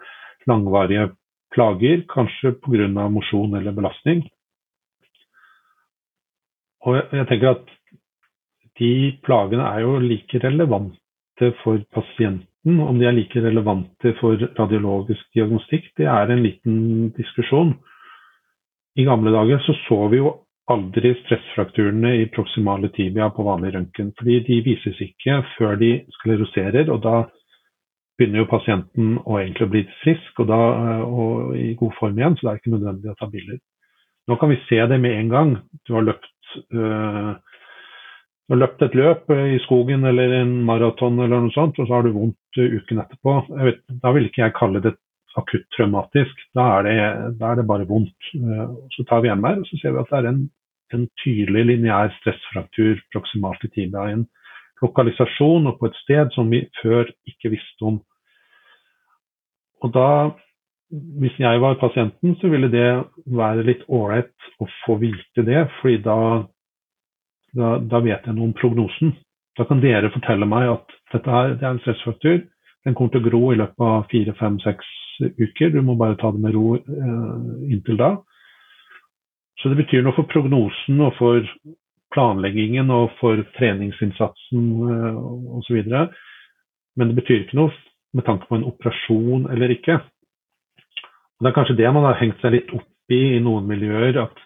langvarige 0.49 1.11
plager, 1.53 2.03
kanskje 2.09 2.55
pga. 2.61 3.09
mosjon 3.09 3.55
eller 3.57 3.71
belastning. 3.71 4.25
Og 6.85 6.99
jeg 6.99 7.27
tenker 7.29 7.55
at 7.55 7.71
de 8.79 8.91
plagene 9.25 9.65
er 9.71 9.83
jo 9.85 9.97
like 10.03 10.41
relevante 10.43 11.51
for 11.63 11.81
pasienten. 11.95 12.79
Om 12.81 12.99
de 12.99 13.07
er 13.07 13.15
like 13.15 13.41
relevante 13.41 14.13
for 14.19 14.41
radiologisk 14.59 15.25
diagnostikk, 15.37 15.91
det 15.97 16.07
er 16.09 16.31
en 16.33 16.43
liten 16.43 16.79
diskusjon. 17.17 17.75
I 18.95 19.05
gamle 19.05 19.33
dager 19.33 19.61
så, 19.65 19.75
så 19.85 20.07
vi 20.11 20.21
jo 20.21 20.33
aldri 20.71 21.11
stressfrakturene 21.19 22.15
i 22.23 22.27
proximale 22.33 22.89
tibia 22.95 23.29
på 23.29 23.45
vanlig 23.45 23.75
røntgen. 23.75 24.13
fordi 24.17 24.39
de 24.47 24.61
vises 24.65 25.01
ikke 25.01 25.43
før 25.57 25.75
de 25.81 25.91
skleroserer, 26.17 26.89
og 26.89 27.03
da 27.03 27.15
begynner 28.17 28.41
jo 28.43 28.49
pasienten 28.49 29.17
å 29.25 29.37
egentlig 29.41 29.69
bli 29.69 29.83
frisk 30.01 30.39
og, 30.39 30.47
da, 30.49 30.59
og 31.05 31.55
i 31.59 31.73
god 31.77 31.93
form 31.99 32.17
igjen, 32.17 32.37
så 32.37 32.47
det 32.47 32.51
er 32.51 32.61
ikke 32.61 32.75
nødvendig 32.77 33.11
å 33.11 33.17
ta 33.19 33.29
bilder. 33.29 33.59
Nå 34.25 34.37
kan 34.41 34.49
vi 34.49 34.61
se 34.65 34.79
det 34.89 34.97
med 35.01 35.19
en 35.19 35.29
gang. 35.29 35.51
Du 35.85 35.93
har 35.93 36.05
løpt 36.07 36.31
uh, 36.75 37.33
løpt 38.55 38.83
et 38.85 38.95
løp 38.97 39.31
i 39.33 39.57
skogen 39.63 40.05
eller 40.05 40.35
en 40.41 40.53
maraton 40.67 41.17
eller 41.19 41.45
noe 41.45 41.55
sånt, 41.55 41.79
og 41.79 41.87
så 41.87 41.97
har 41.97 42.05
du 42.05 42.13
vondt 42.15 42.59
uken 42.59 43.01
etterpå. 43.03 43.39
Vet, 43.67 43.81
da 44.03 44.13
vil 44.15 44.29
ikke 44.29 44.43
jeg 44.45 44.57
kalle 44.59 44.83
det 44.83 44.95
akutt 45.35 45.65
traumatisk. 45.75 46.45
Da 46.55 46.67
er 46.77 46.87
det, 46.87 46.97
da 47.41 47.51
er 47.51 47.59
det 47.59 47.67
bare 47.69 47.87
vondt. 47.89 48.31
Uh, 48.37 48.77
så 48.95 49.07
tar 49.09 49.25
vi 49.25 49.33
MR 49.33 49.61
og 49.63 49.69
så 49.69 49.81
ser 49.81 49.95
vi 49.95 50.03
at 50.03 50.13
det 50.13 50.21
er 50.21 50.31
en, 50.31 50.41
en 50.95 51.05
tydelig 51.23 51.67
lineær 51.71 52.13
stressfraktur 52.21 53.01
proksimalt 53.13 53.65
i 53.67 53.73
tibia. 53.73 54.09
En 54.13 54.27
lokalisasjon 54.83 55.69
og 55.71 55.79
på 55.79 55.89
et 55.89 56.01
sted 56.03 56.33
som 56.35 56.51
vi 56.51 56.65
før 56.81 57.09
ikke 57.29 57.53
visste 57.55 57.89
om. 57.89 58.01
Og 59.83 59.93
da 59.95 60.09
hvis 60.91 61.39
jeg 61.39 61.61
var 61.61 61.79
pasienten, 61.79 62.35
så 62.41 62.49
ville 62.49 62.69
det 62.71 62.89
være 63.25 63.65
litt 63.65 63.85
ålreit 63.89 64.49
å 64.61 64.67
få 64.85 64.97
vite 65.01 65.45
det, 65.47 65.65
fordi 65.79 65.97
da, 66.05 66.17
da, 67.57 67.77
da, 67.81 68.01
vet 68.05 68.27
jeg 68.27 68.35
noe 68.35 68.51
om 68.51 68.57
prognosen. 68.57 69.15
Da 69.57 69.65
kan 69.67 69.81
dere 69.81 70.11
fortelle 70.13 70.47
meg 70.49 70.69
at 70.75 70.93
dette 71.13 71.31
her, 71.31 71.55
det 71.55 71.65
er 71.65 71.73
en 71.73 71.81
stressfaktor. 71.83 72.43
Den 72.85 72.93
kommer 72.93 73.15
til 73.15 73.23
å 73.23 73.29
gro 73.29 73.41
i 73.51 73.57
løpet 73.59 73.87
av 73.87 74.05
fire, 74.11 74.35
fem, 74.39 74.59
seks 74.61 74.85
uker. 75.39 75.71
Du 75.73 75.81
må 75.81 75.95
bare 75.97 76.17
ta 76.21 76.29
det 76.35 76.43
med 76.43 76.53
ro 76.53 76.75
eh, 76.77 77.71
inntil 77.71 77.97
da. 77.97 78.11
Så 79.61 79.71
det 79.71 79.79
betyr 79.79 80.03
noe 80.05 80.13
for 80.17 80.29
prognosen 80.29 80.99
og 81.01 81.15
for 81.17 81.47
planleggingen 82.13 82.91
og 82.93 83.15
for 83.21 83.41
treningsinnsatsen 83.57 84.67
eh, 84.91 85.21
osv. 85.57 85.79
Men 86.95 87.09
det 87.09 87.17
betyr 87.23 87.45
ikke 87.45 87.59
noe 87.63 87.73
med 88.15 88.27
tanke 88.27 88.47
på 88.47 88.59
en 88.59 88.67
operasjon 88.67 89.49
eller 89.51 89.73
ikke. 89.73 89.97
Det 91.41 91.49
er 91.49 91.55
kanskje 91.55 91.77
det 91.79 91.91
man 91.93 92.05
har 92.07 92.19
hengt 92.19 92.41
seg 92.41 92.55
litt 92.55 92.75
opp 92.75 93.13
i 93.13 93.21
i 93.35 93.41
noen 93.43 93.67
miljøer. 93.69 94.17
At 94.23 94.39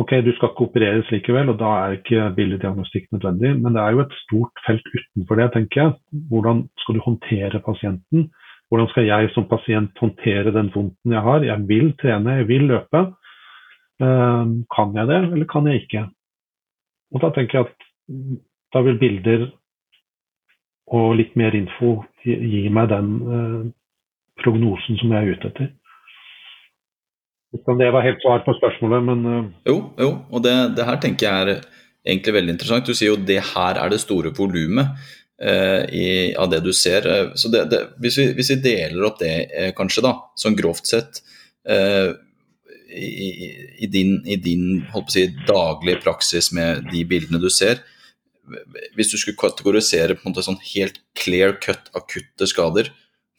ok, 0.00 0.18
du 0.24 0.32
skal 0.36 0.52
ikke 0.52 0.66
opereres 0.68 1.08
likevel, 1.12 1.52
og 1.52 1.58
da 1.60 1.70
er 1.84 1.96
ikke 1.98 2.28
billeddiagnostikk 2.36 3.08
nødvendig. 3.14 3.54
Men 3.60 3.76
det 3.76 3.82
er 3.82 3.96
jo 3.96 4.04
et 4.04 4.18
stort 4.24 4.64
felt 4.66 4.92
utenfor 4.92 5.40
det, 5.40 5.48
tenker 5.56 5.82
jeg. 5.82 5.96
Hvordan 6.30 6.66
skal 6.82 6.98
du 6.98 7.04
håndtere 7.06 7.62
pasienten? 7.64 8.28
Hvordan 8.70 8.90
skal 8.92 9.08
jeg 9.08 9.30
som 9.34 9.48
pasient 9.50 9.98
håndtere 9.98 10.52
den 10.54 10.70
vondten 10.74 11.16
jeg 11.16 11.24
har? 11.26 11.42
Jeg 11.42 11.68
vil 11.68 11.90
trene, 11.98 12.36
jeg 12.42 12.48
vil 12.48 12.68
løpe. 12.70 13.06
Uh, 14.00 14.60
kan 14.72 14.94
jeg 14.96 15.08
det, 15.10 15.18
eller 15.32 15.48
kan 15.48 15.66
jeg 15.68 15.82
ikke? 15.82 16.06
Og 17.12 17.20
da 17.20 17.32
tenker 17.34 17.58
jeg 17.58 17.66
at 17.66 17.88
da 18.72 18.80
vil 18.86 19.00
bilder 19.00 19.48
og 20.94 21.16
litt 21.18 21.34
mer 21.38 21.54
info 21.54 21.98
gi 22.24 22.62
meg 22.72 22.88
den 22.90 23.10
uh, 23.26 23.66
prognosen 24.40 24.98
som 25.00 25.12
jeg 25.12 25.20
er 25.26 25.34
ute 25.34 25.50
etter. 25.50 25.68
Om 27.50 27.78
det 27.78 27.90
var 27.90 28.06
helt 28.06 28.22
svar 28.22 28.44
på 28.46 28.54
spørsmålet, 28.58 29.06
men 29.08 29.24
uh... 29.26 29.46
Jo, 29.66 29.78
jo, 29.98 30.10
og 30.30 30.42
det, 30.44 30.54
det, 30.76 30.86
her 30.86 31.00
tenker 31.02 31.26
jeg 31.26 31.46
er 31.56 31.64
egentlig 32.06 32.34
veldig 32.36 32.54
interessant. 32.54 32.86
Du 32.86 32.94
sier 32.94 33.10
jo 33.10 33.24
det 33.26 33.40
her 33.52 33.80
er 33.80 33.90
det 33.90 33.98
store 34.02 34.30
volumet 34.36 34.92
eh, 35.42 36.30
av 36.38 36.50
det 36.52 36.60
du 36.62 36.70
ser. 36.76 37.08
Uh, 37.10 37.34
så 37.34 37.50
det, 37.50 37.64
det, 37.72 37.80
hvis, 38.02 38.20
vi, 38.20 38.28
hvis, 38.38 38.52
vi, 38.54 38.60
deler 38.68 39.08
opp 39.08 39.18
det 39.22 39.74
kanskje, 39.78 40.06
da, 40.06 40.14
sånn 40.38 40.58
grovt 40.58 40.86
sett 40.90 41.22
i, 42.90 43.28
i, 43.78 43.86
din, 43.86 44.16
i 44.26 44.36
din 44.40 44.84
si, 45.12 45.26
daglige 45.46 46.00
praksis 46.02 46.50
med 46.56 46.86
de 46.90 47.04
bildene 47.08 47.42
du 47.42 47.50
ser, 47.52 47.82
hvis 48.96 49.12
du 49.12 49.18
skulle 49.18 49.38
kategorisere 49.38 50.16
på 50.16 50.24
en 50.24 50.32
måte 50.32 50.46
sånn 50.46 50.58
helt 50.72 50.98
clear 51.18 51.54
cut 51.62 51.90
akutte 51.98 52.48
skader 52.50 52.90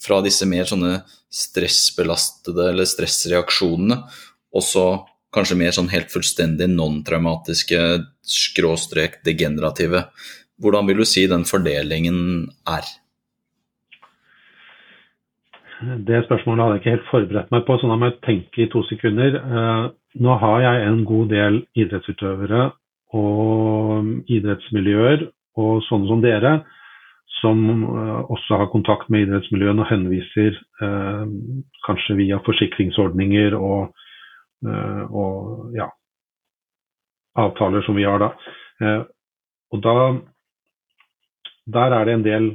fra 0.01 0.19
disse 0.25 0.47
mer 0.49 0.67
sånne 0.69 1.01
stressbelastede 1.31 2.71
eller 2.73 2.89
stressreaksjonene, 2.89 4.01
og 4.51 4.65
så 4.65 4.85
kanskje 5.31 5.59
mer 5.59 5.75
sånn 5.75 5.91
helt 5.93 6.11
fullstendig 6.11 6.67
non-traumatiske 6.73 7.79
skråstrek 8.27 9.21
degenerative, 9.27 10.05
hvordan 10.61 10.89
vil 10.89 11.01
du 11.01 11.07
si 11.07 11.23
den 11.29 11.45
fordelingen 11.47 12.49
er? 12.69 12.89
Det 15.81 16.19
spørsmålet 16.27 16.61
hadde 16.61 16.75
jeg 16.75 16.81
ikke 16.81 16.93
helt 16.93 17.09
forberedt 17.09 17.53
meg 17.53 17.63
på, 17.65 17.77
så 17.79 17.89
da 17.89 17.97
må 17.97 18.11
jeg 18.11 18.19
tenke 18.27 18.61
i 18.61 18.69
to 18.69 18.83
sekunder. 18.85 19.39
Eh, 19.39 19.85
nå 20.21 20.35
har 20.43 20.59
jeg 20.61 20.83
en 20.85 20.99
god 21.09 21.31
del 21.31 21.57
idrettsutøvere 21.73 22.67
og 23.17 24.11
idrettsmiljøer 24.29 25.25
og 25.61 25.81
sånne 25.87 26.11
som 26.11 26.21
dere, 26.23 26.53
som 27.41 27.63
eh, 27.83 28.19
også 28.31 28.61
har 28.61 28.71
kontakt 28.73 29.09
med 29.09 29.25
idrettsmiljøene 29.25 29.83
og 29.83 29.91
henviser 29.91 30.57
eh, 30.85 31.25
kanskje 31.87 32.17
via 32.21 32.41
forsikringsordninger 32.45 33.57
og, 33.57 33.97
og 34.61 35.71
ja, 35.73 35.87
avtaler 37.41 37.81
som 37.81 37.97
vi 37.97 38.05
har 38.05 38.21
da. 38.21 38.27
og 39.73 39.79
da 39.81 39.95
der 41.65 41.95
er 41.97 42.05
det 42.05 42.13
en 42.13 42.25
del 42.25 42.47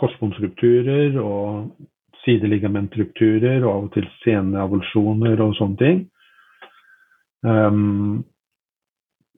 korsbåndstrukturer 0.00 1.18
og 1.20 1.70
sideligamentstrukturer 2.24 3.64
og 3.64 3.72
av 3.72 3.86
og 3.86 3.92
til 3.96 4.08
seneavulsjoner 4.22 5.42
og 5.42 5.56
sånne 5.58 5.80
ting. 5.80 6.02
Um, 7.42 8.22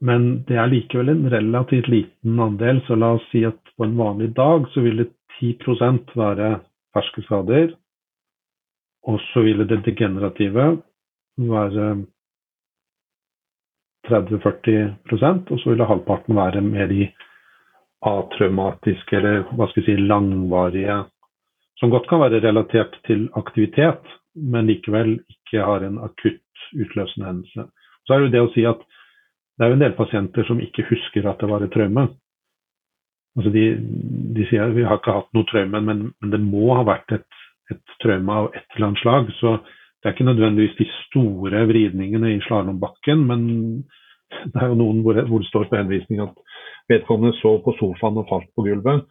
men 0.01 0.45
det 0.49 0.57
er 0.59 0.71
likevel 0.71 1.13
en 1.13 1.29
relativt 1.31 1.89
liten 1.89 2.41
andel, 2.41 2.81
så 2.87 2.97
la 2.99 3.15
oss 3.17 3.27
si 3.31 3.45
at 3.47 3.61
på 3.77 3.87
en 3.87 3.97
vanlig 3.99 4.33
dag 4.37 4.67
så 4.73 4.83
ville 4.85 5.07
det 5.07 5.13
10 5.41 6.15
være 6.15 6.51
ferske 6.95 7.23
skader. 7.27 7.75
Og 9.05 9.21
så 9.33 9.43
ville 9.45 9.65
det 9.69 9.85
degenerative 9.85 10.79
være 11.37 11.89
30-40% 14.09 15.51
og 15.51 15.61
så 15.61 15.71
ville 15.71 15.89
halvparten 15.89 16.37
være 16.37 16.61
mer 16.61 16.93
i 16.93 17.09
atraumatiske 18.05 19.17
eller 19.17 19.45
hva 19.57 19.69
skal 19.71 19.83
vi 19.83 19.87
si, 19.87 19.97
langvarige 19.97 21.05
som 21.81 21.91
godt 21.91 22.09
kan 22.09 22.21
være 22.23 22.43
relatert 22.45 22.95
til 23.07 23.27
aktivitet, 23.37 24.03
men 24.35 24.69
likevel 24.71 25.17
ikke 25.29 25.65
har 25.65 25.83
en 25.83 25.99
akutt 26.05 26.41
utløsende 26.75 27.27
hendelse. 27.27 27.67
Så 28.07 28.15
er 28.15 28.19
det 28.21 28.29
jo 28.29 28.35
det 28.35 28.45
å 28.45 28.53
si 28.55 28.67
at 28.69 28.85
det 29.55 29.65
er 29.65 29.71
jo 29.71 29.79
en 29.79 29.85
del 29.85 29.97
pasienter 29.99 30.47
som 30.49 30.61
ikke 30.63 30.87
husker 30.89 31.27
at 31.31 31.41
det 31.43 31.49
var 31.51 31.63
et 31.63 31.73
traume. 31.75 32.09
Altså 33.35 33.51
de, 33.55 33.65
de 34.35 34.47
sier 34.51 34.63
at 34.65 34.75
vi 34.77 34.87
har 34.87 34.99
ikke 34.99 35.15
hatt 35.15 35.31
noe 35.35 35.47
traume, 35.51 35.81
men, 35.89 36.05
men 36.23 36.33
det 36.33 36.41
må 36.43 36.75
ha 36.79 36.85
vært 36.87 37.15
et, 37.17 37.41
et 37.71 37.97
traume 38.03 38.39
av 38.41 38.51
et 38.53 38.65
eller 38.75 38.89
annet 38.91 39.03
slag. 39.03 39.31
Så 39.41 39.57
det 40.05 40.11
er 40.11 40.17
ikke 40.17 40.29
nødvendigvis 40.29 40.79
de 40.79 40.87
store 41.05 41.65
vridningene 41.71 42.35
i 42.35 42.43
slalåmbakken, 42.47 43.23
men 43.31 43.45
det 44.51 44.59
er 44.61 44.73
jo 44.73 44.79
noen 44.79 45.03
hvor, 45.05 45.19
hvor, 45.29 45.43
det 45.43 45.51
står 45.51 45.71
på 45.71 45.79
henvisning 45.79 46.23
at 46.25 46.35
vedkommende 46.91 47.39
sov 47.39 47.63
på 47.65 47.77
sofaen 47.79 48.19
og 48.21 48.29
falt 48.31 48.51
på 48.55 48.67
gulvet. 48.67 49.07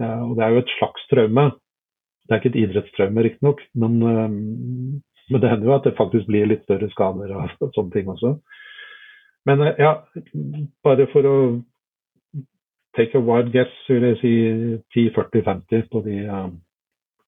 Uh, 0.00 0.22
og 0.30 0.36
Det 0.36 0.44
er 0.44 0.54
jo 0.54 0.62
et 0.64 0.74
slags 0.78 1.06
traume. 1.12 1.46
Det 2.24 2.34
er 2.34 2.40
ikke 2.40 2.52
et 2.54 2.60
idrettstraume, 2.64 3.24
riktignok, 3.28 3.60
men, 3.76 4.00
uh, 4.02 4.28
men 5.30 5.44
det 5.44 5.52
hender 5.52 5.68
jo 5.68 5.76
at 5.76 5.86
det 5.86 5.98
faktisk 6.00 6.28
blir 6.28 6.48
litt 6.48 6.64
større 6.64 6.88
skader 6.92 7.36
av 7.36 7.52
sånne 7.76 7.92
ting 7.94 8.08
også. 8.12 8.36
Men 9.48 9.62
uh, 9.64 9.72
ja, 9.78 9.92
bare 10.84 11.08
for 11.12 11.28
å 11.28 11.36
take 12.96 13.16
a 13.16 13.22
wild 13.24 13.52
guess, 13.54 13.72
vil 13.88 14.04
jeg 14.10 14.18
si 14.20 14.32
10-40-50 15.08 15.86
på 15.92 16.02
de 16.04 16.18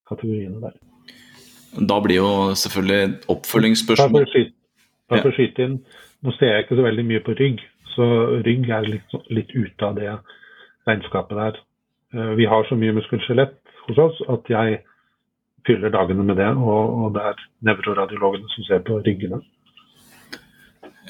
kategoriene 0.08 0.60
der. 0.60 0.74
Da 1.88 1.98
blir 2.04 2.20
jo 2.20 2.30
selvfølgelig 2.54 3.14
oppfølgingsspørsmål. 3.32 4.26
Bare 5.10 5.22
for 5.24 5.32
å 5.32 5.36
skyte 5.36 5.64
inn, 5.66 5.78
nå 6.24 6.34
ser 6.36 6.52
jeg 6.52 6.64
ikke 6.64 6.78
så 6.78 6.86
veldig 6.86 7.04
mye 7.08 7.22
på 7.24 7.34
rygg, 7.38 7.62
så 7.94 8.06
rygg 8.46 8.68
er 8.72 8.86
litt, 8.88 9.16
litt 9.32 9.50
ute 9.54 9.88
av 9.88 9.96
det 9.98 10.12
regnskapet 10.88 11.40
der. 11.40 11.58
Eh, 12.14 12.32
vi 12.38 12.48
har 12.48 12.64
så 12.68 12.78
mye 12.78 12.94
muskelskjelett 12.96 13.56
hos 13.88 14.00
oss 14.00 14.20
at 14.32 14.50
jeg 14.52 14.78
fyller 15.66 15.92
dagene 15.92 16.24
med 16.24 16.38
det, 16.40 16.50
og, 16.56 16.94
og 17.00 17.14
det 17.16 17.24
er 17.30 17.42
nevroradiologene 17.68 18.50
som 18.52 18.68
ser 18.68 18.84
på 18.86 19.00
ryggene. 19.04 19.40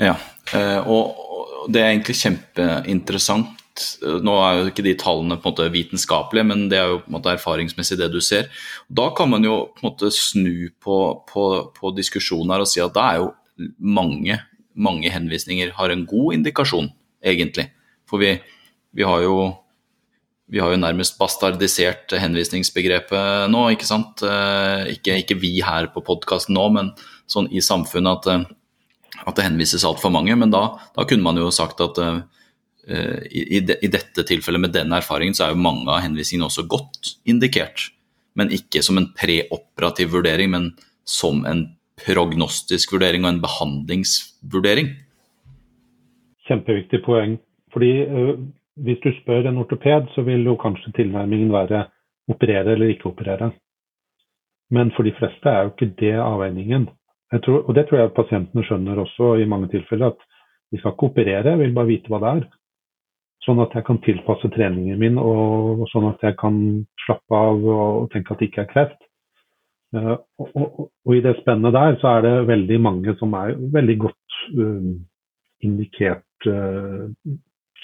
Ja, 0.01 0.15
eh, 0.15 0.31
og 0.55 1.69
det 1.73 1.81
er 1.81 1.91
egentlig 1.91 2.17
kjempeinteressant. 2.21 3.61
Nå 4.23 4.35
er 4.39 4.59
jo 4.61 4.71
ikke 4.71 4.85
de 4.87 4.95
tallene 5.01 5.39
på 5.41 5.49
en 5.49 5.55
måte 5.55 5.69
vitenskapelige, 5.75 6.47
men 6.47 6.69
det 6.71 6.79
er 6.79 6.93
jo 6.93 7.01
på 7.03 7.11
en 7.11 7.17
måte 7.17 7.33
erfaringsmessig 7.35 7.99
det 7.99 8.11
du 8.13 8.21
ser. 8.23 8.51
Da 8.87 9.09
kan 9.17 9.33
man 9.33 9.47
jo 9.47 9.65
på 9.75 9.83
en 9.83 9.89
måte 9.89 10.13
snu 10.15 10.71
på, 10.79 10.99
på, 11.31 11.47
på 11.75 11.95
diskusjonen 11.97 12.55
her 12.55 12.63
og 12.63 12.71
si 12.71 12.83
at 12.85 12.95
det 12.95 13.07
er 13.07 13.23
jo 13.25 13.31
mange 13.79 14.39
mange 14.75 15.11
henvisninger 15.11 15.73
har 15.77 15.93
en 15.93 16.05
god 16.07 16.39
indikasjon, 16.39 16.91
egentlig. 17.25 17.69
For 18.11 18.21
vi, 18.23 18.35
vi, 18.95 19.07
har, 19.07 19.23
jo, 19.25 19.53
vi 20.51 20.61
har 20.63 20.75
jo 20.75 20.81
nærmest 20.83 21.17
bastardisert 21.21 22.17
henvisningsbegrepet 22.21 23.51
nå, 23.53 23.65
ikke 23.75 23.89
sant. 23.89 24.25
Eh, 24.27 24.95
ikke, 24.97 25.21
ikke 25.23 25.39
vi 25.41 25.57
her 25.65 25.91
på 25.95 26.05
podkasten 26.05 26.59
nå, 26.59 26.69
men 26.75 26.93
sånn 27.31 27.49
i 27.55 27.63
samfunnet 27.65 28.19
at, 28.19 28.31
eh, 28.35 28.47
at 29.23 29.37
det 29.37 29.47
henvises 29.47 29.85
altfor 29.87 30.13
mange. 30.15 30.35
Men 30.39 30.53
da, 30.53 30.65
da, 30.97 31.07
kunne 31.07 31.25
man 31.25 31.39
jo 31.39 31.51
sagt 31.55 31.83
at 31.85 32.01
uh, 32.03 32.23
i, 33.31 33.61
de, 33.61 33.79
i, 33.81 33.91
dette 33.93 34.27
tilfellet 34.29 34.63
med 34.67 34.75
den 34.75 34.93
erfaringen, 34.97 35.37
så 35.37 35.47
er 35.47 35.55
jo 35.55 35.63
mange 35.65 35.87
av 35.89 36.03
henvisningene 36.05 36.49
også 36.51 36.67
godt 36.71 37.15
indikert. 37.29 37.89
Men 38.35 38.53
ikke 38.55 38.83
som 38.83 38.99
en 38.99 39.11
preoperativ 39.17 40.13
vurdering, 40.17 40.51
men 40.53 40.73
som 41.07 41.45
en 41.49 41.69
prognostisk 42.01 42.97
vurdering 42.97 43.25
og 43.25 43.35
en 43.35 43.43
behandlingsvurdering? 43.45 44.91
Kjempeviktig 46.49 47.05
poeng. 47.07 47.39
Fordi 47.73 47.95
uh, 48.11 48.37
Hvis 48.75 48.99
du 49.05 49.13
spør 49.21 49.47
en 49.47 49.61
ortoped, 49.63 50.09
så 50.17 50.25
vil 50.27 50.43
jo 50.49 50.57
kanskje 50.59 50.91
tilnærmingen 50.97 51.53
være 51.55 51.85
operere 52.27 52.73
eller 52.73 52.91
ikke 52.91 53.07
operere. 53.13 53.53
Men 54.75 54.91
for 54.97 55.07
de 55.07 55.13
fleste 55.15 55.47
er 55.47 55.63
jo 55.63 55.71
ikke 55.71 55.95
det 56.01 56.15
avveiningen. 56.19 56.89
Tror, 57.43 57.65
og 57.67 57.75
det 57.75 57.89
tror 57.89 57.99
jeg 57.99 58.15
pasientene 58.15 58.63
skjønner 58.67 59.01
også 59.01 59.35
i 59.43 59.47
mange 59.49 59.71
tilfeller, 59.73 60.13
at 60.13 60.35
vi 60.71 60.79
skal 60.79 60.93
ikke 60.95 61.09
operere, 61.09 61.51
jeg 61.51 61.59
vil 61.59 61.75
bare 61.75 61.91
vite 61.91 62.13
hva 62.13 62.21
det 62.23 62.31
er. 62.31 62.45
Sånn 63.45 63.61
at 63.61 63.75
jeg 63.77 63.85
kan 63.87 64.01
tilpasse 64.05 64.49
treningen 64.55 65.01
min, 65.01 65.19
og, 65.21 65.83
og 65.85 65.89
sånn 65.93 66.07
at 66.09 66.23
jeg 66.25 66.37
kan 66.41 66.61
slappe 67.05 67.41
av 67.49 67.67
og, 67.69 68.07
tenke 68.13 68.33
at 68.33 68.41
det 68.41 68.49
ikke 68.51 68.63
er 68.65 68.71
kreft. 68.71 69.01
Uh, 69.95 70.15
og, 70.41 70.47
og, 70.49 70.79
og, 70.89 71.11
i 71.15 71.23
det 71.23 71.37
spennet 71.43 71.75
der 71.77 71.99
så 72.03 72.17
er 72.17 72.25
det 72.25 72.33
veldig 72.49 72.79
mange 72.83 73.15
som 73.21 73.35
er 73.39 73.55
veldig 73.77 73.99
godt 74.07 74.39
uh, 74.59 74.95
indikert, 75.67 76.49
uh, 76.49 77.11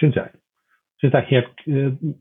syns 0.01 0.19
jeg. 0.19 0.33
Synes 1.01 1.15
det, 1.15 1.23
helt, 1.31 1.63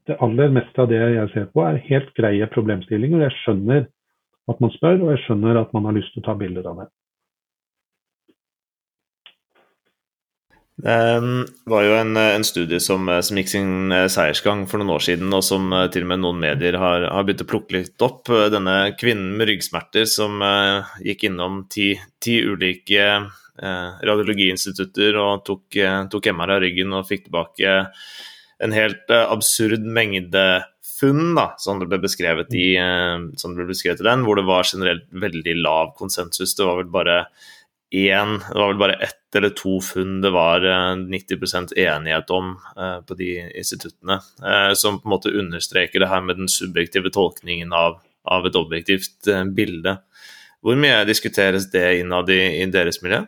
det 0.07 0.15
aller 0.23 0.53
meste 0.55 0.79
av 0.79 0.87
det 0.91 0.99
jeg 1.01 1.31
ser 1.33 1.49
på, 1.51 1.65
er 1.65 1.81
helt 1.89 2.13
greie 2.15 2.45
problemstillinger. 2.53 3.25
Jeg 3.25 3.35
skjønner 3.41 3.89
at 4.49 4.61
man 4.63 4.71
spør, 4.77 5.01
og 5.01 5.11
jeg 5.15 5.23
skjønner 5.25 5.59
at 5.59 5.73
man 5.75 5.89
har 5.89 5.97
lyst 5.97 6.13
til 6.13 6.23
å 6.23 6.29
ta 6.29 6.37
bilder 6.39 6.69
av 6.69 6.83
det. 6.83 6.87
Det 10.79 11.45
var 11.67 11.83
jo 11.83 11.95
en, 11.97 12.15
en 12.15 12.45
studie 12.47 12.79
som, 12.79 13.09
som, 13.19 13.39
gikk 13.39 13.49
sin 13.51 13.91
eh, 13.91 14.05
seiersgang 14.07 14.61
for 14.69 14.79
noen 14.79 14.93
år 14.95 15.03
siden, 15.03 15.33
og 15.35 15.43
som 15.43 15.73
eh, 15.75 15.89
til 15.91 16.05
og 16.05 16.11
med 16.13 16.21
noen 16.23 16.39
medier 16.39 16.77
har, 16.79 17.03
har 17.11 17.25
begynt 17.27 17.43
å 17.43 17.49
plukke 17.49 17.75
litt 17.75 18.05
opp. 18.05 18.31
Denne 18.53 18.77
kvinnen 18.99 19.33
med 19.35 19.51
ryggsmerter 19.51 20.07
som 20.07 20.39
uh, 20.39 20.87
gikk 21.03 21.27
innom 21.27 21.65
ti, 21.71 21.91
ti 22.23 22.37
ulike 22.47 23.09
uh, 23.19 23.99
radiologiinstitutter 24.07 25.19
og 25.19 25.43
tok, 25.49 25.65
uh, 25.83 26.05
tok 26.07 26.31
MR 26.31 26.55
av 26.55 26.63
ryggen 26.63 26.95
og 26.95 27.09
fikk 27.11 27.27
tilbake 27.27 27.75
en 28.63 28.75
helt 28.75 29.11
absurd 29.19 29.83
mengde 29.83 30.47
funn, 30.99 31.35
da, 31.35 31.49
som 31.59 31.79
det 31.79 31.87
ble 31.91 31.99
beskrevet 32.03 32.51
i, 32.55 32.73
som 33.39 33.53
det 33.53 33.61
ble 33.61 33.69
beskrevet 33.69 34.01
i 34.03 34.07
den, 34.09 34.25
hvor 34.27 34.35
det 34.35 34.43
var 34.47 34.67
generelt 34.67 35.05
veldig 35.15 35.53
lav 35.61 35.93
konsensus. 35.95 36.57
Det 36.57 36.67
var 36.67 36.81
vel 36.81 36.91
bare 36.91 37.21
én 37.91 38.39
Det 38.39 38.59
var 38.59 38.67
vel 38.67 38.77
bare 38.77 38.93
ett 38.93 39.35
eller 39.35 39.49
to 39.49 39.79
funn 39.81 40.21
det 40.21 40.29
var 40.33 40.61
90 40.95 41.37
eh, 41.77 41.85
enighet 41.85 42.29
om 42.29 42.57
eh, 42.77 43.01
på 43.05 43.13
de 43.13 43.29
instituttene, 43.57 44.19
eh, 44.45 44.73
som 44.73 44.99
på 44.99 45.07
en 45.07 45.15
måte 45.15 45.29
understreker 45.29 45.99
det 45.99 46.09
her 46.09 46.21
med 46.21 46.37
den 46.37 46.49
subjektive 46.49 47.09
tolkningen 47.09 47.73
av, 47.73 47.99
av 48.25 48.45
et 48.45 48.55
objektivt 48.55 49.29
bilde. 49.55 49.97
Hvor 50.61 50.75
mye 50.75 51.05
diskuteres 51.05 51.69
det 51.71 51.99
innad 51.99 52.29
i, 52.29 52.65
deres 52.73 53.01
miljø? 53.03 53.21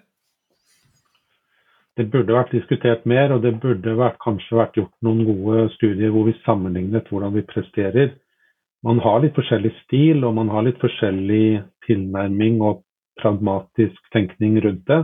Det 1.98 2.08
burde 2.10 2.34
vært 2.34 2.54
diskutert 2.56 3.06
mer, 3.06 3.32
og 3.36 3.44
det 3.46 3.54
burde 3.62 3.94
vært, 3.98 4.18
kanskje 4.24 4.58
vært 4.58 4.78
gjort 4.80 4.94
noen 5.06 5.26
gode 5.28 5.68
studier 5.76 6.12
hvor 6.12 6.26
vi 6.28 6.36
sammenlignet 6.46 7.10
hvordan 7.12 7.36
vi 7.36 7.46
presterer. 7.46 8.14
Man 8.84 9.00
har 9.04 9.22
litt 9.22 9.38
forskjellig 9.38 9.72
stil, 9.84 10.24
og 10.26 10.34
man 10.40 10.50
har 10.50 10.66
litt 10.66 10.80
forskjellig 10.82 11.62
tilnærming 11.86 12.62
og 12.66 12.82
pragmatisk 13.20 14.14
tenkning 14.14 14.60
rundt 14.64 14.86
det. 14.88 15.02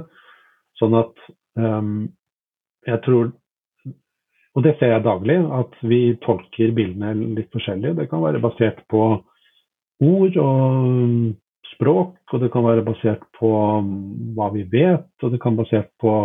Sånn 0.79 0.95
at 0.97 1.27
um, 1.59 2.07
jeg 2.87 3.03
tror 3.05 3.33
Og 4.57 4.63
det 4.65 4.71
ser 4.79 4.89
jeg 4.89 5.03
daglig, 5.05 5.35
at 5.53 5.75
vi 5.85 6.15
tolker 6.23 6.71
bildene 6.73 7.11
litt 7.37 7.51
forskjellig. 7.53 7.91
Det 7.93 8.07
kan 8.09 8.23
være 8.23 8.39
basert 8.41 8.79
på 8.89 9.01
ord 10.01 10.39
og 10.41 11.27
språk, 11.75 12.15
og 12.33 12.41
det 12.41 12.49
kan 12.55 12.65
være 12.65 12.85
basert 12.87 13.21
på 13.37 13.51
hva 14.33 14.47
vi 14.55 14.63
vet, 14.71 15.11
og 15.21 15.33
det 15.33 15.41
kan 15.43 15.53
være 15.53 15.61
basert 15.61 15.91
på 16.01 16.15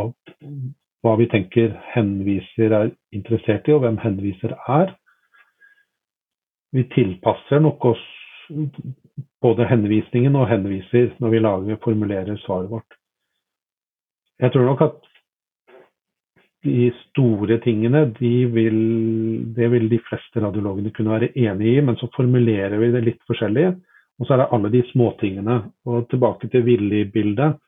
hva 1.03 1.15
vi 1.19 1.29
tenker 1.29 1.75
henviser 1.93 2.73
er 2.73 2.91
interessert 3.13 3.69
i, 3.69 3.75
og 3.77 3.85
hvem 3.85 4.01
henviser 4.01 4.55
er. 4.71 4.95
Vi 6.73 6.87
tilpasser 6.95 7.61
nok 7.61 7.85
oss 7.93 8.05
både 9.43 9.67
henvisningen 9.69 10.37
og 10.39 10.49
henviser 10.51 11.13
når 11.23 11.35
vi 11.35 11.41
lager, 11.43 11.81
formulerer 11.85 12.39
svaret 12.45 12.71
vårt. 12.71 12.99
Jeg 14.43 14.53
tror 14.53 14.67
nok 14.67 14.85
at 14.89 15.01
de 16.63 16.93
store 17.09 17.59
tingene, 17.63 18.05
de 18.19 18.33
vil, 18.55 18.79
det 19.57 19.69
vil 19.73 19.89
de 19.91 19.99
fleste 20.07 20.43
radiologene 20.43 20.93
kunne 20.95 21.15
være 21.17 21.33
enig 21.35 21.77
i, 21.77 21.81
men 21.83 21.99
så 21.99 22.07
formulerer 22.15 22.79
vi 22.79 22.93
det 22.95 23.03
litt 23.07 23.23
forskjellig. 23.27 23.73
Og 24.21 24.27
så 24.27 24.35
er 24.35 24.43
det 24.43 24.51
alle 24.55 24.71
de 24.71 24.83
småtingene. 24.93 25.57
Og 25.91 26.07
tilbake 26.11 26.51
til 26.53 26.63
villig-bildet. 26.67 27.59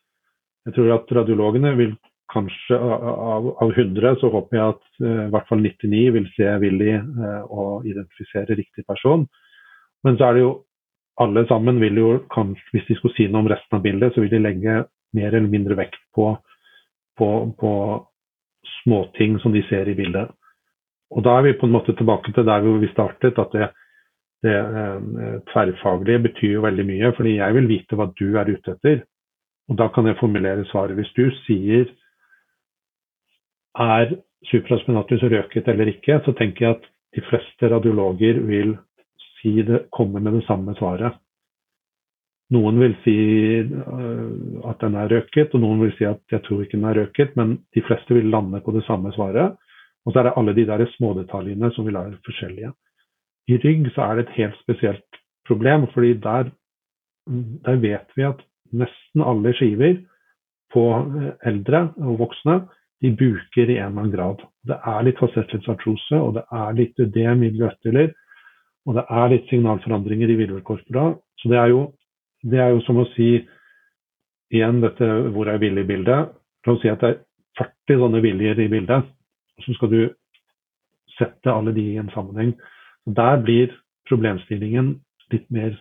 Jeg 0.69 0.77
tror 0.77 0.93
at 0.95 1.15
radiologene 1.19 1.75
vil 1.79 1.97
kanskje 2.33 2.79
av, 2.79 3.49
av 3.63 3.73
100 3.73 4.15
så 4.21 4.31
håper 4.33 4.59
jeg 4.59 4.75
at 4.75 4.85
uh, 5.03 5.25
i 5.27 5.33
hvert 5.35 5.51
fall 5.51 5.65
99 5.65 6.05
vil 6.15 6.29
se 6.37 6.53
villig 6.63 6.95
uh, 7.03 7.43
og 7.51 7.89
identifisere 7.91 8.57
riktig 8.59 8.87
person. 8.89 9.27
Men 10.07 10.19
så 10.19 10.29
er 10.29 10.39
det 10.39 10.45
jo 10.47 10.55
alle 11.21 11.45
sammen 11.47 11.79
vil 11.81 11.99
jo 12.01 12.09
kanskje, 12.35 12.71
hvis 12.73 12.89
de 12.89 12.97
skulle 12.99 13.15
si 13.17 13.29
noe 13.29 13.45
om 13.45 13.51
resten 13.53 13.79
av 13.79 13.85
bildet, 13.85 14.15
så 14.15 14.25
vil 14.25 14.33
de 14.33 14.43
legge 14.43 14.81
mer 15.15 15.31
eller 15.31 15.51
mindre 15.51 15.77
vekt 15.79 16.01
på, 16.17 16.33
på, 17.19 17.29
på 17.61 17.73
småting 18.81 19.39
som 19.43 19.55
de 19.55 19.62
ser 19.69 19.89
i 19.91 19.97
bildet. 19.99 20.33
Og 21.15 21.23
da 21.23 21.37
er 21.39 21.47
vi 21.47 21.57
på 21.59 21.69
en 21.69 21.75
måte 21.77 21.95
tilbake 21.95 22.33
til 22.35 22.47
der 22.47 22.65
hvor 22.65 22.81
vi 22.83 22.91
startet, 22.91 23.39
at 23.39 23.53
det, 23.55 23.69
det 24.43 24.55
eh, 24.55 25.37
tverrfaglige 25.53 26.25
betyr 26.29 26.57
jo 26.57 26.65
veldig 26.65 26.87
mye. 26.89 27.12
Fordi 27.17 27.37
jeg 27.37 27.59
vil 27.59 27.69
vite 27.71 27.99
hva 27.99 28.09
du 28.19 28.27
er 28.41 28.51
ute 28.51 28.75
etter. 28.75 29.05
Og 29.71 29.79
da 29.79 29.89
kan 29.95 30.09
jeg 30.09 30.19
formulere 30.19 30.67
svaret. 30.73 30.97
Hvis 30.99 31.12
du 31.15 31.29
sier 31.45 31.87
er 33.81 34.17
supraspinatus 34.51 35.23
røket 35.31 35.71
eller 35.71 35.93
ikke, 35.95 36.19
så 36.25 36.35
tenker 36.37 36.67
jeg 36.67 36.77
at 36.77 36.91
de 37.15 37.23
fleste 37.29 37.71
radiologer 37.71 38.43
vil 38.49 38.75
si 39.45 39.61
det, 39.63 39.85
kommer 39.93 40.25
med 40.25 40.41
det 40.41 40.47
samme 40.49 40.73
svaret. 40.81 41.21
Noen 42.55 42.81
vil 42.81 42.95
si 43.05 43.17
uh, 43.65 44.65
at 44.69 44.81
den 44.81 44.97
er 45.01 45.13
røket, 45.13 45.53
og 45.55 45.63
noen 45.63 45.85
vil 45.85 45.93
si 45.99 46.09
at 46.09 46.21
jeg 46.33 46.45
tror 46.47 46.65
ikke 46.65 46.79
den 46.79 46.89
er 46.89 46.99
røket, 47.03 47.37
men 47.37 47.59
de 47.77 47.85
fleste 47.85 48.17
vil 48.17 48.33
lande 48.33 48.61
på 48.65 48.75
det 48.77 48.85
samme 48.89 49.13
svaret. 49.17 49.57
Og 50.05 50.13
så 50.13 50.21
er 50.21 50.29
det 50.29 50.35
alle 50.41 50.57
de 50.57 50.67
der 50.69 50.85
smådetaljene 50.97 51.71
som 51.77 51.87
vil 51.87 51.97
være 51.97 52.21
forskjellige. 52.27 52.73
I 53.49 53.61
rygg 53.61 53.89
så 53.95 54.05
er 54.05 54.17
det 54.17 54.27
et 54.27 54.37
helt 54.39 54.59
spesielt 54.63 55.21
problem, 55.49 55.87
fordi 55.93 56.15
der, 56.25 56.51
der 57.65 57.81
vet 57.81 58.13
vi 58.17 58.27
at 58.29 58.41
nesten 58.73 59.25
alle 59.25 59.53
skiver 59.57 60.01
på 60.73 60.85
eh, 61.21 61.33
eldre 61.51 61.87
og 62.03 62.19
voksne 62.25 62.63
de 63.05 63.13
buker 63.13 63.69
i 63.69 63.79
en 63.79 63.93
eller 63.93 64.05
annen 64.05 64.13
grad. 64.15 64.45
Det 64.65 64.77
er 64.81 65.05
litt 65.05 65.21
fasettlidsartrose, 65.21 66.17
og 66.17 66.39
det 66.39 66.45
er 66.57 66.77
litt 66.79 67.01
ødem 67.01 67.43
i 67.45 67.51
løsdeler, 67.59 68.13
og 68.85 68.99
det 68.99 69.05
er 69.09 69.30
litt 69.32 69.47
signalforandringer 69.51 70.30
i 70.32 70.39
virvelkorpora. 70.43 71.12
Så 71.41 71.51
det 71.53 71.61
er 71.61 71.70
jo 71.72 71.85
det 72.45 72.61
er 72.61 72.74
jo 72.74 72.82
som 72.85 72.99
å 73.01 73.07
si 73.14 73.39
igjen 74.53 74.82
dette 74.82 75.07
hvor 75.32 75.49
er 75.49 75.62
villig-bildet. 75.62 76.35
La 76.66 76.72
oss 76.74 76.82
si 76.85 76.91
at 76.93 77.01
det 77.01 77.14
er 77.14 77.22
40 77.61 78.03
sånne 78.03 78.20
viljer 78.24 78.61
i 78.61 78.68
bildet, 78.72 79.09
så 79.64 79.76
skal 79.76 79.93
du 79.93 80.01
sette 81.16 81.53
alle 81.53 81.72
de 81.76 81.85
i 81.95 81.99
en 82.01 82.11
sammenheng. 82.12 82.53
Der 83.07 83.41
blir 83.45 83.72
problemstillingen 84.09 84.99
litt 85.32 85.51
mer 85.51 85.76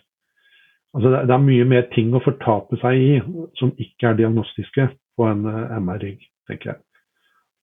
Altså 0.94 1.10
det, 1.10 1.34
er 1.34 1.42
mye 1.42 1.66
mer 1.66 1.88
ting 1.90 2.12
å 2.14 2.20
fortape 2.22 2.78
seg 2.78 3.00
i 3.02 3.14
som 3.58 3.72
ikke 3.82 4.12
er 4.12 4.18
diagnostiske 4.20 4.84
på 5.18 5.26
en 5.26 5.40
eh, 5.50 5.72
MR-rygg, 5.82 6.20
tenker 6.46 6.70
jeg. 6.70 6.78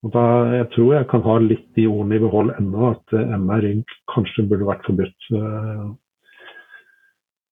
Og 0.00 0.12
da, 0.14 0.22
Jeg 0.56 0.68
tror 0.74 0.94
jeg 0.94 1.08
kan 1.10 1.24
ha 1.26 1.34
litt 1.44 1.66
de 1.76 1.84
ordene 1.90 2.16
i 2.16 2.22
behold 2.22 2.54
ennå, 2.56 2.94
at 2.94 3.16
eh, 3.16 3.34
MR-rygg 3.36 3.98
kanskje 4.14 4.46
burde 4.48 4.68
vært 4.68 4.86
forbudt. 4.88 5.28
Eh, 5.36 5.90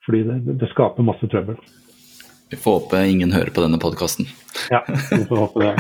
fordi 0.07 0.23
det, 0.31 0.57
det 0.63 0.71
skaper 0.73 1.05
masse 1.05 1.29
trøbbel. 1.29 1.59
Vi 2.49 2.57
får 2.57 2.79
håpe 2.79 3.03
ingen 3.05 3.35
hører 3.37 3.53
på 3.53 3.61
denne 3.61 3.77
podkasten. 3.83 4.25
Ja, 4.73 4.81
vi 4.89 5.21
får 5.29 5.43
håpe 5.43 5.67
det. 5.67 5.75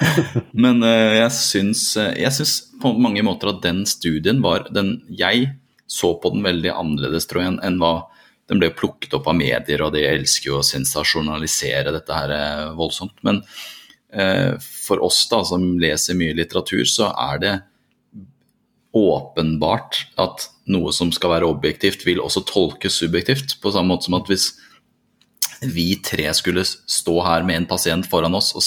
Men 0.64 0.80
uh, 0.80 1.12
jeg, 1.12 1.28
syns, 1.36 1.82
jeg 2.00 2.32
syns 2.32 2.54
på 2.80 2.94
mange 2.96 3.20
måter 3.26 3.52
at 3.52 3.60
den 3.66 3.82
studien 3.84 4.40
var 4.40 4.64
den 4.72 5.02
Jeg 5.12 5.50
så 5.86 6.14
på 6.16 6.32
den 6.32 6.46
veldig 6.46 6.72
annerledes, 6.72 7.28
tror 7.28 7.44
jeg, 7.44 7.58
enn 7.68 7.76
hva 7.82 8.08
den 8.48 8.62
ble 8.62 8.72
plukket 8.72 9.12
opp 9.18 9.28
av 9.28 9.36
medier, 9.36 9.84
og 9.84 9.92
de 9.92 10.06
elsker 10.08 10.48
jo 10.48 10.62
å 10.62 10.64
sensasjonalisere 10.64 11.92
dette 11.94 12.16
her 12.16 12.32
voldsomt. 12.78 13.14
Men 13.26 13.42
for 14.10 15.02
oss 15.02 15.24
da, 15.28 15.42
som 15.44 15.64
leser 15.82 16.16
mye 16.18 16.36
litteratur, 16.38 16.84
så 16.88 17.10
er 17.10 17.40
det 17.42 17.54
åpenbart 18.96 19.98
at 20.20 20.46
noe 20.72 20.92
som 20.94 21.10
skal 21.12 21.34
være 21.34 21.48
objektivt, 21.50 22.06
vil 22.06 22.22
også 22.22 22.44
tolkes 22.48 22.96
subjektivt. 23.02 23.58
På 23.60 23.72
samme 23.74 23.92
måte 23.92 24.08
som 24.08 24.16
at 24.18 24.30
hvis 24.30 24.54
vi 25.72 25.94
tre 26.04 26.28
skulle 26.36 26.64
stå 26.66 27.14
her 27.24 27.44
med 27.46 27.62
en 27.62 27.68
pasient 27.68 28.08
foran 28.10 28.36
oss 28.36 28.52
og, 28.56 28.64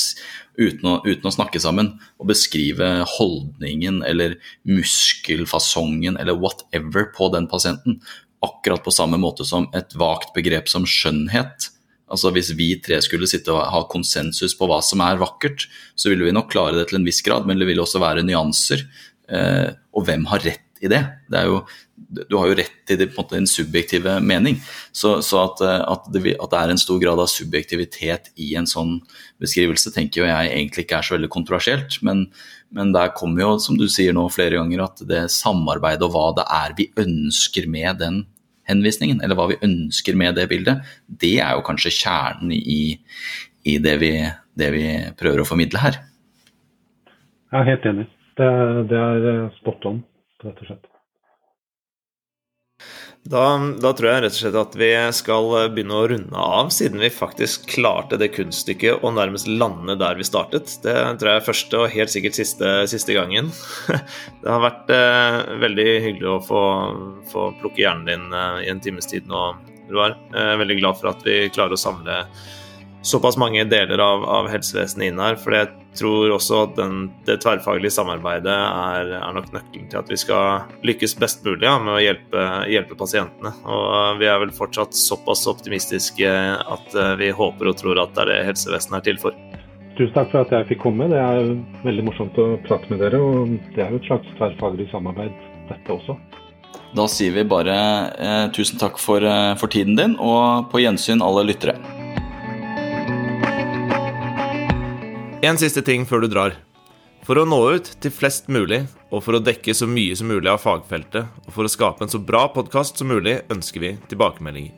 uten, 0.57 0.87
å, 0.89 0.95
uten, 1.05 1.27
å, 1.29 1.33
snakke 1.33 1.61
sammen 1.61 1.91
og 2.17 2.29
beskrive 2.31 2.87
holdningen 3.17 4.01
eller 4.07 4.37
muskelfasongen 4.67 6.17
eller 6.19 6.37
whatever 6.37 7.09
på 7.15 7.29
den 7.35 7.49
pasienten, 7.51 7.99
akkurat 8.45 8.83
på 8.85 8.93
samme 8.95 9.19
måte 9.21 9.45
som 9.47 9.67
et 9.77 9.93
vagt 9.99 10.33
begrep 10.35 10.69
som 10.71 10.87
skjønnhet. 10.87 11.69
Altså 12.09 12.31
Hvis 12.33 12.53
vi 12.57 12.71
tre 12.83 13.01
skulle 13.05 13.29
sitte 13.29 13.53
og 13.53 13.67
ha 13.73 13.83
konsensus 13.91 14.55
på 14.57 14.69
hva 14.69 14.79
som 14.85 15.03
er 15.05 15.21
vakkert, 15.21 15.67
så 15.95 16.11
ville 16.11 16.25
vi 16.25 16.33
nok 16.35 16.49
klare 16.53 16.77
det 16.77 16.89
til 16.89 16.99
en 16.99 17.05
viss 17.07 17.21
grad, 17.25 17.45
men 17.47 17.61
det 17.61 17.69
ville 17.69 17.83
også 17.83 18.01
være 18.01 18.25
nyanser. 18.25 18.85
Eh, 19.29 19.69
og 19.93 20.07
hvem 20.07 20.25
har 20.31 20.43
rett 20.45 20.65
i 20.81 20.89
det? 20.89 21.01
det 21.29 21.43
jo, 21.45 21.59
du 22.29 22.37
har 22.39 22.49
jo 22.49 22.55
rett 22.57 22.93
i 22.93 22.97
det, 22.97 23.09
måte, 23.15 23.37
en 23.37 23.49
subjektive 23.49 24.15
mening. 24.23 24.57
Så, 24.95 25.19
så 25.25 25.43
at, 25.43 25.61
eh, 25.65 25.83
at, 25.83 26.07
det, 26.13 26.35
at, 26.37 26.49
det, 26.49 26.61
er 26.61 26.73
en 26.73 26.81
stor 26.81 27.01
grad 27.01 27.21
av 27.21 27.29
subjektivitet 27.31 28.31
i 28.39 28.53
en 28.59 28.69
sånn 28.69 28.97
beskrivelse, 29.41 29.93
tenker 29.95 30.23
jo 30.23 30.29
jeg 30.29 30.53
egentlig 30.55 30.87
ikke 30.87 31.01
er 31.01 31.09
så 31.09 31.17
veldig 31.17 31.31
kontroversielt. 31.35 31.99
Men, 32.05 32.25
men 32.75 32.95
der 32.95 33.13
kommer 33.17 33.45
jo, 33.45 33.53
som 33.61 33.77
du 33.79 33.85
sier 33.91 34.15
nå 34.15 34.25
flere 34.33 34.57
ganger, 34.57 34.87
at 34.87 35.05
det 35.09 35.27
samarbeidet 35.35 36.07
og 36.07 36.15
hva 36.15 36.27
det 36.39 36.47
er 36.57 36.77
vi 36.79 36.89
ønsker 37.05 37.69
med 37.69 38.01
den 38.01 38.23
henvisningen, 38.69 39.23
eller 39.23 39.37
hva 39.37 39.49
vi 39.51 39.59
ønsker 39.65 40.17
med 40.19 40.37
det 40.39 40.47
bildet, 40.51 40.85
det 41.21 41.37
er 41.43 41.57
jo 41.57 41.65
kanskje 41.65 41.93
kjernen 41.95 42.53
i, 42.55 42.95
i 43.67 43.77
det, 43.83 43.97
vi, 44.03 44.13
det 44.59 44.69
vi 44.75 44.85
prøver 45.19 45.43
å 45.43 45.49
formidle 45.49 45.81
her. 45.83 45.99
Jeg 47.49 47.59
er 47.63 47.69
helt 47.71 47.89
enig. 47.89 48.07
Det, 48.39 48.49
det 48.91 48.99
er 48.99 49.49
spot 49.57 49.89
on, 49.89 50.03
rett 50.45 50.61
og 50.63 50.69
slett. 50.69 50.88
Da, 53.29 53.43
da, 53.77 53.91
tror 53.93 54.07
jeg 54.09 54.21
rett 54.23 54.33
og 54.33 54.39
slett 54.39 54.55
at 54.57 54.75
vi 54.79 54.89
skal 55.13 55.51
begynne 55.75 55.97
å 55.99 56.05
runde 56.09 56.33
av, 56.41 56.71
siden 56.73 56.97
vi 57.03 57.11
faktisk 57.13 57.67
klarte 57.69 58.17
det 58.17 58.31
kunststykket 58.33 59.03
å 59.05 59.11
nærmest 59.13 59.45
lande 59.45 59.93
der 60.01 60.17
vi 60.17 60.25
startet. 60.25 60.71
Det 60.81 60.95
tror 61.21 61.29
jeg 61.29 61.41
er 61.41 61.45
første 61.45 61.77
og 61.83 61.93
helt 61.93 62.09
sikkert 62.09 62.39
siste, 62.39 62.71
siste 62.89 63.13
gangen. 63.13 63.51
Det 64.41 64.49
har 64.49 64.63
vært 64.63 64.89
eh, 64.95 65.37
veldig 65.61 65.87
hyggelig 66.07 66.31
å 66.31 66.39
få, 66.47 66.63
få 67.29 67.45
plukke 67.61 67.83
hjernen 67.83 68.09
din 68.09 68.33
eh, 68.33 68.63
i 68.65 68.71
en 68.73 68.81
times 68.81 69.09
tid 69.11 69.29
nå, 69.29 69.43
Roar. 69.93 70.17
Jeg 70.33 70.55
er 70.55 70.63
veldig 70.63 70.79
glad 70.81 70.97
for 70.97 71.11
at 71.13 71.21
vi 71.27 71.37
klarer 71.53 71.77
å 71.77 71.81
samle 71.81 72.23
såpass 73.01 73.37
mange 73.37 73.63
deler 73.63 73.97
av, 73.99 74.23
av, 74.25 74.49
helsevesenet 74.51 75.07
inn 75.09 75.21
her. 75.21 75.37
For 75.39 75.55
jeg 75.55 75.69
tror 75.97 76.33
også 76.35 76.63
at 76.65 76.75
den, 76.77 77.09
det 77.27 77.39
tverrfaglige 77.43 77.93
samarbeidet 77.95 78.53
er, 78.53 79.13
er, 79.19 79.35
nok 79.35 79.51
nøkkelen 79.55 79.89
til 79.91 80.01
at 80.01 80.11
vi 80.11 80.19
skal 80.19 80.65
lykkes 80.87 81.15
best 81.21 81.45
mulig 81.47 81.67
ja, 81.67 81.77
med 81.81 81.95
å 81.95 82.01
hjelpe, 82.03 82.47
hjelpe, 82.71 82.97
pasientene. 82.99 83.53
Og 83.65 84.19
vi 84.21 84.29
er 84.29 84.41
vel 84.43 84.53
fortsatt 84.55 84.97
såpass 84.97 85.45
optimistiske 85.49 86.29
at 86.29 86.97
eh, 86.97 87.15
vi 87.21 87.31
håper 87.35 87.71
og 87.71 87.79
tror 87.79 88.03
at 88.03 88.15
det 88.17 88.25
er 88.25 88.33
det 88.33 88.41
helsevesenet 88.51 88.99
er 89.01 89.07
til 89.09 89.21
for. 89.21 89.37
Tusen 89.99 90.15
takk 90.15 90.29
for 90.31 90.45
at 90.45 90.51
jeg 90.55 90.67
fikk 90.73 90.83
komme. 90.85 91.09
Det 91.11 91.19
er 91.19 91.53
veldig 91.83 92.07
morsomt 92.07 92.37
å 92.39 92.53
prate 92.67 92.87
med 92.91 93.01
dere. 93.03 93.19
Og 93.19 93.55
det 93.75 93.83
er 93.83 93.95
jo 93.95 93.99
et 93.99 94.11
slags 94.11 94.35
tverrfaglig 94.37 94.87
samarbeid, 94.93 95.33
dette 95.71 95.95
også. 95.95 96.15
Da 96.95 97.05
sier 97.11 97.35
vi 97.35 97.43
bare 97.45 97.75
eh, 98.17 98.45
tusen 98.55 98.79
takk 98.81 98.97
for, 99.01 99.21
eh, 99.21 99.53
for 99.59 99.71
tiden 99.71 99.99
din, 99.99 100.15
og 100.17 100.71
på 100.71 100.81
gjensyn 100.81 101.21
alle 101.25 101.45
lyttere. 101.51 101.75
En 105.39 105.55
siste 105.55 105.79
ting 105.87 106.03
før 106.03 106.25
du 106.25 106.33
drar. 106.33 106.57
For 107.23 107.39
å 107.39 107.45
nå 107.47 107.57
ut 107.71 107.85
til 108.03 108.11
flest 108.11 108.49
mulig, 108.51 108.81
og 109.07 109.21
for 109.23 109.37
å 109.37 109.39
dekke 109.39 109.71
så 109.71 109.87
mye 109.87 110.17
som 110.19 110.27
mulig 110.27 110.49
av 110.51 110.59
fagfeltet, 110.59 111.29
og 111.47 111.53
for 111.55 111.63
å 111.63 111.71
skape 111.71 112.03
en 112.03 112.11
så 112.11 112.19
bra 112.19 112.41
podkast 112.51 112.99
som 112.99 113.07
mulig, 113.07 113.37
ønsker 113.47 113.85
vi 113.85 113.91
tilbakemeldinger. 114.11 114.73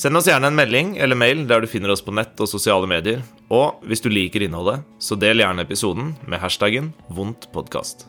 Send 0.00 0.16
oss 0.16 0.30
gjerne 0.30 0.48
en 0.48 0.56
melding 0.56 0.94
eller 0.96 1.18
mail 1.20 1.42
der 1.50 1.60
du 1.60 1.68
finner 1.68 1.92
oss 1.92 2.00
på 2.00 2.14
nett 2.16 2.40
og 2.40 2.48
sosiale 2.48 2.88
medier. 2.88 3.20
Og 3.52 3.82
hvis 3.84 4.00
du 4.00 4.08
liker 4.08 4.46
innholdet, 4.46 4.86
så 4.96 5.18
del 5.20 5.44
gjerne 5.44 5.66
episoden 5.66 6.14
med 6.24 6.40
hashtaggen 6.40 6.94
vondtpodkast. 7.12 8.06